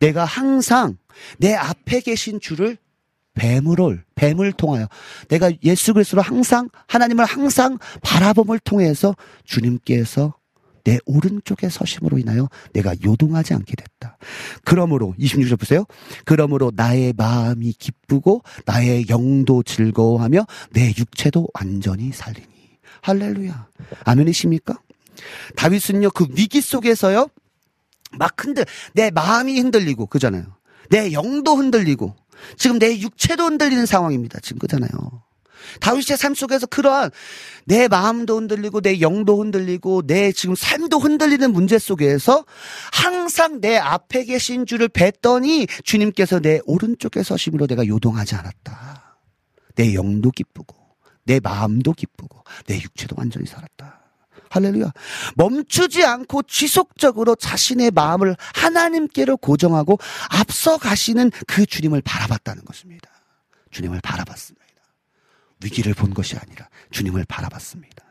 내가 0.00 0.24
항상 0.24 0.96
내 1.38 1.54
앞에 1.54 2.00
계신 2.00 2.40
주를 2.40 2.78
뱀을 3.34 4.04
뱀을 4.14 4.52
통하여 4.52 4.88
내가 5.28 5.50
예수 5.64 5.92
그리스도로 5.92 6.22
항상 6.22 6.68
하나님을 6.86 7.24
항상 7.24 7.78
바라봄을 8.02 8.60
통해서 8.60 9.14
주님께서 9.44 10.34
내 10.84 10.98
오른쪽에 11.06 11.68
서심으로 11.68 12.18
인하여 12.18 12.48
내가 12.72 12.94
요동하지 13.04 13.54
않게 13.54 13.74
됐다. 13.74 14.18
그러므로 14.64 15.14
26절 15.18 15.58
보세요. 15.58 15.84
그러므로 16.24 16.70
나의 16.74 17.14
마음이 17.16 17.72
기쁘고 17.72 18.42
나의 18.66 19.08
영도 19.08 19.62
즐거워하며 19.62 20.46
내 20.72 20.88
육체도 20.96 21.48
완전히 21.54 22.12
살리니. 22.12 22.46
할렐루야. 23.02 23.68
아멘이십니까? 24.04 24.78
다윗은요 25.56 26.10
그 26.10 26.26
위기 26.30 26.60
속에서요 26.60 27.28
막 28.18 28.44
흔들 28.44 28.64
내 28.92 29.10
마음이 29.10 29.58
흔들리고 29.58 30.06
그잖아요. 30.06 30.44
내 30.90 31.12
영도 31.12 31.56
흔들리고 31.56 32.14
지금 32.56 32.78
내 32.78 32.98
육체도 32.98 33.44
흔들리는 33.44 33.86
상황입니다. 33.86 34.40
지금 34.40 34.58
그잖아요. 34.58 35.23
다윗의 35.80 36.16
삶 36.16 36.34
속에서 36.34 36.66
그러한 36.66 37.10
내 37.64 37.88
마음도 37.88 38.36
흔들리고 38.36 38.80
내 38.80 39.00
영도 39.00 39.40
흔들리고 39.40 40.02
내 40.06 40.32
지금 40.32 40.54
삶도 40.54 40.98
흔들리는 40.98 41.52
문제 41.52 41.78
속에서 41.78 42.44
항상 42.92 43.60
내 43.60 43.76
앞에 43.76 44.24
계신 44.24 44.66
주를 44.66 44.88
뵀더니 44.88 45.68
주님께서 45.84 46.40
내 46.40 46.60
오른쪽에 46.66 47.22
서심으로 47.22 47.66
내가 47.66 47.86
요동하지 47.86 48.34
않았다. 48.34 49.18
내 49.76 49.94
영도 49.94 50.30
기쁘고 50.30 50.76
내 51.24 51.40
마음도 51.40 51.92
기쁘고 51.92 52.44
내 52.66 52.80
육체도 52.80 53.16
완전히 53.18 53.46
살았다. 53.46 54.00
할렐루야. 54.50 54.92
멈추지 55.34 56.04
않고 56.04 56.44
지속적으로 56.44 57.34
자신의 57.34 57.90
마음을 57.90 58.36
하나님께로 58.54 59.36
고정하고 59.38 59.98
앞서 60.30 60.78
가시는 60.78 61.32
그 61.48 61.66
주님을 61.66 62.02
바라봤다는 62.02 62.64
것입니다. 62.64 63.10
주님을 63.72 64.00
바라봤습니다. 64.00 64.63
위기를 65.64 65.94
본 65.94 66.12
것이 66.14 66.36
아니라 66.36 66.68
주님을 66.90 67.24
바라봤습니다. 67.26 68.04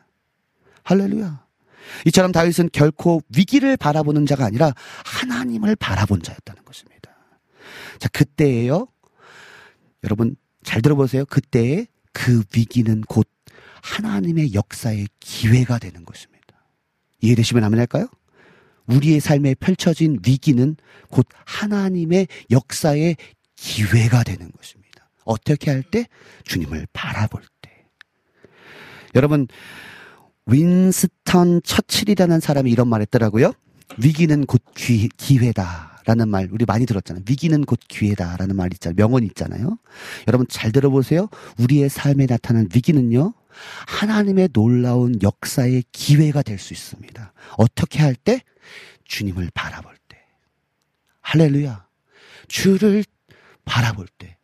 할렐루야. 0.83 1.45
이처럼 2.05 2.31
다윗은 2.31 2.69
결코 2.73 3.21
위기를 3.35 3.77
바라보는 3.77 4.25
자가 4.25 4.45
아니라 4.45 4.73
하나님을 5.05 5.75
바라본 5.75 6.21
자였다는 6.23 6.63
것입니다. 6.65 7.11
자, 7.99 8.09
그때에요. 8.09 8.87
여러분 10.03 10.35
잘 10.63 10.81
들어보세요. 10.81 11.25
그때에 11.25 11.87
그 12.11 12.43
위기는 12.55 13.01
곧 13.01 13.27
하나님의 13.81 14.53
역사의 14.53 15.07
기회가 15.19 15.77
되는 15.79 16.05
것입니다. 16.05 16.65
이해되시면 17.21 17.63
아멘 17.63 17.79
할까요? 17.79 18.07
우리의 18.85 19.19
삶에 19.19 19.55
펼쳐진 19.55 20.19
위기는 20.25 20.75
곧 21.09 21.25
하나님의 21.45 22.27
역사의 22.51 23.15
기회가 23.55 24.23
되는 24.23 24.51
것입니다. 24.51 24.82
어떻게 25.25 25.71
할 25.71 25.83
때? 25.83 26.07
주님을 26.45 26.87
바라볼 26.93 27.41
때. 27.61 27.85
여러분, 29.15 29.47
윈스턴 30.45 31.61
처칠이라는 31.63 32.39
사람이 32.39 32.69
이런 32.71 32.87
말 32.87 33.01
했더라고요. 33.01 33.53
위기는 33.97 34.45
곧 34.45 34.61
기, 34.75 35.09
기회다. 35.17 35.91
라는 36.05 36.27
말 36.27 36.49
우리 36.51 36.65
많이 36.65 36.85
들었잖아요. 36.85 37.23
위기는 37.29 37.63
곧 37.63 37.79
기회다 37.87 38.35
라는 38.35 38.57
말 38.57 38.73
있잖아요. 38.73 38.95
명언 38.97 39.23
있잖아요. 39.23 39.77
여러분 40.27 40.45
잘 40.49 40.73
들어보세요. 40.73 41.29
우리의 41.59 41.87
삶에 41.87 42.25
나타난 42.25 42.67
위기는요. 42.75 43.33
하나님의 43.87 44.49
놀라운 44.51 45.17
역사의 45.21 45.85
기회가 45.93 46.41
될 46.41 46.59
수 46.59 46.73
있습니다. 46.73 47.31
어떻게 47.57 48.01
할 48.01 48.15
때? 48.15 48.41
주님을 49.05 49.51
바라볼 49.53 49.95
때. 50.09 50.17
할렐루야. 51.21 51.87
주를 52.49 53.05
바라볼 53.63 54.07
때. 54.17 54.35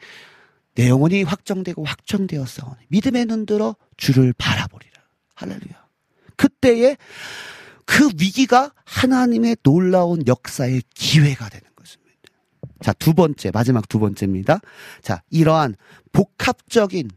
내 0.80 0.88
영혼이 0.88 1.24
확정되고 1.24 1.84
확정되었어. 1.84 2.78
믿음의 2.88 3.26
눈 3.26 3.46
들어 3.46 3.76
주를 3.98 4.32
바라보리라. 4.38 4.94
할렐루야. 5.36 5.88
그때에 6.38 6.96
그 7.86 8.08
위기가 8.18 8.72
하나님의 8.86 9.58
놀라운 9.62 10.26
역사의 10.26 10.84
기회가 10.96 11.50
되는 11.50 11.68
것입니다. 11.76 12.30
자, 12.82 12.94
두 12.94 13.14
번째, 13.14 13.52
마지막 13.52 13.90
두 13.90 14.00
번째입니다. 14.00 14.62
자, 15.02 15.22
이러한 15.30 15.76
복합적인 16.14 17.10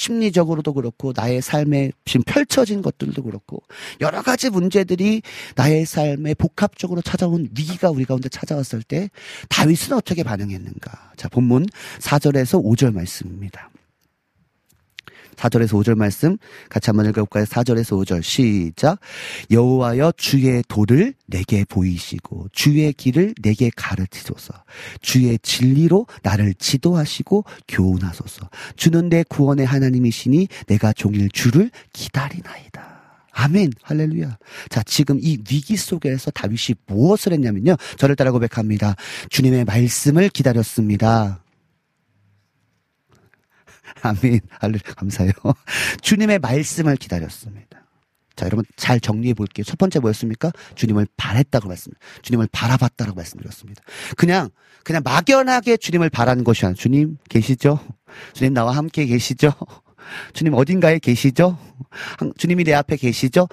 심리적으로도 0.00 0.72
그렇고 0.72 1.12
나의 1.14 1.42
삶에 1.42 1.92
지금 2.06 2.24
펼쳐진 2.24 2.80
것들도 2.80 3.22
그렇고 3.22 3.62
여러 4.00 4.22
가지 4.22 4.48
문제들이 4.48 5.20
나의 5.56 5.84
삶에 5.84 6.32
복합적으로 6.34 7.02
찾아온 7.02 7.50
위기가 7.54 7.90
우리 7.90 8.06
가운데 8.06 8.30
찾아왔을 8.30 8.82
때 8.82 9.10
다윗은 9.50 9.94
어떻게 9.94 10.22
반응했는가? 10.22 11.12
자, 11.16 11.28
본문 11.28 11.66
4절에서 11.98 12.64
5절 12.64 12.94
말씀입니다. 12.94 13.68
4절에서 15.36 15.70
5절 15.80 15.94
말씀 15.96 16.36
같이 16.68 16.90
한번 16.90 17.06
읽어볼까요? 17.06 17.44
4절에서 17.44 18.04
5절 18.04 18.22
시작. 18.22 18.98
여호와여 19.50 20.12
주의 20.16 20.62
도를 20.68 21.14
내게 21.26 21.64
보이시고 21.64 22.48
주의 22.52 22.92
길을 22.92 23.34
내게 23.42 23.70
가르치소서. 23.74 24.52
주의 25.00 25.38
진리로 25.42 26.06
나를 26.22 26.54
지도하시고 26.54 27.44
교훈하소서. 27.68 28.48
주는 28.76 29.08
내 29.08 29.24
구원의 29.28 29.66
하나님이시니 29.66 30.48
내가 30.66 30.92
종일 30.92 31.28
주를 31.30 31.70
기다리나이다. 31.92 32.90
아멘. 33.32 33.72
할렐루야. 33.82 34.38
자, 34.68 34.82
지금 34.82 35.18
이 35.22 35.38
위기 35.50 35.76
속에서 35.76 36.30
다윗이 36.30 36.76
무엇을 36.86 37.32
했냐면요. 37.32 37.76
저를 37.96 38.16
따라 38.16 38.32
고백합니다. 38.32 38.96
주님의 39.30 39.64
말씀을 39.64 40.28
기다렸습니다. 40.28 41.40
아멘. 44.02 44.40
할렐루야. 44.48 44.94
감사해요. 44.96 45.32
주님의 46.02 46.38
말씀을 46.38 46.96
기다렸습니다. 46.96 47.80
자, 48.36 48.46
여러분 48.46 48.64
잘 48.76 49.00
정리해 49.00 49.34
볼게요. 49.34 49.64
첫 49.64 49.76
번째 49.76 49.98
뭐였습니까? 49.98 50.50
주님을 50.74 51.06
바랬다고 51.16 51.68
말씀, 51.68 51.92
주님을 52.22 52.48
바라봤다고 52.52 53.14
말씀드렸습니다. 53.14 53.82
그냥, 54.16 54.48
그냥 54.82 55.02
막연하게 55.04 55.76
주님을 55.76 56.08
바라는 56.08 56.44
것이 56.44 56.64
아니라 56.64 56.76
주님 56.76 57.18
계시죠? 57.28 57.78
주님 58.32 58.54
나와 58.54 58.74
함께 58.74 59.04
계시죠? 59.04 59.52
주님 60.32 60.54
어딘가에 60.54 60.98
계시죠? 61.00 61.58
주님이 62.38 62.64
내 62.64 62.72
앞에 62.72 62.96
계시죠? 62.96 63.46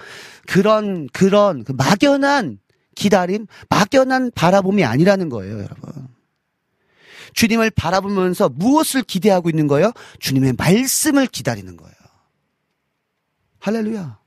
그런, 0.47 1.07
그런 1.11 1.65
그 1.65 1.73
막연한 1.73 2.59
기다림, 2.95 3.45
막연한 3.69 4.31
바라봄이 4.33 4.85
아니라는 4.85 5.29
거예요, 5.29 5.57
여러분. 5.57 6.07
주님을 7.33 7.71
바라보면서 7.71 8.49
무엇을 8.49 9.03
기대하고 9.03 9.49
있는 9.49 9.67
거예요? 9.67 9.91
주님의 10.19 10.53
말씀을 10.57 11.27
기다리는 11.27 11.75
거예요. 11.77 11.93
할렐루야. 13.59 14.17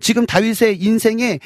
지금 0.00 0.26
다윗의 0.26 0.82
인생에 0.82 1.38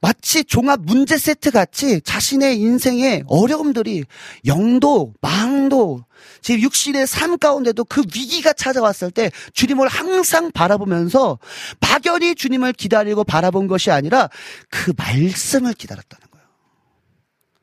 마치 0.00 0.44
종합 0.44 0.80
문제 0.80 1.18
세트 1.18 1.50
같이 1.50 2.00
자신의 2.00 2.58
인생의 2.58 3.24
어려움들이 3.26 4.04
영도, 4.46 5.12
망도, 5.20 6.04
제 6.40 6.58
육신의 6.58 7.06
삶 7.06 7.38
가운데도 7.38 7.84
그 7.84 8.00
위기가 8.00 8.52
찾아왔을 8.54 9.10
때 9.10 9.30
주님을 9.52 9.88
항상 9.88 10.50
바라보면서 10.52 11.38
막연히 11.80 12.34
주님을 12.34 12.72
기다리고 12.72 13.24
바라본 13.24 13.66
것이 13.66 13.90
아니라 13.90 14.30
그 14.70 14.92
말씀을 14.96 15.74
기다렸다는 15.74 16.28
거예요. 16.30 16.46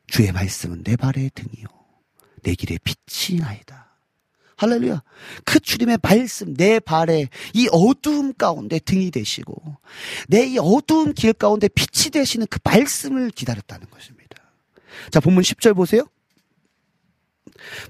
주의 0.06 0.30
말씀은 0.30 0.84
내 0.84 0.94
발의 0.96 1.32
등이요. 1.34 1.66
내 2.42 2.54
길의 2.54 2.78
빛이 2.84 3.40
나이다. 3.40 3.86
할렐루야. 4.56 5.02
그 5.44 5.60
주님의 5.60 5.98
말씀, 6.02 6.52
내 6.54 6.80
발에 6.80 7.28
이 7.54 7.68
어두움 7.70 8.34
가운데 8.34 8.80
등이 8.80 9.12
되시고, 9.12 9.76
내 10.28 10.46
이 10.48 10.58
어두운 10.58 11.14
길 11.14 11.32
가운데 11.32 11.68
빛이 11.68 12.10
되시는 12.10 12.46
그 12.50 12.58
말씀을 12.64 13.30
기다렸다는 13.30 13.88
것입니다. 13.88 14.36
자, 15.10 15.20
본문 15.20 15.42
10절 15.44 15.76
보세요. 15.76 16.04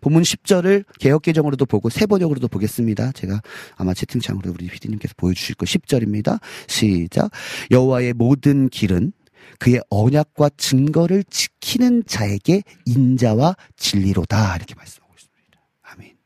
본문 0.01 0.23
10절을 0.23 0.85
개혁개정으로도 0.99 1.67
보고 1.67 1.89
세번역으로도 1.91 2.49
보겠습니다. 2.49 3.13
제가 3.13 3.41
아마 3.77 3.95
채팅창으로 3.95 4.51
우리 4.53 4.67
피디님께서 4.67 5.15
보여주실 5.17 5.55
거 5.57 5.67
10절입니다. 5.67 6.41
시작. 6.67 7.31
여호와의 7.71 8.15
모든 8.15 8.69
길은 8.69 9.13
그의 9.59 9.81
언약과 9.91 10.51
증거를 10.57 11.25
지키는 11.25 12.05
자에게 12.07 12.63
인자와 12.87 13.57
진리로다. 13.77 14.57
이렇게 14.57 14.75
말씀하고 14.75 15.13
있습니다. 15.17 15.61
아멘. 15.83 16.17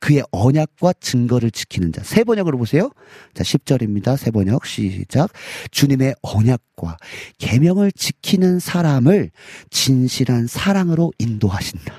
그의 0.00 0.22
언약과 0.30 0.94
증거를 1.00 1.50
지키는 1.50 1.92
자. 1.92 2.02
세 2.04 2.24
번역으로 2.24 2.58
보세요. 2.58 2.90
자, 3.34 3.42
10절입니다. 3.42 4.16
세 4.16 4.30
번역 4.30 4.66
시작. 4.66 5.30
주님의 5.70 6.14
언약과 6.22 6.96
계명을 7.38 7.92
지키는 7.92 8.58
사람을 8.60 9.30
진실한 9.70 10.46
사랑으로 10.46 11.12
인도하신다. 11.18 11.94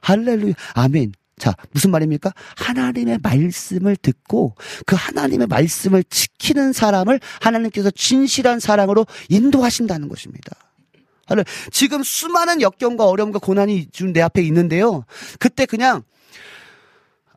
할렐루야. 0.00 0.54
아멘. 0.74 1.12
자, 1.38 1.54
무슨 1.70 1.90
말입니까? 1.90 2.32
하나님의 2.56 3.18
말씀을 3.22 3.96
듣고 3.96 4.54
그 4.86 4.96
하나님의 4.96 5.46
말씀을 5.46 6.04
지키는 6.04 6.72
사람을 6.72 7.20
하나님께서 7.40 7.90
진실한 7.90 8.60
사랑으로 8.60 9.06
인도하신다는 9.28 10.08
것입니다. 10.08 10.50
지금 11.70 12.02
수많은 12.02 12.62
역경과 12.62 13.06
어려움과 13.06 13.38
고난이 13.38 13.88
지금 13.92 14.12
내 14.12 14.20
앞에 14.22 14.42
있는데요. 14.42 15.04
그때 15.38 15.66
그냥 15.66 16.02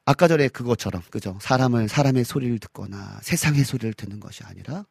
아까 0.05 0.27
전에 0.27 0.47
그것처럼 0.47 1.01
그죠? 1.09 1.37
사람을 1.41 1.89
사람의 1.89 2.23
소리를 2.23 2.57
듣거나 2.59 3.19
세상의 3.21 3.63
소리를 3.63 3.93
듣는 3.93 4.19
것이 4.19 4.43
아니라 4.43 4.85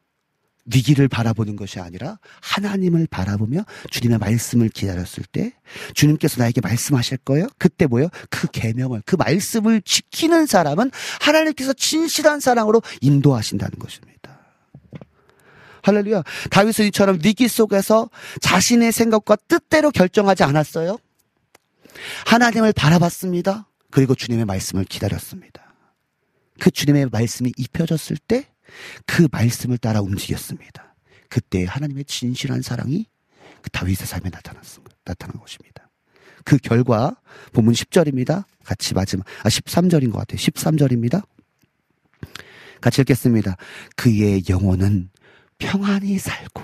위기를 0.65 1.07
바라보는 1.07 1.55
것이 1.55 1.79
아니라 1.79 2.19
하나님을 2.41 3.07
바라보며 3.09 3.65
주님의 3.89 4.19
말씀을 4.19 4.69
기다렸을 4.69 5.23
때 5.31 5.53
주님께서 5.93 6.41
나에게 6.41 6.61
말씀하실 6.61 7.17
거예요. 7.19 7.47
그때 7.57 7.87
뭐예요? 7.87 8.09
그 8.29 8.47
계명을 8.47 9.01
그 9.05 9.15
말씀을 9.15 9.81
지키는 9.81 10.45
사람은 10.45 10.91
하나님께서 11.19 11.73
진실한 11.73 12.39
사랑으로 12.39 12.81
인도하신다는 13.01 13.79
것입니다. 13.79 14.39
할렐루야. 15.83 16.23
다윗은 16.51 16.85
이처럼 16.87 17.19
위기 17.23 17.47
속에서 17.47 18.09
자신의 18.41 18.91
생각과 18.91 19.35
뜻대로 19.47 19.89
결정하지 19.89 20.43
않았어요. 20.43 20.99
하나님을 22.27 22.73
바라봤습니다. 22.73 23.67
그리고 23.89 24.15
주님의 24.15 24.45
말씀을 24.45 24.85
기다렸습니다. 24.85 25.73
그 26.59 26.69
주님의 26.69 27.07
말씀이 27.11 27.51
입혀졌을 27.57 28.17
때 28.17 28.50
그 29.05 29.27
말씀을 29.31 29.77
따라 29.77 30.01
움직였습니다. 30.01 30.95
그때 31.29 31.65
하나님의 31.65 32.05
진실한 32.05 32.61
사랑이 32.61 33.07
그 33.61 33.69
다윗의 33.69 34.07
삶에 34.07 34.29
나타났습니다. 34.29 34.95
나타난 35.05 35.39
것입니다. 35.39 35.89
그 36.43 36.57
결과 36.57 37.15
본문 37.53 37.73
10절입니다. 37.73 38.45
같이 38.63 38.93
마지막 38.93 39.25
아 39.43 39.49
13절인 39.49 40.11
것 40.11 40.19
같아요. 40.19 40.37
13절입니다. 40.37 41.25
같이 42.81 43.01
읽겠습니다. 43.01 43.55
그의 43.95 44.43
영혼은 44.49 45.09
평안히 45.57 46.17
살고 46.17 46.60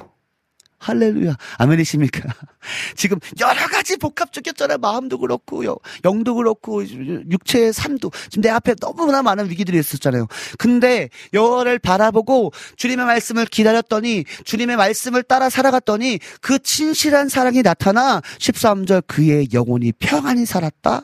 할렐루야. 0.87 1.35
아멘이십니까? 1.57 2.33
지금 2.95 3.19
여러 3.41 3.67
가지 3.67 3.97
복합적이었잖아요. 3.97 4.77
마음도 4.77 5.17
그렇고, 5.17 5.63
영도 6.05 6.35
그렇고, 6.35 6.85
육체의 6.85 7.73
삶도. 7.73 8.11
지금 8.29 8.41
내 8.41 8.49
앞에 8.49 8.75
너무나 8.75 9.21
많은 9.21 9.49
위기들이 9.49 9.77
있었잖아요. 9.79 10.27
근데 10.57 11.09
여호와를 11.33 11.79
바라보고 11.79 12.53
주님의 12.77 13.05
말씀을 13.05 13.45
기다렸더니 13.47 14.23
주님의 14.45 14.77
말씀을 14.77 15.23
따라 15.23 15.49
살아갔더니 15.49 16.19
그 16.39 16.59
진실한 16.59 17.27
사랑이 17.27 17.63
나타나 17.63 18.21
13절 18.39 19.07
그의 19.07 19.49
영혼이 19.51 19.91
평안히 19.99 20.45
살았다. 20.45 21.01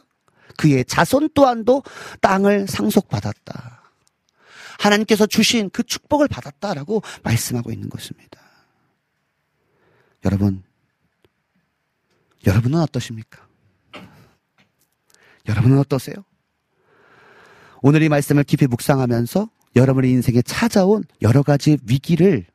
그의 0.56 0.86
자손 0.86 1.30
또한도 1.34 1.84
땅을 2.22 2.68
상속받았다. 2.70 3.82
하나님께서 4.80 5.26
주신 5.26 5.70
그 5.72 5.84
축복을 5.84 6.30
받았다라고 6.30 7.02
말씀하고 7.24 7.72
있는 7.72 7.90
것입니다. 7.90 8.43
여러분, 10.26 10.64
여러분은 12.45 12.80
어떠십니까? 12.80 13.48
여러분은 15.48 15.78
어떠세요? 15.80 16.16
오늘 17.82 18.02
이 18.02 18.10
말씀을 18.10 18.44
깊이 18.44 18.66
묵상하면서 18.68 19.50
여러분의 19.76 20.12
인생에 20.12 20.41
찾아온 20.44 21.04
여러 21.22 21.44
가지 21.44 21.78
위기를 21.86 22.45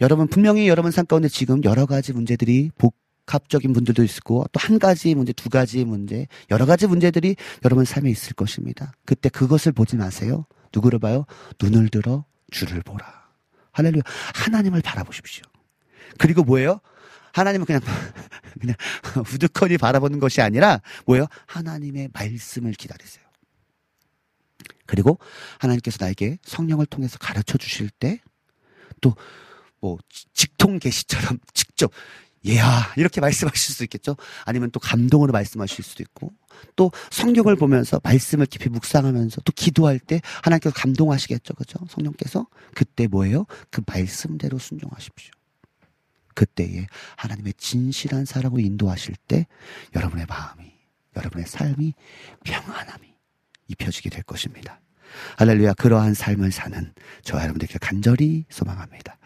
여러분 0.00 0.28
분명히 0.28 0.68
여러분 0.68 0.90
삶 0.92 1.06
가운데 1.06 1.28
지금 1.28 1.64
여러 1.64 1.86
가지 1.86 2.12
문제들이 2.12 2.70
복합적인 2.78 3.72
분들도 3.72 4.04
있고 4.04 4.44
또 4.52 4.60
한 4.60 4.78
가지 4.78 5.14
문제, 5.14 5.32
두 5.32 5.48
가지 5.48 5.84
문제, 5.84 6.28
여러 6.50 6.66
가지 6.66 6.86
문제들이 6.86 7.34
여러분 7.64 7.84
삶에 7.84 8.10
있을 8.10 8.34
것입니다. 8.34 8.92
그때 9.04 9.28
그것을 9.28 9.72
보지 9.72 9.96
마세요. 9.96 10.44
누구를 10.74 10.98
봐요? 10.98 11.24
눈을 11.60 11.88
들어 11.88 12.24
주를 12.52 12.82
보라. 12.82 13.04
할렐루야. 13.72 14.02
하나님을 14.34 14.82
바라보십시오. 14.82 15.44
그리고 16.18 16.42
뭐예요? 16.42 16.80
하나님은 17.32 17.66
그냥, 17.66 17.80
그냥 18.60 18.76
우두커니 19.34 19.78
바라보는 19.78 20.20
것이 20.20 20.40
아니라 20.40 20.80
뭐예요? 21.04 21.26
하나님의 21.46 22.10
말씀을 22.12 22.72
기다리세요. 22.72 23.24
그리고 24.86 25.18
하나님께서 25.58 25.98
나에게 26.00 26.38
성령을 26.42 26.86
통해서 26.86 27.18
가르쳐 27.18 27.58
주실 27.58 27.90
때 27.90 28.20
또 29.00 29.14
뭐 29.80 29.98
직통 30.32 30.78
계시처럼 30.78 31.38
직접 31.54 31.90
예야 32.44 32.92
이렇게 32.96 33.20
말씀하실 33.20 33.74
수 33.74 33.82
있겠죠. 33.84 34.16
아니면 34.44 34.70
또 34.70 34.78
감동으로 34.78 35.32
말씀하실 35.32 35.84
수도 35.84 36.02
있고 36.02 36.32
또 36.76 36.92
성경을 37.10 37.56
보면서 37.56 38.00
말씀을 38.02 38.46
깊이 38.46 38.68
묵상하면서 38.68 39.42
또 39.42 39.52
기도할 39.52 39.98
때 39.98 40.20
하나님께서 40.42 40.74
감동하시겠죠, 40.74 41.54
그죠? 41.54 41.78
성령께서 41.88 42.46
그때 42.74 43.08
뭐예요? 43.08 43.46
그 43.70 43.82
말씀대로 43.86 44.58
순종하십시오. 44.58 45.32
그때에 46.36 46.86
하나님의 47.16 47.54
진실한 47.54 48.24
사랑으로 48.24 48.60
인도하실 48.60 49.16
때 49.26 49.46
여러분의 49.96 50.26
마음이, 50.28 50.70
여러분의 51.16 51.46
삶이 51.46 51.94
평안함이 52.44 53.12
입혀지게 53.68 54.10
될 54.10 54.22
것입니다. 54.22 54.80
할렐루야, 55.38 55.72
그러한 55.74 56.14
삶을 56.14 56.52
사는 56.52 56.92
저와 57.22 57.42
여러분들께 57.42 57.78
간절히 57.80 58.44
소망합니다. 58.50 59.18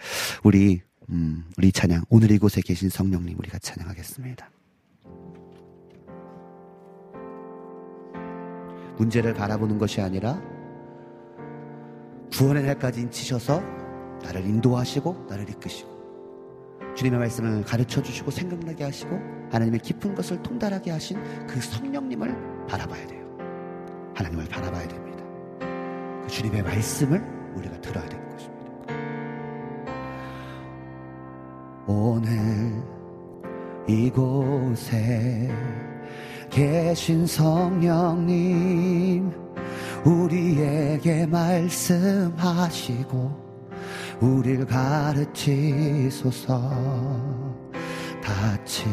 우리, 0.45 0.81
음, 1.11 1.45
우리 1.59 1.73
찬양, 1.73 2.05
오늘 2.09 2.31
이곳에 2.31 2.62
계신 2.62 2.89
성령님 2.89 3.39
우리가 3.39 3.59
찬양하겠습니다. 3.59 4.51
문제를 8.97 9.35
바라보는 9.35 9.78
것이 9.78 10.01
아니라 10.01 10.41
구원의 12.32 12.62
날까지 12.65 13.01
인치셔서 13.01 13.61
나를 14.23 14.45
인도하시고 14.45 15.27
나를 15.28 15.49
이끄시고 15.49 15.99
주님의 16.95 17.19
말씀을 17.19 17.65
가르쳐 17.65 18.03
주시고 18.03 18.31
생각나게 18.31 18.85
하시고 18.85 19.19
하나님의 19.51 19.81
깊은 19.81 20.15
것을 20.15 20.43
통달하게 20.43 20.91
하신 20.91 21.19
그 21.47 21.59
성령님을 21.61 22.67
바라봐야 22.67 23.07
돼요. 23.07 23.21
하나님을 24.15 24.47
바라봐야 24.47 24.89
됩니다. 24.89 25.25
그 26.23 26.29
주님의 26.29 26.62
말씀을 26.62 27.23
우리가 27.55 27.81
들어야 27.81 28.07
되는 28.09 28.29
것입니다. 28.29 28.61
오늘 31.87 32.83
이곳에 33.89 35.51
계신 36.51 37.27
성령님 37.27 39.33
우리에게 40.05 41.27
말씀하시고 41.27 42.31
우릴 44.21 44.67
가르치소서. 44.67 45.41
닫힌 48.23 48.91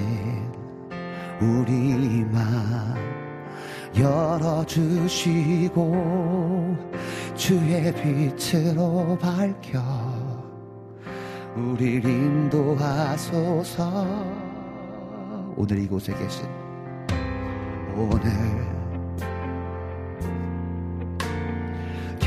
우리 1.41 2.23
맘 2.25 2.95
열어주시고 3.95 5.83
주의 7.35 7.93
빛으로 7.93 9.17
밝혀 9.19 9.79
우리 11.55 11.95
인도하소서. 11.95 13.85
오늘 15.55 15.79
이곳에 15.79 16.13
계신 16.13 16.45
오늘 17.95 18.76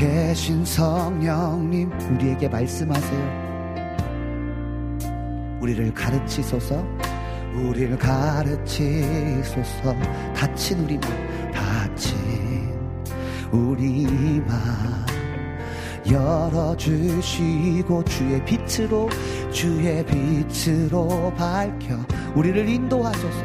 계신 0.01 0.65
성령님 0.65 1.91
우리에게 2.15 2.49
말씀하세요. 2.49 3.51
우리를 5.61 5.93
가르치소서. 5.93 6.83
우리를 7.53 7.99
가르치소서. 7.99 9.95
닫힌 10.35 10.79
우리 10.79 10.97
맘 10.97 11.51
닫힌 11.51 12.17
우리 13.51 14.41
맘 14.47 15.05
열어주시고 16.09 18.03
주의 18.05 18.43
빛으로 18.43 19.07
주의 19.51 20.03
빛으로 20.03 21.31
밝혀 21.37 21.95
우리를 22.33 22.67
인도하소서. 22.67 23.43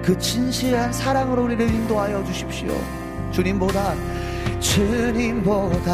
그 0.00 0.16
진실한 0.16 0.92
사랑으로 0.92 1.42
우리를 1.42 1.68
인도하여 1.68 2.22
주십시오. 2.22 2.72
주님보다 3.32 3.94
주님보다 4.60 5.92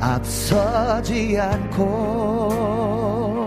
앞서지 0.00 1.38
않고 1.38 3.46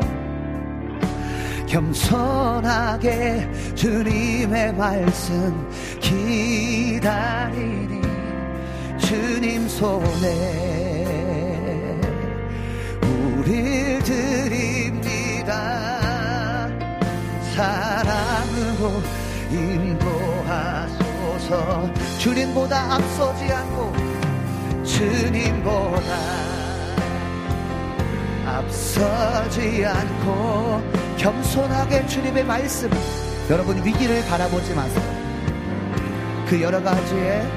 겸손하게 1.68 3.50
주님의 3.74 4.74
말씀 4.74 5.68
기다리니 6.00 8.00
주님 9.00 9.68
손에 9.68 11.04
우릴 13.02 13.98
드립니다. 14.04 15.52
사랑으로 17.56 19.02
인도하 19.52 20.83
소서 21.54 21.94
주님보다 22.20 22.96
앞서지 22.96 23.52
않고 23.52 23.94
주님보다 24.84 26.18
앞서지 28.46 29.86
않고 29.86 30.82
겸손하게 31.18 32.08
주님의 32.08 32.44
말씀 32.44 32.90
여러분 33.50 33.84
위기를 33.86 34.26
바라보지 34.26 34.74
마세요. 34.74 35.04
그 36.48 36.62
여러 36.62 36.82
가지의 36.82 37.48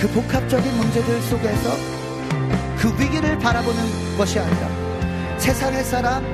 그 0.00 0.08
복합적인 0.08 0.76
문제들 0.76 1.22
속에서 1.22 1.70
그 2.78 2.88
위기를 2.98 3.38
바라보는 3.38 4.16
것이 4.16 4.38
아니라 4.38 4.68
세상의 5.38 5.84
사람 5.84 6.24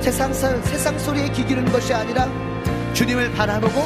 세상, 0.00 0.32
사- 0.32 0.60
세상 0.62 0.98
소리에 0.98 1.30
귀 1.32 1.44
기르는 1.44 1.70
것이 1.70 1.92
아니라 1.92 2.26
주님을 2.94 3.32
바라보고 3.32 3.82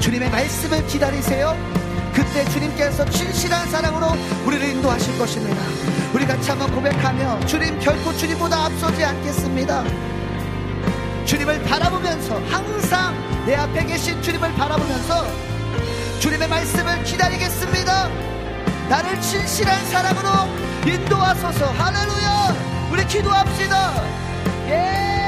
주님의 0.00 0.30
말씀을 0.30 0.86
기다리세요 0.86 1.73
그때 2.14 2.44
주님께서 2.46 3.04
진실한 3.10 3.68
사랑으로 3.68 4.06
우리를 4.46 4.68
인도하실 4.68 5.18
것입니다 5.18 5.60
우리 6.14 6.26
같이 6.26 6.50
한번 6.50 6.70
고백하며 6.72 7.40
주님 7.46 7.78
결코 7.80 8.12
주님보다 8.12 8.66
앞서지 8.66 9.04
않겠습니다 9.04 9.84
주님을 11.24 11.62
바라보면서 11.64 12.40
항상 12.50 13.14
내 13.46 13.54
앞에 13.54 13.84
계신 13.86 14.20
주님을 14.22 14.52
바라보면서 14.54 15.26
주님의 16.20 16.48
말씀을 16.48 17.02
기다리겠습니다. 17.04 18.08
나를 18.88 19.20
진실한 19.20 19.84
사랑으로 19.86 20.28
인도하소서. 20.86 21.66
할렐루야. 21.66 22.90
우리 22.90 23.06
기도합시다. 23.06 24.02
예. 24.68 25.23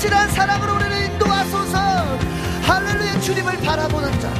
그 0.00 0.04
진실한 0.04 0.30
사랑으로 0.30 0.76
우리를 0.76 1.04
인도하소서. 1.12 1.78
할렐루야. 2.62 3.20
주님을 3.20 3.58
바라보는 3.58 4.18
자. 4.18 4.32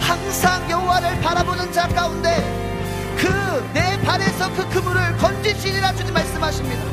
항상 0.00 0.70
여호와를 0.70 1.20
바라보는 1.22 1.72
자 1.72 1.88
가운데 1.88 2.36
그 3.16 3.72
내 3.74 4.00
발에서 4.02 4.52
그 4.54 4.68
그물을 4.68 5.16
건지시리라 5.16 5.92
주님 5.94 6.14
말씀하십니다. 6.14 6.84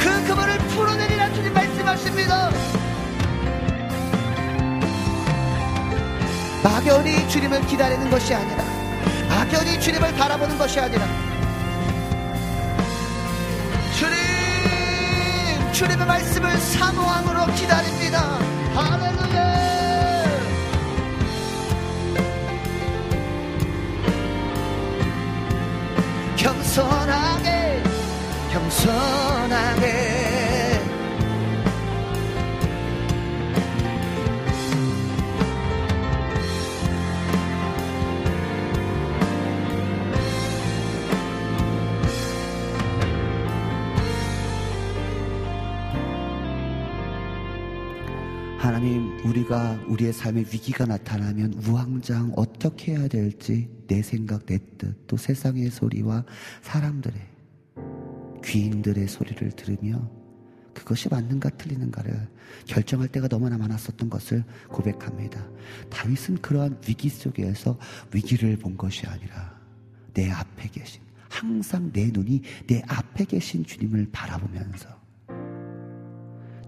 그 0.00 0.26
그물을 0.26 0.58
풀어내리라 0.58 1.32
주님 1.32 1.54
말씀하십니다. 1.54 2.50
막연히 6.64 7.28
주님을 7.28 7.60
기다리는 7.66 8.10
것이 8.10 8.34
아니라 8.34 8.64
막연히 9.28 9.80
주님을 9.80 10.12
바라보는 10.16 10.58
것이 10.58 10.80
아니라 10.80 11.06
주님의 15.74 16.06
말씀을 16.06 16.56
사모함으로 16.56 17.52
기다립니다. 17.54 18.38
할렐루야. 18.74 19.54
겸손하게 26.36 27.82
겸손하게 28.52 30.23
우리가 49.44 49.84
우리의 49.88 50.12
삶에 50.12 50.40
위기가 50.40 50.86
나타나면 50.86 51.54
우왕좌왕 51.66 52.32
어떻게 52.36 52.92
해야 52.92 53.08
될지 53.08 53.68
내 53.86 54.02
생각, 54.02 54.46
내 54.46 54.58
뜻, 54.78 55.06
또 55.06 55.16
세상의 55.16 55.70
소리와 55.70 56.24
사람들의 56.62 57.14
귀인들의 58.44 59.06
소리를 59.08 59.50
들으며 59.52 60.10
그것이 60.72 61.08
맞는가 61.08 61.50
틀리는가를 61.50 62.28
결정할 62.66 63.08
때가 63.08 63.28
너무나 63.28 63.58
많았었던 63.58 64.08
것을 64.08 64.44
고백합니다. 64.68 65.46
다윗은 65.90 66.38
그러한 66.38 66.80
위기 66.86 67.08
속에서 67.08 67.78
위기를 68.12 68.56
본 68.56 68.76
것이 68.76 69.06
아니라 69.06 69.58
내 70.14 70.30
앞에 70.30 70.68
계신 70.68 71.02
항상 71.28 71.90
내 71.92 72.10
눈이 72.10 72.42
내 72.66 72.82
앞에 72.86 73.24
계신 73.24 73.64
주님을 73.64 74.08
바라보면서 74.10 74.88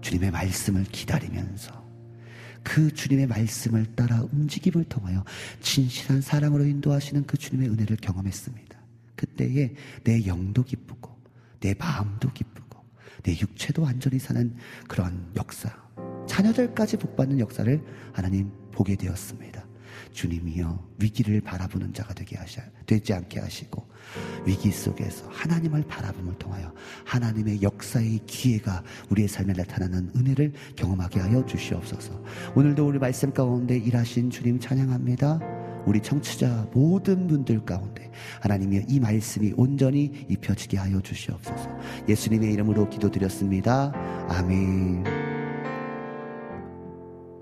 주님의 0.01 0.31
말씀을 0.31 0.83
기다리면서 0.83 1.86
그 2.67 2.93
주님의 2.93 3.27
말씀을 3.27 3.85
따라 3.95 4.23
움직임을 4.33 4.83
통하여 4.83 5.23
진실한 5.61 6.19
사랑으로 6.19 6.65
인도하시는 6.65 7.25
그 7.25 7.37
주님의 7.37 7.69
은혜를 7.69 7.95
경험했습니다. 7.95 8.77
그때에 9.15 9.73
내 10.03 10.25
영도 10.27 10.63
기쁘고 10.63 11.17
내 11.61 11.73
마음도 11.75 12.31
기쁘고 12.33 12.83
내 13.23 13.31
육체도 13.39 13.81
완전히 13.81 14.19
사는 14.19 14.53
그런 14.89 15.31
역사, 15.37 15.73
자녀들까지 16.27 16.97
복받는 16.97 17.39
역사를 17.39 17.81
하나님 18.11 18.51
보게 18.71 18.97
되었습니다. 18.97 19.66
주님이여 20.17 20.93
위기를 20.99 21.41
바라보는 21.41 21.93
자가 21.93 22.15
되게 22.15 22.37
하셔 22.37 22.59
되지 22.87 23.13
않게 23.13 23.39
하시고 23.39 23.87
위기 24.47 24.71
속에서 24.71 25.29
하나님을 25.29 25.83
바라봄을 25.83 26.39
통하여 26.39 26.73
하나님의 27.05 27.61
역사의 27.61 28.21
기회가 28.25 28.83
우리의 29.09 29.27
삶에 29.27 29.53
나타나는 29.53 30.11
은혜를 30.15 30.53
경험하게 30.75 31.19
하여 31.19 31.45
주시옵소서. 31.45 32.23
오늘도 32.55 32.87
우리 32.87 32.97
말씀 32.97 33.31
가운데 33.31 33.77
일하신 33.77 34.31
주님 34.31 34.59
찬양합니다. 34.59 35.39
우리 35.85 36.01
청취자 36.01 36.67
모든 36.73 37.27
분들 37.27 37.63
가운데 37.63 38.11
하나님의 38.41 38.85
이 38.89 38.99
말씀이 38.99 39.53
온전히 39.55 40.25
입혀지게 40.29 40.77
하여 40.77 40.99
주시옵소서. 40.99 41.69
예수님의 42.09 42.53
이름으로 42.53 42.89
기도드렸습니다. 42.89 43.91
아멘. 44.29 45.36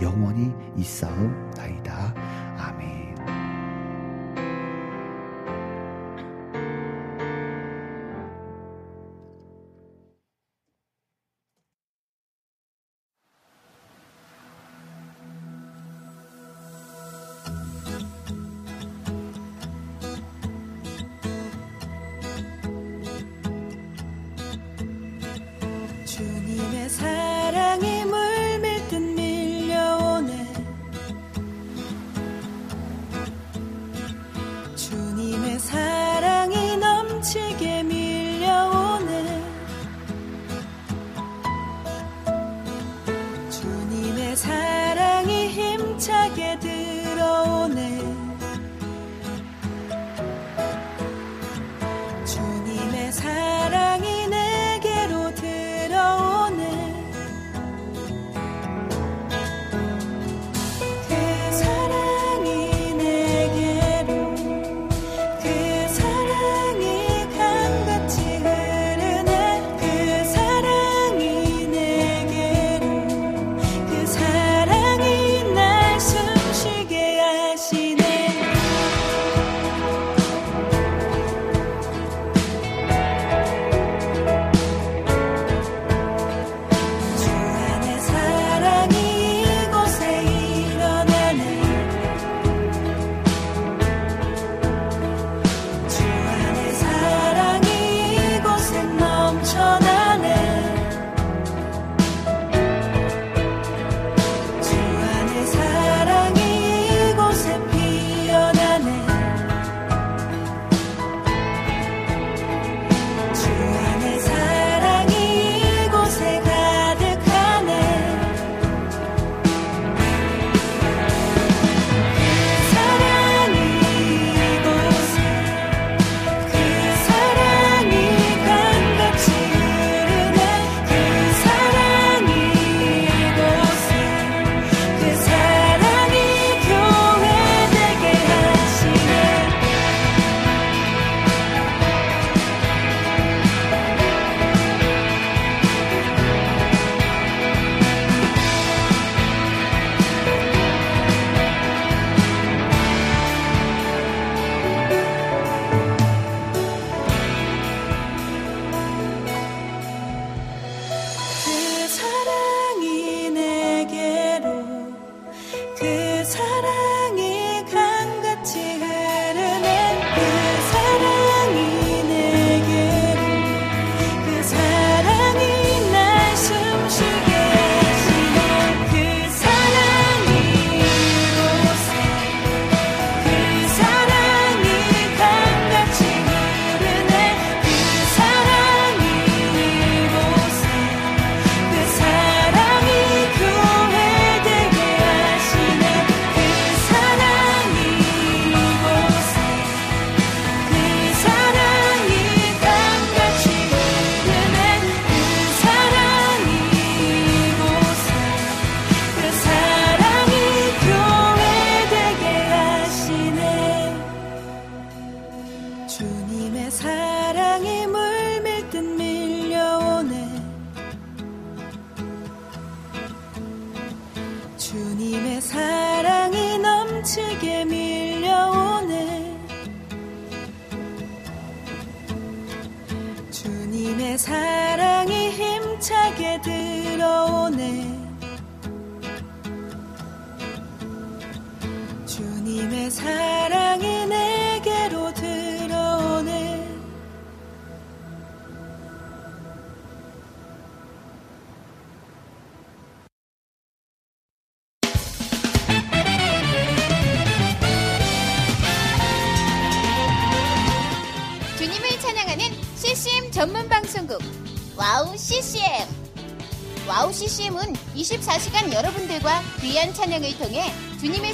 영원히 0.00 0.52
있사옵나이다. 0.76 2.14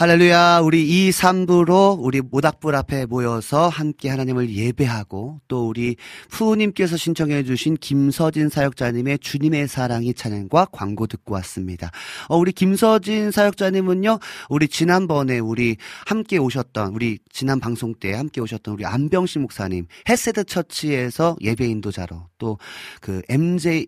할렐루야. 0.00 0.60
우리 0.60 0.88
이 0.88 1.10
3부로 1.10 1.98
우리 2.00 2.22
모닥불 2.22 2.74
앞에 2.74 3.04
모여서 3.04 3.68
함께 3.68 4.08
하나님을 4.08 4.48
예배하고 4.48 5.42
또 5.46 5.68
우리 5.68 5.96
푸우님께서 6.30 6.96
신청해 6.96 7.44
주신 7.44 7.76
김서진 7.76 8.48
사역자님의 8.48 9.18
주님의 9.18 9.68
사랑이 9.68 10.14
찬양과 10.14 10.68
광고 10.72 11.06
듣고 11.06 11.34
왔습니다. 11.34 11.90
어, 12.28 12.38
우리 12.38 12.52
김서진 12.52 13.30
사역자님은요, 13.30 14.20
우리 14.48 14.68
지난번에 14.68 15.38
우리 15.38 15.76
함께 16.06 16.38
오셨던, 16.38 16.94
우리 16.94 17.18
지난 17.30 17.60
방송 17.60 17.92
때 17.92 18.14
함께 18.14 18.40
오셨던 18.40 18.72
우리 18.72 18.86
안병식 18.86 19.42
목사님, 19.42 19.86
헤세드 20.08 20.44
처치에서 20.44 21.36
예배 21.42 21.66
인도자로 21.66 22.26
또 22.38 22.56
그 23.02 23.20
MJ 23.28 23.86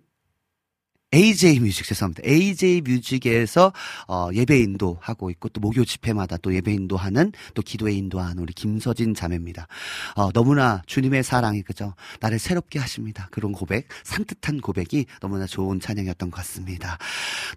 AJ 1.14 1.60
뮤직 1.60 1.84
죄송합니다. 1.86 2.22
AJ 2.26 2.80
뮤직에서 2.82 3.72
어, 4.08 4.28
예배 4.32 4.58
인도 4.60 4.98
하고 5.00 5.30
있고 5.30 5.48
또 5.50 5.60
목요 5.60 5.84
집회마다 5.84 6.36
또 6.38 6.54
예배 6.54 6.72
인도 6.72 6.96
하는 6.96 7.32
또 7.54 7.62
기도에 7.62 7.92
인도하는 7.92 8.42
우리 8.42 8.52
김서진 8.52 9.14
자매입니다. 9.14 9.66
어, 10.16 10.32
너무나 10.32 10.82
주님의 10.86 11.22
사랑이 11.22 11.62
그죠 11.62 11.94
나를 12.20 12.38
새롭게 12.38 12.78
하십니다. 12.78 13.28
그런 13.30 13.52
고백 13.52 13.88
산뜻한 14.04 14.60
고백이 14.60 15.06
너무나 15.20 15.46
좋은 15.46 15.80
찬양이었던 15.80 16.30
것 16.30 16.36
같습니다. 16.38 16.98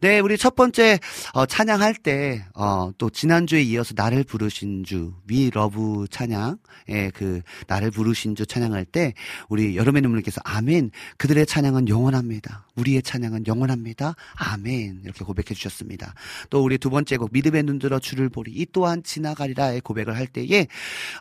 네, 0.01 0.19
우리 0.19 0.37
첫 0.37 0.55
번째 0.55 0.99
어, 1.33 1.45
찬양할 1.45 1.95
때또 1.95 2.41
어, 2.55 2.91
지난주에 3.11 3.61
이어서 3.63 3.93
나를 3.95 4.23
부르신 4.23 4.83
주 4.83 5.13
위 5.27 5.49
러브 5.49 6.07
찬양 6.09 6.57
의 6.87 7.11
그 7.11 7.41
나를 7.67 7.91
부르신 7.91 8.35
주 8.35 8.45
찬양할 8.45 8.85
때 8.85 9.13
우리 9.49 9.77
여름의 9.77 10.01
눈물께서 10.01 10.41
아멘 10.43 10.91
그들의 11.17 11.45
찬양은 11.45 11.87
영원합니다. 11.87 12.67
우리의 12.75 13.01
찬양은 13.01 13.44
영원합니다. 13.47 14.15
아멘. 14.35 15.01
이렇게 15.03 15.23
고백해 15.23 15.53
주셨습니다. 15.53 16.13
또 16.49 16.63
우리 16.63 16.77
두 16.77 16.89
번째 16.89 17.17
곡 17.17 17.29
믿음의 17.31 17.63
눈 17.63 17.79
들어 17.79 17.99
주를 17.99 18.29
보리 18.29 18.51
이 18.51 18.65
또한 18.71 19.03
지나가리라의 19.03 19.81
고백을 19.81 20.15
할 20.15 20.27
때에 20.27 20.67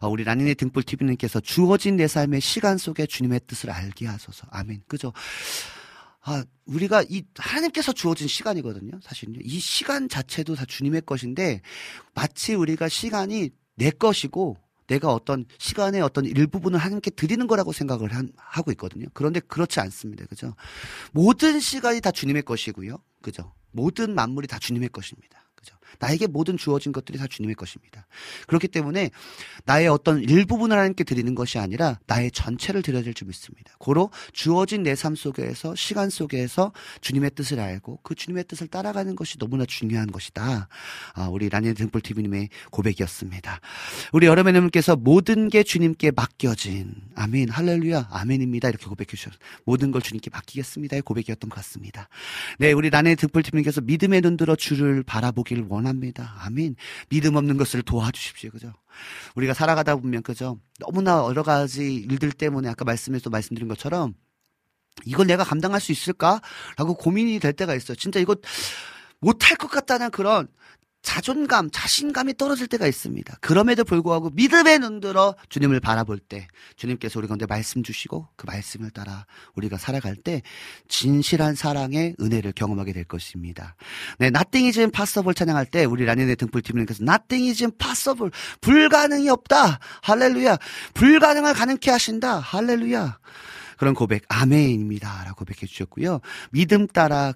어, 0.00 0.08
우리 0.08 0.24
라니네 0.24 0.54
등불 0.54 0.82
TV님께서 0.82 1.40
주어진 1.40 1.96
내 1.96 2.06
삶의 2.06 2.40
시간 2.40 2.78
속에 2.78 3.06
주님의 3.06 3.40
뜻을 3.46 3.70
알게 3.70 4.06
하소서. 4.06 4.46
아멘. 4.50 4.82
그죠? 4.86 5.12
아, 6.26 6.42
우리가 6.64 7.04
이 7.08 7.22
하나님께서 7.36 7.92
주어진 7.92 8.28
시간이거든요. 8.28 8.98
사실은요. 9.02 9.40
이 9.42 9.58
시간 9.60 10.08
자체도 10.08 10.54
다 10.54 10.64
주님의 10.64 11.02
것인데 11.02 11.60
마치 12.14 12.54
우리가 12.54 12.88
시간이 12.88 13.50
내 13.76 13.90
것이고 13.90 14.56
내가 14.86 15.12
어떤 15.12 15.46
시간의 15.58 16.02
어떤 16.02 16.24
일부분을 16.24 16.78
하나님께 16.78 17.10
드리는 17.10 17.46
거라고 17.46 17.72
생각을 17.72 18.14
한, 18.14 18.30
하고 18.36 18.70
있거든요. 18.72 19.06
그런데 19.14 19.40
그렇지 19.40 19.80
않습니다. 19.80 20.26
그죠? 20.26 20.54
모든 21.12 21.60
시간이 21.60 22.00
다 22.00 22.10
주님의 22.10 22.42
것이고요. 22.42 22.98
그죠? 23.22 23.52
모든 23.72 24.14
만물이 24.14 24.46
다 24.46 24.58
주님의 24.58 24.90
것입니다. 24.90 25.44
나에게 26.00 26.26
모든 26.26 26.56
주어진 26.56 26.92
것들이 26.92 27.18
다 27.18 27.26
주님의 27.26 27.54
것입니다. 27.54 28.06
그렇기 28.46 28.68
때문에 28.68 29.10
나의 29.64 29.88
어떤 29.88 30.20
일부분을 30.20 30.76
하나님께 30.76 31.04
드리는 31.04 31.34
것이 31.34 31.58
아니라 31.58 31.98
나의 32.06 32.30
전체를 32.30 32.82
드려야 32.82 33.02
될 33.02 33.14
줄 33.14 33.28
믿습니다. 33.28 33.72
고로 33.78 34.10
주어진 34.32 34.82
내 34.82 34.94
삶 34.94 35.14
속에서 35.14 35.74
시간 35.74 36.08
속에서 36.10 36.72
주님의 37.00 37.32
뜻을 37.34 37.60
알고 37.60 38.00
그 38.02 38.14
주님의 38.14 38.44
뜻을 38.44 38.68
따라가는 38.68 39.14
것이 39.16 39.38
너무나 39.38 39.64
중요한 39.66 40.10
것이다. 40.10 40.68
아, 41.14 41.28
우리 41.28 41.48
라니네 41.48 41.74
등불 41.74 42.00
TV님의 42.00 42.48
고백이었습니다. 42.70 43.60
우리 44.12 44.26
여러분님께서 44.26 44.96
모든 44.96 45.48
게 45.48 45.62
주님께 45.62 46.10
맡겨진 46.12 46.94
아멘 47.14 47.50
할렐루야 47.50 48.08
아멘입니다 48.10 48.68
이렇게 48.68 48.86
고백해 48.86 49.08
주셨어요. 49.08 49.38
모든 49.64 49.90
걸 49.90 50.00
주님께 50.02 50.30
맡기겠습니다의 50.30 51.02
고백이었던 51.02 51.50
것 51.50 51.56
같습니다. 51.56 52.08
네 52.58 52.72
우리 52.72 52.90
라니네 52.90 53.16
등불 53.16 53.42
TV님께서 53.42 53.80
믿음의 53.82 54.22
눈 54.22 54.36
들어 54.36 54.56
주를 54.56 55.02
바라보기를 55.02 55.66
원. 55.68 55.83
원합니다. 55.84 56.34
아멘. 56.40 56.76
믿음 57.10 57.36
없는 57.36 57.56
것을 57.56 57.82
도와주십시오. 57.82 58.50
그죠? 58.50 58.72
우리가 59.34 59.54
살아가다 59.54 59.96
보면 59.96 60.22
그죠? 60.22 60.58
너무나 60.78 61.18
여러 61.24 61.42
가지 61.42 61.94
일들 61.94 62.32
때문에 62.32 62.68
아까 62.68 62.84
말씀에서 62.84 63.30
말씀드린 63.30 63.68
것처럼 63.68 64.14
이걸 65.04 65.26
내가 65.26 65.44
감당할 65.44 65.80
수 65.80 65.92
있을까? 65.92 66.40
라고 66.76 66.94
고민이 66.94 67.38
될 67.40 67.52
때가 67.52 67.74
있어요. 67.74 67.96
진짜 67.96 68.20
이거 68.20 68.36
못할 69.20 69.56
것 69.56 69.70
같다는 69.70 70.10
그런 70.10 70.48
자존감, 71.04 71.70
자신감이 71.70 72.34
떨어질 72.36 72.66
때가 72.66 72.86
있습니다. 72.86 73.36
그럼에도 73.40 73.84
불구하고 73.84 74.30
믿음의 74.30 74.80
눈들어 74.80 75.34
주님을 75.50 75.78
바라볼 75.78 76.18
때 76.18 76.48
주님께서 76.76 77.20
우리 77.20 77.28
가운데 77.28 77.46
말씀 77.46 77.82
주시고 77.82 78.28
그 78.36 78.46
말씀을 78.46 78.90
따라 78.90 79.26
우리가 79.54 79.76
살아갈 79.76 80.16
때 80.16 80.42
진실한 80.88 81.54
사랑의 81.54 82.16
은혜를 82.20 82.52
경험하게 82.52 82.94
될 82.94 83.04
것입니다. 83.04 83.76
네, 84.18 84.28
Nothing 84.28 84.66
is 84.66 84.80
impossible 84.80 85.34
찬양할 85.34 85.66
때 85.66 85.84
우리 85.84 86.06
라니네 86.06 86.34
등불팀님께서 86.36 87.04
Nothing 87.04 87.50
is 87.50 87.62
impossible 87.62 88.30
불가능이 88.62 89.28
없다. 89.28 89.78
할렐루야. 90.02 90.56
불가능을 90.94 91.52
가능케 91.52 91.90
하신다. 91.90 92.38
할렐루야. 92.40 93.18
그런 93.76 93.92
고백 93.92 94.22
아멘입니다. 94.28 95.24
라고 95.24 95.36
고백해 95.36 95.66
주셨고요. 95.66 96.20
믿음 96.50 96.86
따라 96.86 97.34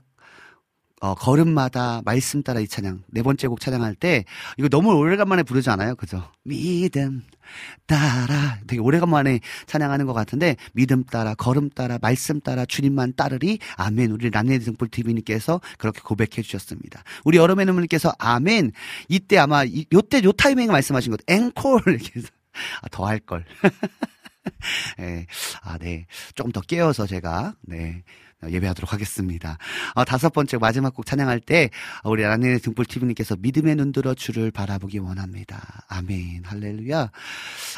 어, 1.01 1.15
걸음마다 1.15 2.03
말씀 2.05 2.43
따라 2.43 2.61
이 2.61 2.67
찬양 2.67 3.05
네 3.09 3.23
번째 3.23 3.47
곡 3.49 3.61
찬양할 3.61 3.95
때 3.95 4.25
이거 4.59 4.69
너무 4.69 4.93
오래간만에 4.95 5.45
부르지 5.45 5.71
않아요, 5.71 5.95
그죠? 5.95 6.23
믿음 6.45 7.23
따라 7.87 8.59
되게 8.67 8.81
오래간만에 8.81 9.41
찬양하는 9.67 10.07
것 10.07 10.13
같은데 10.13 10.57
믿음 10.73 11.05
따라 11.05 11.35
걸음 11.35 11.71
따라 11.71 11.99
말씀 12.03 12.41
따라 12.41 12.67
주님만 12.67 13.15
따르리 13.17 13.59
아멘 13.77 14.11
우리 14.11 14.31
란네 14.31 14.59
등불 14.59 14.89
TV님께서 14.89 15.61
그렇게 15.79 16.01
고백해 16.01 16.43
주셨습니다. 16.43 17.03
우리 17.25 17.39
여름의 17.39 17.67
눈물님께서 17.67 18.13
아멘 18.19 18.73
이때 19.09 19.39
아마 19.39 19.65
이, 19.65 19.87
요때 19.93 20.23
요 20.25 20.33
타이밍에 20.33 20.69
말씀하신 20.73 21.13
것 21.13 21.21
앵콜 21.29 21.83
이렇게 21.89 22.13
해서 22.17 22.29
아, 22.83 22.89
더 22.91 23.07
할 23.07 23.21
걸. 23.21 23.45
네. 24.99 25.27
아, 25.63 25.79
네. 25.79 26.07
조금 26.35 26.51
더 26.53 26.61
깨워서 26.61 27.07
제가, 27.07 27.55
네. 27.63 28.03
예배하도록 28.47 28.93
하겠습니다. 28.93 29.59
어, 29.95 30.05
다섯 30.05 30.33
번째 30.33 30.59
마지막 30.59 30.95
곡 30.95 31.07
찬양할 31.07 31.41
때 31.41 31.71
우리 32.05 32.23
라니네 32.23 32.59
등불 32.59 32.85
TV님께서 32.85 33.37
믿음의 33.39 33.77
눈 33.77 33.93
들어 33.93 34.15
주를 34.15 34.51
바라보기 34.51 34.99
원합니다. 34.99 35.85
아멘 35.89 36.43
할렐루야 36.45 37.11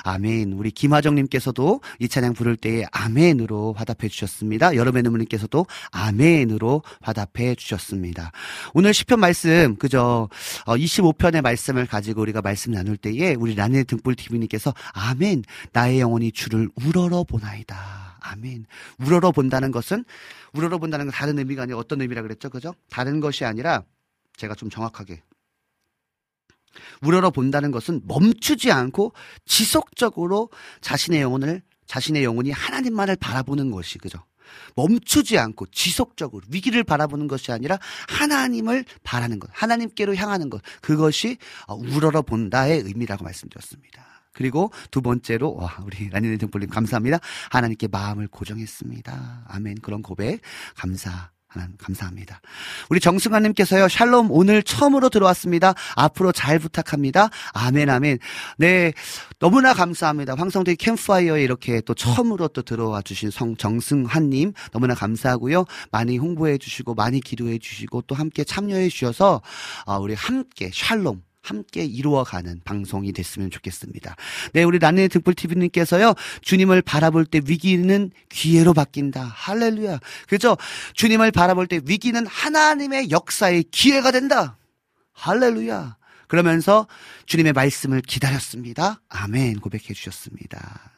아멘 0.05 0.53
우리 0.53 0.71
김하정님께서도 0.71 1.81
이 1.99 2.09
찬양 2.09 2.35
부를 2.35 2.57
때에 2.57 2.85
아멘으로 2.93 3.73
화답해 3.73 4.09
주셨습니다. 4.09 4.75
여름의 4.75 5.03
눈물님께서도 5.03 5.67
아멘으로 5.93 6.83
화답해 7.01 7.55
주셨습니다. 7.55 8.33
오늘 8.75 8.93
시편 8.93 9.19
말씀 9.19 9.77
그저 9.77 10.29
어, 10.67 10.77
25편의 10.77 11.41
말씀을 11.41 11.87
가지고 11.87 12.21
우리가 12.21 12.43
말씀 12.43 12.73
나눌 12.73 12.99
때에 12.99 13.35
우리 13.35 13.55
라니네 13.55 13.85
등불 13.85 14.15
TV님께서 14.15 14.75
아멘 14.93 15.45
나의 15.73 16.01
영혼이 16.01 16.33
주를 16.33 16.69
우러러 16.85 17.25
보나이다. 17.25 18.10
아멘. 18.21 18.67
우러러 18.99 19.33
본다는 19.33 19.71
것은 19.71 20.05
우러러 20.53 20.79
본다는 20.79 21.07
건 21.07 21.13
다른 21.13 21.39
의미가 21.39 21.63
아니라 21.63 21.79
어떤 21.79 22.01
의미라 22.01 22.23
그랬죠? 22.23 22.51
그죠? 22.51 22.75
다른 22.89 23.21
것이 23.21 23.45
아니라 23.45 23.83
제가 24.37 24.55
좀 24.55 24.71
정확하게 24.71 25.23
우러러 27.03 27.31
본다는 27.31 27.71
것은 27.71 28.03
멈추지 28.05 28.71
않고 28.71 29.13
지속적으로 29.45 30.51
자신의 30.81 31.21
영혼을 31.21 31.63
자신의 31.87 32.23
영혼이 32.23 32.53
하나님만을 32.53 33.17
바라보는 33.17 33.71
것이 33.73 33.99
그죠? 33.99 34.25
멈추지 34.77 35.39
않고 35.39 35.67
지속적으로 35.67 36.45
위기를 36.49 36.85
바라보는 36.85 37.29
것이 37.29 37.53
아니라 37.53 37.79
하나님을 38.09 38.85
바라는 39.03 39.39
것, 39.39 39.51
하나님께로 39.53 40.15
향하는 40.15 40.51
것, 40.51 40.63
그것이 40.81 41.37
우러러 41.69 42.23
본다의 42.23 42.83
의미라고 42.83 43.25
말씀드렸습니다. 43.25 44.10
그리고 44.33 44.71
두 44.91 45.03
번째로 45.03 45.55
와 45.55 45.77
우리 45.85 46.09
라니네 46.09 46.37
등불님 46.39 46.71
감사합니다. 46.71 47.19
하나님께 47.51 47.89
마음을 47.89 48.29
고정했습니다. 48.29 49.45
아멘. 49.49 49.77
그런 49.83 50.03
고백 50.03 50.41
감사. 50.75 51.31
하나님 51.51 51.77
감사합니다. 51.79 52.41
우리 52.91 53.01
정승환님께서요, 53.01 53.89
샬롬, 53.89 54.31
오늘 54.31 54.63
처음으로 54.63 55.09
들어왔습니다. 55.09 55.75
앞으로 55.97 56.31
잘 56.31 56.61
부탁합니다. 56.61 57.29
아멘, 57.53 57.91
아멘. 57.91 58.19
네, 58.57 58.93
너무나 59.41 59.75
감사합니다. 59.75 60.37
황성대 60.37 60.77
캠프파이어에 60.77 61.43
이렇게 61.43 61.81
또 61.81 61.93
처음으로 61.95 62.49
또 62.49 62.63
들어와 62.63 63.03
주신 63.03 63.31
성 63.31 63.57
정승환님, 63.57 64.53
너무나 64.71 64.95
감사하고요. 64.95 65.65
많이 65.91 66.19
홍보해 66.19 66.57
주시고, 66.57 66.95
많이 66.95 67.21
기도해 67.21 67.59
주시고, 67.59 68.03
또 68.03 68.15
함께 68.15 68.45
참여해 68.45 68.89
주셔서, 68.89 69.43
어, 69.87 69.99
우리 69.99 70.15
함께 70.15 70.71
샬롬, 70.73 71.21
함께 71.43 71.85
이루어가는 71.85 72.61
방송이 72.65 73.13
됐으면 73.13 73.51
좋겠습니다. 73.51 74.17
네, 74.53 74.63
우리 74.63 74.79
라네 74.79 75.09
등불TV님께서요, 75.09 76.15
주님을 76.43 76.83
바라볼 76.83 77.25
때 77.25 77.41
위기는 77.47 78.11
기회로 78.29 78.75
바뀐다. 78.75 79.23
할렐루야. 79.23 80.01
그죠? 80.29 80.57
주님을 80.95 81.31
바라볼 81.31 81.67
때 81.67 81.81
위기는 81.85 82.27
하나님의 82.27 83.11
역사의 83.11 83.65
기회가 83.71 84.11
된다. 84.11 84.59
할렐루야. 85.13 85.97
그러면서 86.29 86.87
주님의 87.27 87.53
말씀을 87.53 88.03
기다렸습니다. 88.03 89.01
아멘. 89.09 89.61
고백해 89.61 89.95
주셨습니다. 89.95 90.93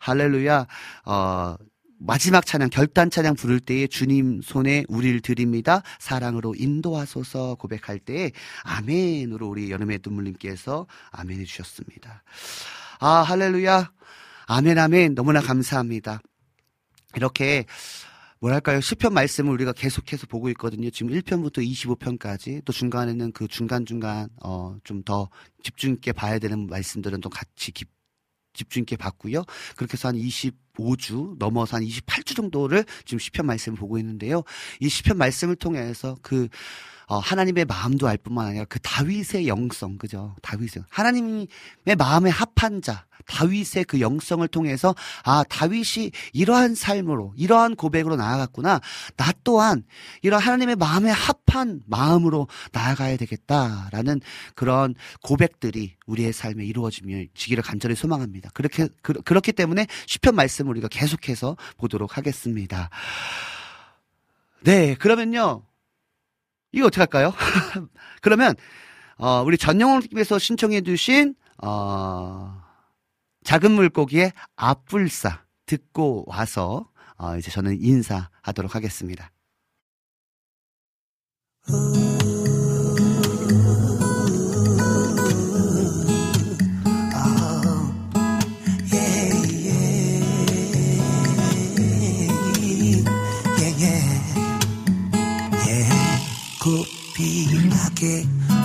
할렐루야. 0.00 0.66
어, 1.04 1.56
마지막 2.02 2.46
찬양, 2.46 2.70
결단 2.70 3.10
찬양 3.10 3.34
부를 3.34 3.60
때에 3.60 3.86
주님 3.86 4.40
손에 4.42 4.84
우리를 4.88 5.20
드립니다. 5.20 5.82
사랑으로 5.98 6.54
인도하소서 6.56 7.56
고백할 7.56 7.98
때에 7.98 8.32
아멘으로 8.64 9.46
우리 9.46 9.70
여름의 9.70 10.00
눈물님께서 10.04 10.86
아멘 11.10 11.40
해 11.40 11.44
주셨습니다. 11.44 12.22
아, 13.00 13.08
할렐루야. 13.22 13.92
아멘, 14.46 14.78
아멘. 14.78 15.14
너무나 15.14 15.40
감사합니다. 15.40 16.20
이렇게 17.16 17.66
뭐랄까요 18.40 18.80
시편 18.80 19.12
말씀을 19.12 19.52
우리가 19.52 19.72
계속해서 19.72 20.26
보고 20.26 20.48
있거든요. 20.50 20.88
지금 20.90 21.12
1편부터 21.12 21.58
25편까지 21.58 22.64
또 22.64 22.72
중간에는 22.72 23.32
그 23.32 23.46
중간 23.48 23.84
중간 23.84 24.28
어 24.42 24.76
좀 24.84 25.02
더 25.04 25.28
집중 25.62 25.92
있게 25.92 26.12
봐야 26.12 26.38
되는 26.38 26.66
말씀들은 26.66 27.20
또 27.20 27.28
같이 27.28 27.70
깊, 27.72 27.88
집중 28.52 28.82
있게 28.82 28.96
봤고요. 28.96 29.44
그렇게 29.76 29.94
해서 29.94 30.08
한 30.08 30.16
25주 30.16 31.38
넘어서 31.38 31.76
한 31.76 31.84
28주 31.84 32.36
정도를 32.36 32.84
지금 33.04 33.18
시편 33.18 33.46
말씀을 33.46 33.78
보고 33.78 33.98
있는데요. 33.98 34.42
이 34.80 34.88
시편 34.88 35.16
말씀을 35.18 35.56
통해서 35.56 36.16
그 36.22 36.48
어, 37.10 37.18
하나님의 37.18 37.64
마음도 37.64 38.06
알 38.06 38.16
뿐만 38.16 38.46
아니라 38.46 38.64
그 38.68 38.78
다윗의 38.78 39.48
영성, 39.48 39.98
그죠? 39.98 40.36
다윗의 40.42 40.84
하나님의 40.88 41.48
마음에 41.98 42.30
합한 42.30 42.82
자, 42.82 43.04
다윗의 43.26 43.86
그 43.88 43.98
영성을 43.98 44.46
통해서 44.46 44.94
아 45.24 45.42
다윗이 45.48 46.12
이러한 46.32 46.76
삶으로 46.76 47.34
이러한 47.36 47.74
고백으로 47.74 48.14
나아갔구나. 48.14 48.80
나 49.16 49.32
또한 49.42 49.82
이런 50.22 50.40
하나님의 50.40 50.76
마음에 50.76 51.10
합한 51.10 51.82
마음으로 51.86 52.46
나아가야 52.70 53.16
되겠다라는 53.16 54.20
그런 54.54 54.94
고백들이 55.20 55.96
우리의 56.06 56.32
삶에 56.32 56.64
이루어지기를 56.64 57.64
간절히 57.64 57.96
소망합니다. 57.96 58.50
그렇게 58.54 58.86
그, 59.02 59.14
그렇기 59.14 59.50
때문에 59.50 59.88
시편 60.06 60.36
말씀을 60.36 60.70
우리가 60.70 60.86
계속해서 60.86 61.56
보도록 61.76 62.16
하겠습니다. 62.16 62.88
네, 64.62 64.94
그러면요. 64.94 65.64
이거 66.72 66.86
어떻게 66.86 67.00
할까요? 67.00 67.32
그러면 68.22 68.54
어, 69.16 69.42
우리 69.42 69.58
전영호님께서 69.58 70.38
신청해 70.38 70.82
주신 70.82 71.34
어, 71.62 72.62
작은 73.44 73.72
물고기의 73.72 74.32
앞불사 74.56 75.44
듣고 75.66 76.24
와서 76.26 76.88
어, 77.16 77.36
이제 77.36 77.50
저는 77.50 77.78
인사하도록 77.80 78.74
하겠습니다. 78.74 79.30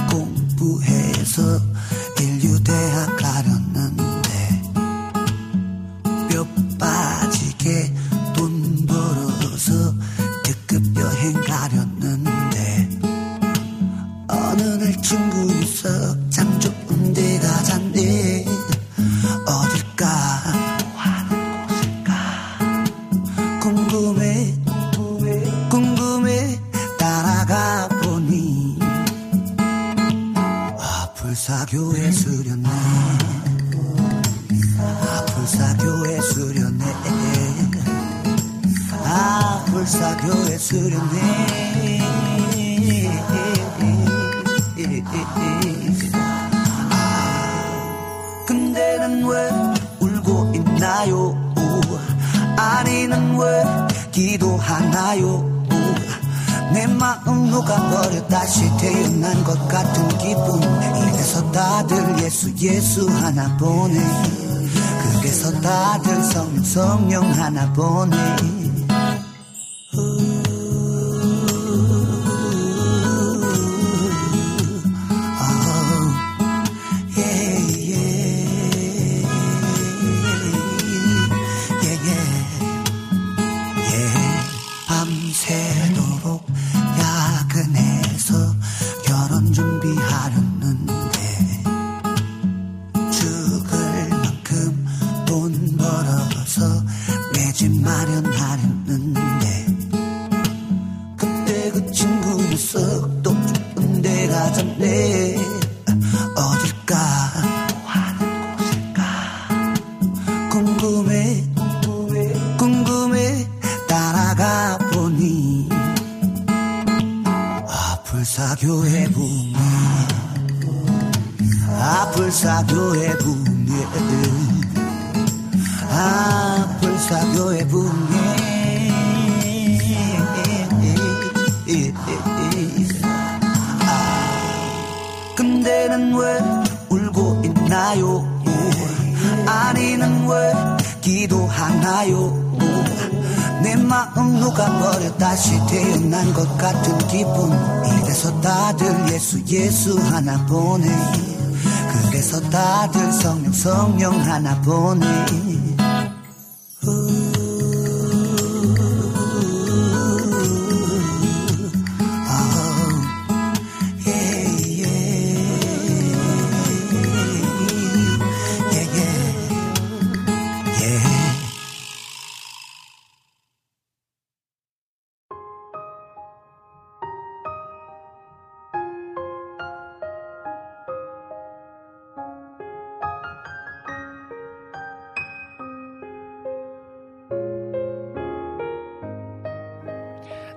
공부해서 0.09 1.41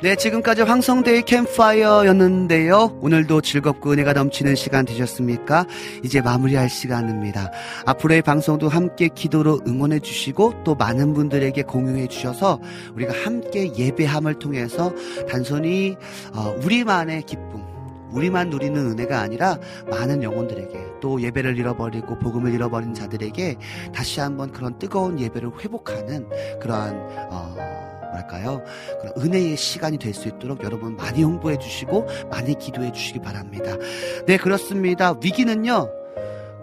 네, 0.09 0.17
지금까지 0.17 0.63
황성대의 0.63 1.25
캠파이어였는데요. 1.27 2.99
오늘도 3.03 3.43
즐겁고 3.43 3.93
은혜가 3.93 4.15
넘치는 4.15 4.55
시간 4.55 4.87
되셨습니까? 4.87 5.67
이제 6.03 6.23
마무리할 6.23 6.71
시간입니다. 6.71 7.51
앞으로의 7.85 8.23
방송도 8.23 8.71
함께 8.71 9.09
기도로 9.09 9.61
응원해 9.67 9.99
주시고 9.99 10.65
또 10.65 10.75
많은 10.75 11.13
분들에게 11.13 11.61
공유해 11.65 12.07
주셔서 12.07 12.59
우리가 12.95 13.13
함께 13.13 13.71
예배함을 13.77 14.39
통해서 14.39 14.95
단순히 15.29 15.95
어, 16.33 16.57
우리만의 16.65 17.25
기쁨, 17.25 17.63
우리만 18.11 18.49
누리는 18.49 18.93
은혜가 18.93 19.21
아니라 19.21 19.59
많은 19.91 20.23
영혼들에게 20.23 21.01
또 21.03 21.21
예배를 21.21 21.59
잃어버리고 21.59 22.19
복음을 22.19 22.55
잃어버린 22.55 22.95
자들에게 22.95 23.57
다시 23.95 24.21
한번 24.21 24.53
그런 24.53 24.79
뜨거운 24.79 25.21
예배를 25.21 25.51
회복하는 25.61 26.27
그러한 26.61 26.97
어, 27.31 27.98
뭐랄까요 28.11 28.63
그런 29.01 29.13
은혜의 29.17 29.57
시간이 29.57 29.99
될 29.99 30.15
수 30.19 30.27
있도록 30.29 30.65
여러분 30.65 30.97
많이 30.97 31.23
홍보해 31.23 31.59
주시고 31.59 32.07
많이 32.31 32.55
기도해 32.59 32.93
주시기 32.93 33.21
바랍니다. 33.21 33.77
네 34.27 34.37
그렇습니다. 34.37 35.15
위기는요 35.23 35.89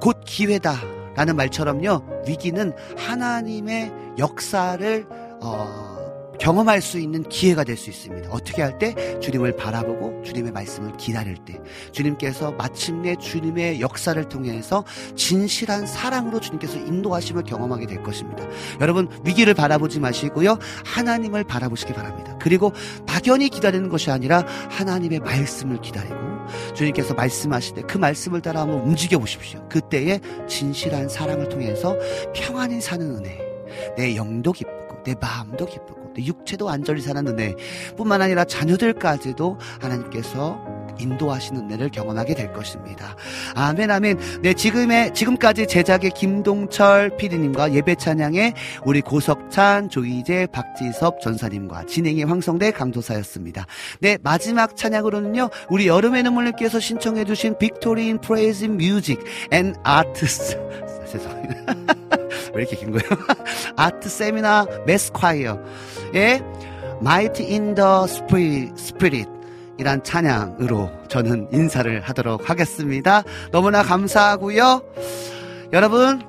곧 0.01 0.17
기회다 0.26 0.76
라는 1.15 1.35
말처럼요 1.38 2.23
위기는 2.27 2.73
하나님의 2.97 3.93
역사를 4.17 5.05
어, 5.41 5.94
경험할 6.40 6.82
수 6.82 6.99
있는 6.99 7.24
기회가 7.24 7.64
될 7.64 7.76
수 7.76 7.90
있습니다. 7.90 8.30
어떻게 8.32 8.62
할 8.62 8.78
때? 8.80 9.20
주님을 9.20 9.56
바라보고 9.57 10.22
주님의 10.24 10.52
말씀을 10.53 10.95
기다릴 10.98 11.36
때. 11.38 11.60
주님께서 11.91 12.52
마침내 12.53 13.16
주님의 13.16 13.82
역사를 13.82 14.22
통해서 14.30 14.86
진실한 15.16 15.86
사랑으로 15.86 16.40
주님께서 16.40 16.78
인도하심을 16.78 17.44
경험하게 17.44 17.86
될 17.88 18.02
것입니다. 18.03 18.45
여러분, 18.82 19.10
위기를 19.26 19.53
바라보지 19.53 19.99
마시고요. 19.99 20.57
하나님을 20.86 21.44
바라보시기 21.44 21.94
바랍니다. 21.94 22.38
그리고 22.41 22.72
막연히 23.06 23.49
기다리는 23.49 23.90
것이 23.90 24.10
아니라 24.12 24.45
하나님의 24.70 25.20
말씀을 25.20 25.82
기다리고 25.82 26.16
주님께서 26.76 27.14
말씀하실 27.14 27.76
때 27.76 27.82
그 27.88 27.98
말씀을 27.98 28.41
따라 28.41 28.62
한번 28.62 28.80
움직여 28.82 29.18
보십시오. 29.20 29.68
그때의 29.70 30.20
진실한 30.48 31.07
사랑을 31.10 31.49
통해서 31.49 31.98
평안히 32.34 32.82
사는 32.82 33.16
은혜. 33.16 33.40
내 33.98 34.16
영도 34.16 34.52
기쁘고 34.52 35.03
내 35.03 35.16
마음도 35.20 35.66
기쁘고 35.66 35.95
내 36.03 36.05
육체도 36.23 36.65
완전히 36.65 37.01
사는 37.01 37.27
은혜 37.27 37.55
뿐만 37.97 38.21
아니라 38.21 38.45
자녀들까지도 38.45 39.57
하나님께서 39.81 40.75
인도하시는 40.99 41.61
은혜를 41.61 41.89
경험하게 41.89 42.35
될 42.35 42.53
것입니다. 42.53 43.15
아멘, 43.55 43.91
아멘. 43.91 44.19
네, 44.41 44.53
지금의, 44.53 45.13
지금까지 45.13 45.67
제작의 45.67 46.11
김동철 46.11 47.17
PD님과 47.17 47.73
예배 47.73 47.95
찬양의 47.95 48.53
우리 48.85 49.01
고석찬, 49.01 49.89
조희재, 49.89 50.47
박지섭 50.51 51.21
전도사님과 51.22 51.85
진행의 51.85 52.25
황성대 52.25 52.71
강도사였습니다. 52.71 53.65
네, 53.99 54.17
마지막 54.21 54.75
찬양으로는요, 54.75 55.49
우리 55.69 55.87
여름의 55.87 56.23
눈물님께서 56.23 56.79
신청해주신 56.79 57.57
Victory 57.57 58.07
in 58.07 58.19
Praise 58.19 58.65
Music 58.65 59.19
and 59.52 59.76
Arts. 59.84 60.57
죄송합니다. 61.11 61.75
왜 62.53 62.61
이렇게 62.61 62.75
긴 62.77 62.91
거예요? 62.91 63.03
Art 63.76 64.10
Seminar 64.10 64.65
Mass 64.85 65.18
Choir 65.18 65.60
의 66.15 66.41
Mighty 67.02 67.43
in 67.43 67.75
the 67.75 68.03
Spirit, 68.05 68.73
Spirit 68.77 69.29
이란 69.77 70.01
찬양으로 70.01 70.89
저는 71.09 71.49
인사를 71.51 71.99
하도록 71.99 72.49
하겠습니다. 72.49 73.23
너무나 73.51 73.83
감사하고요. 73.83 74.81
여러분 75.73 76.21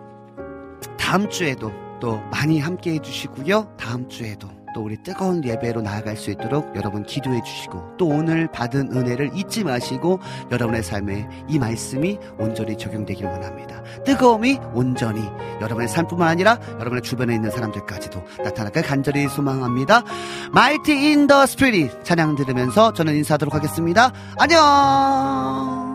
다음 0.99 1.31
주에도 1.31 1.73
또 2.01 2.21
많이 2.33 2.59
함께 2.59 2.95
해주시고요. 2.95 3.75
다음 3.77 4.09
주에도 4.09 4.56
또 4.77 4.83
우리 4.83 4.99
뜨거운 5.03 5.43
예배로 5.43 5.81
나아갈 5.81 6.19
수 6.19 6.31
있도록 6.31 6.77
여러분 6.77 7.03
기도해 7.03 7.41
주시고 7.43 7.97
또 7.97 8.09
오늘 8.09 8.47
받은 8.53 8.93
은혜를 8.93 9.31
잊지 9.35 9.65
마시고 9.65 10.21
여러분의 10.51 10.83
삶에 10.83 11.27
이 11.49 11.59
말씀이 11.59 12.19
온전히 12.39 12.77
적용되기를 12.77 13.31
원합니다. 13.31 13.83
뜨거움이 14.05 14.59
온전히 14.75 15.23
여러분의 15.63 15.89
삶뿐만 15.89 16.29
아니라 16.29 16.59
여러분의 16.79 17.01
주변에 17.01 17.35
있는 17.35 17.51
사람들까지도 17.51 18.23
나타나길 18.45 18.83
간절히 18.83 19.27
소망합니다. 19.29 20.03
Mighty 20.49 21.07
in 21.07 21.27
the 21.27 21.45
Spirit 21.45 21.97
찬양 22.03 22.37
들으면서 22.37 22.93
저는 22.93 23.15
인사하도록 23.15 23.55
하겠습니다. 23.55 24.13
안녕! 24.39 25.86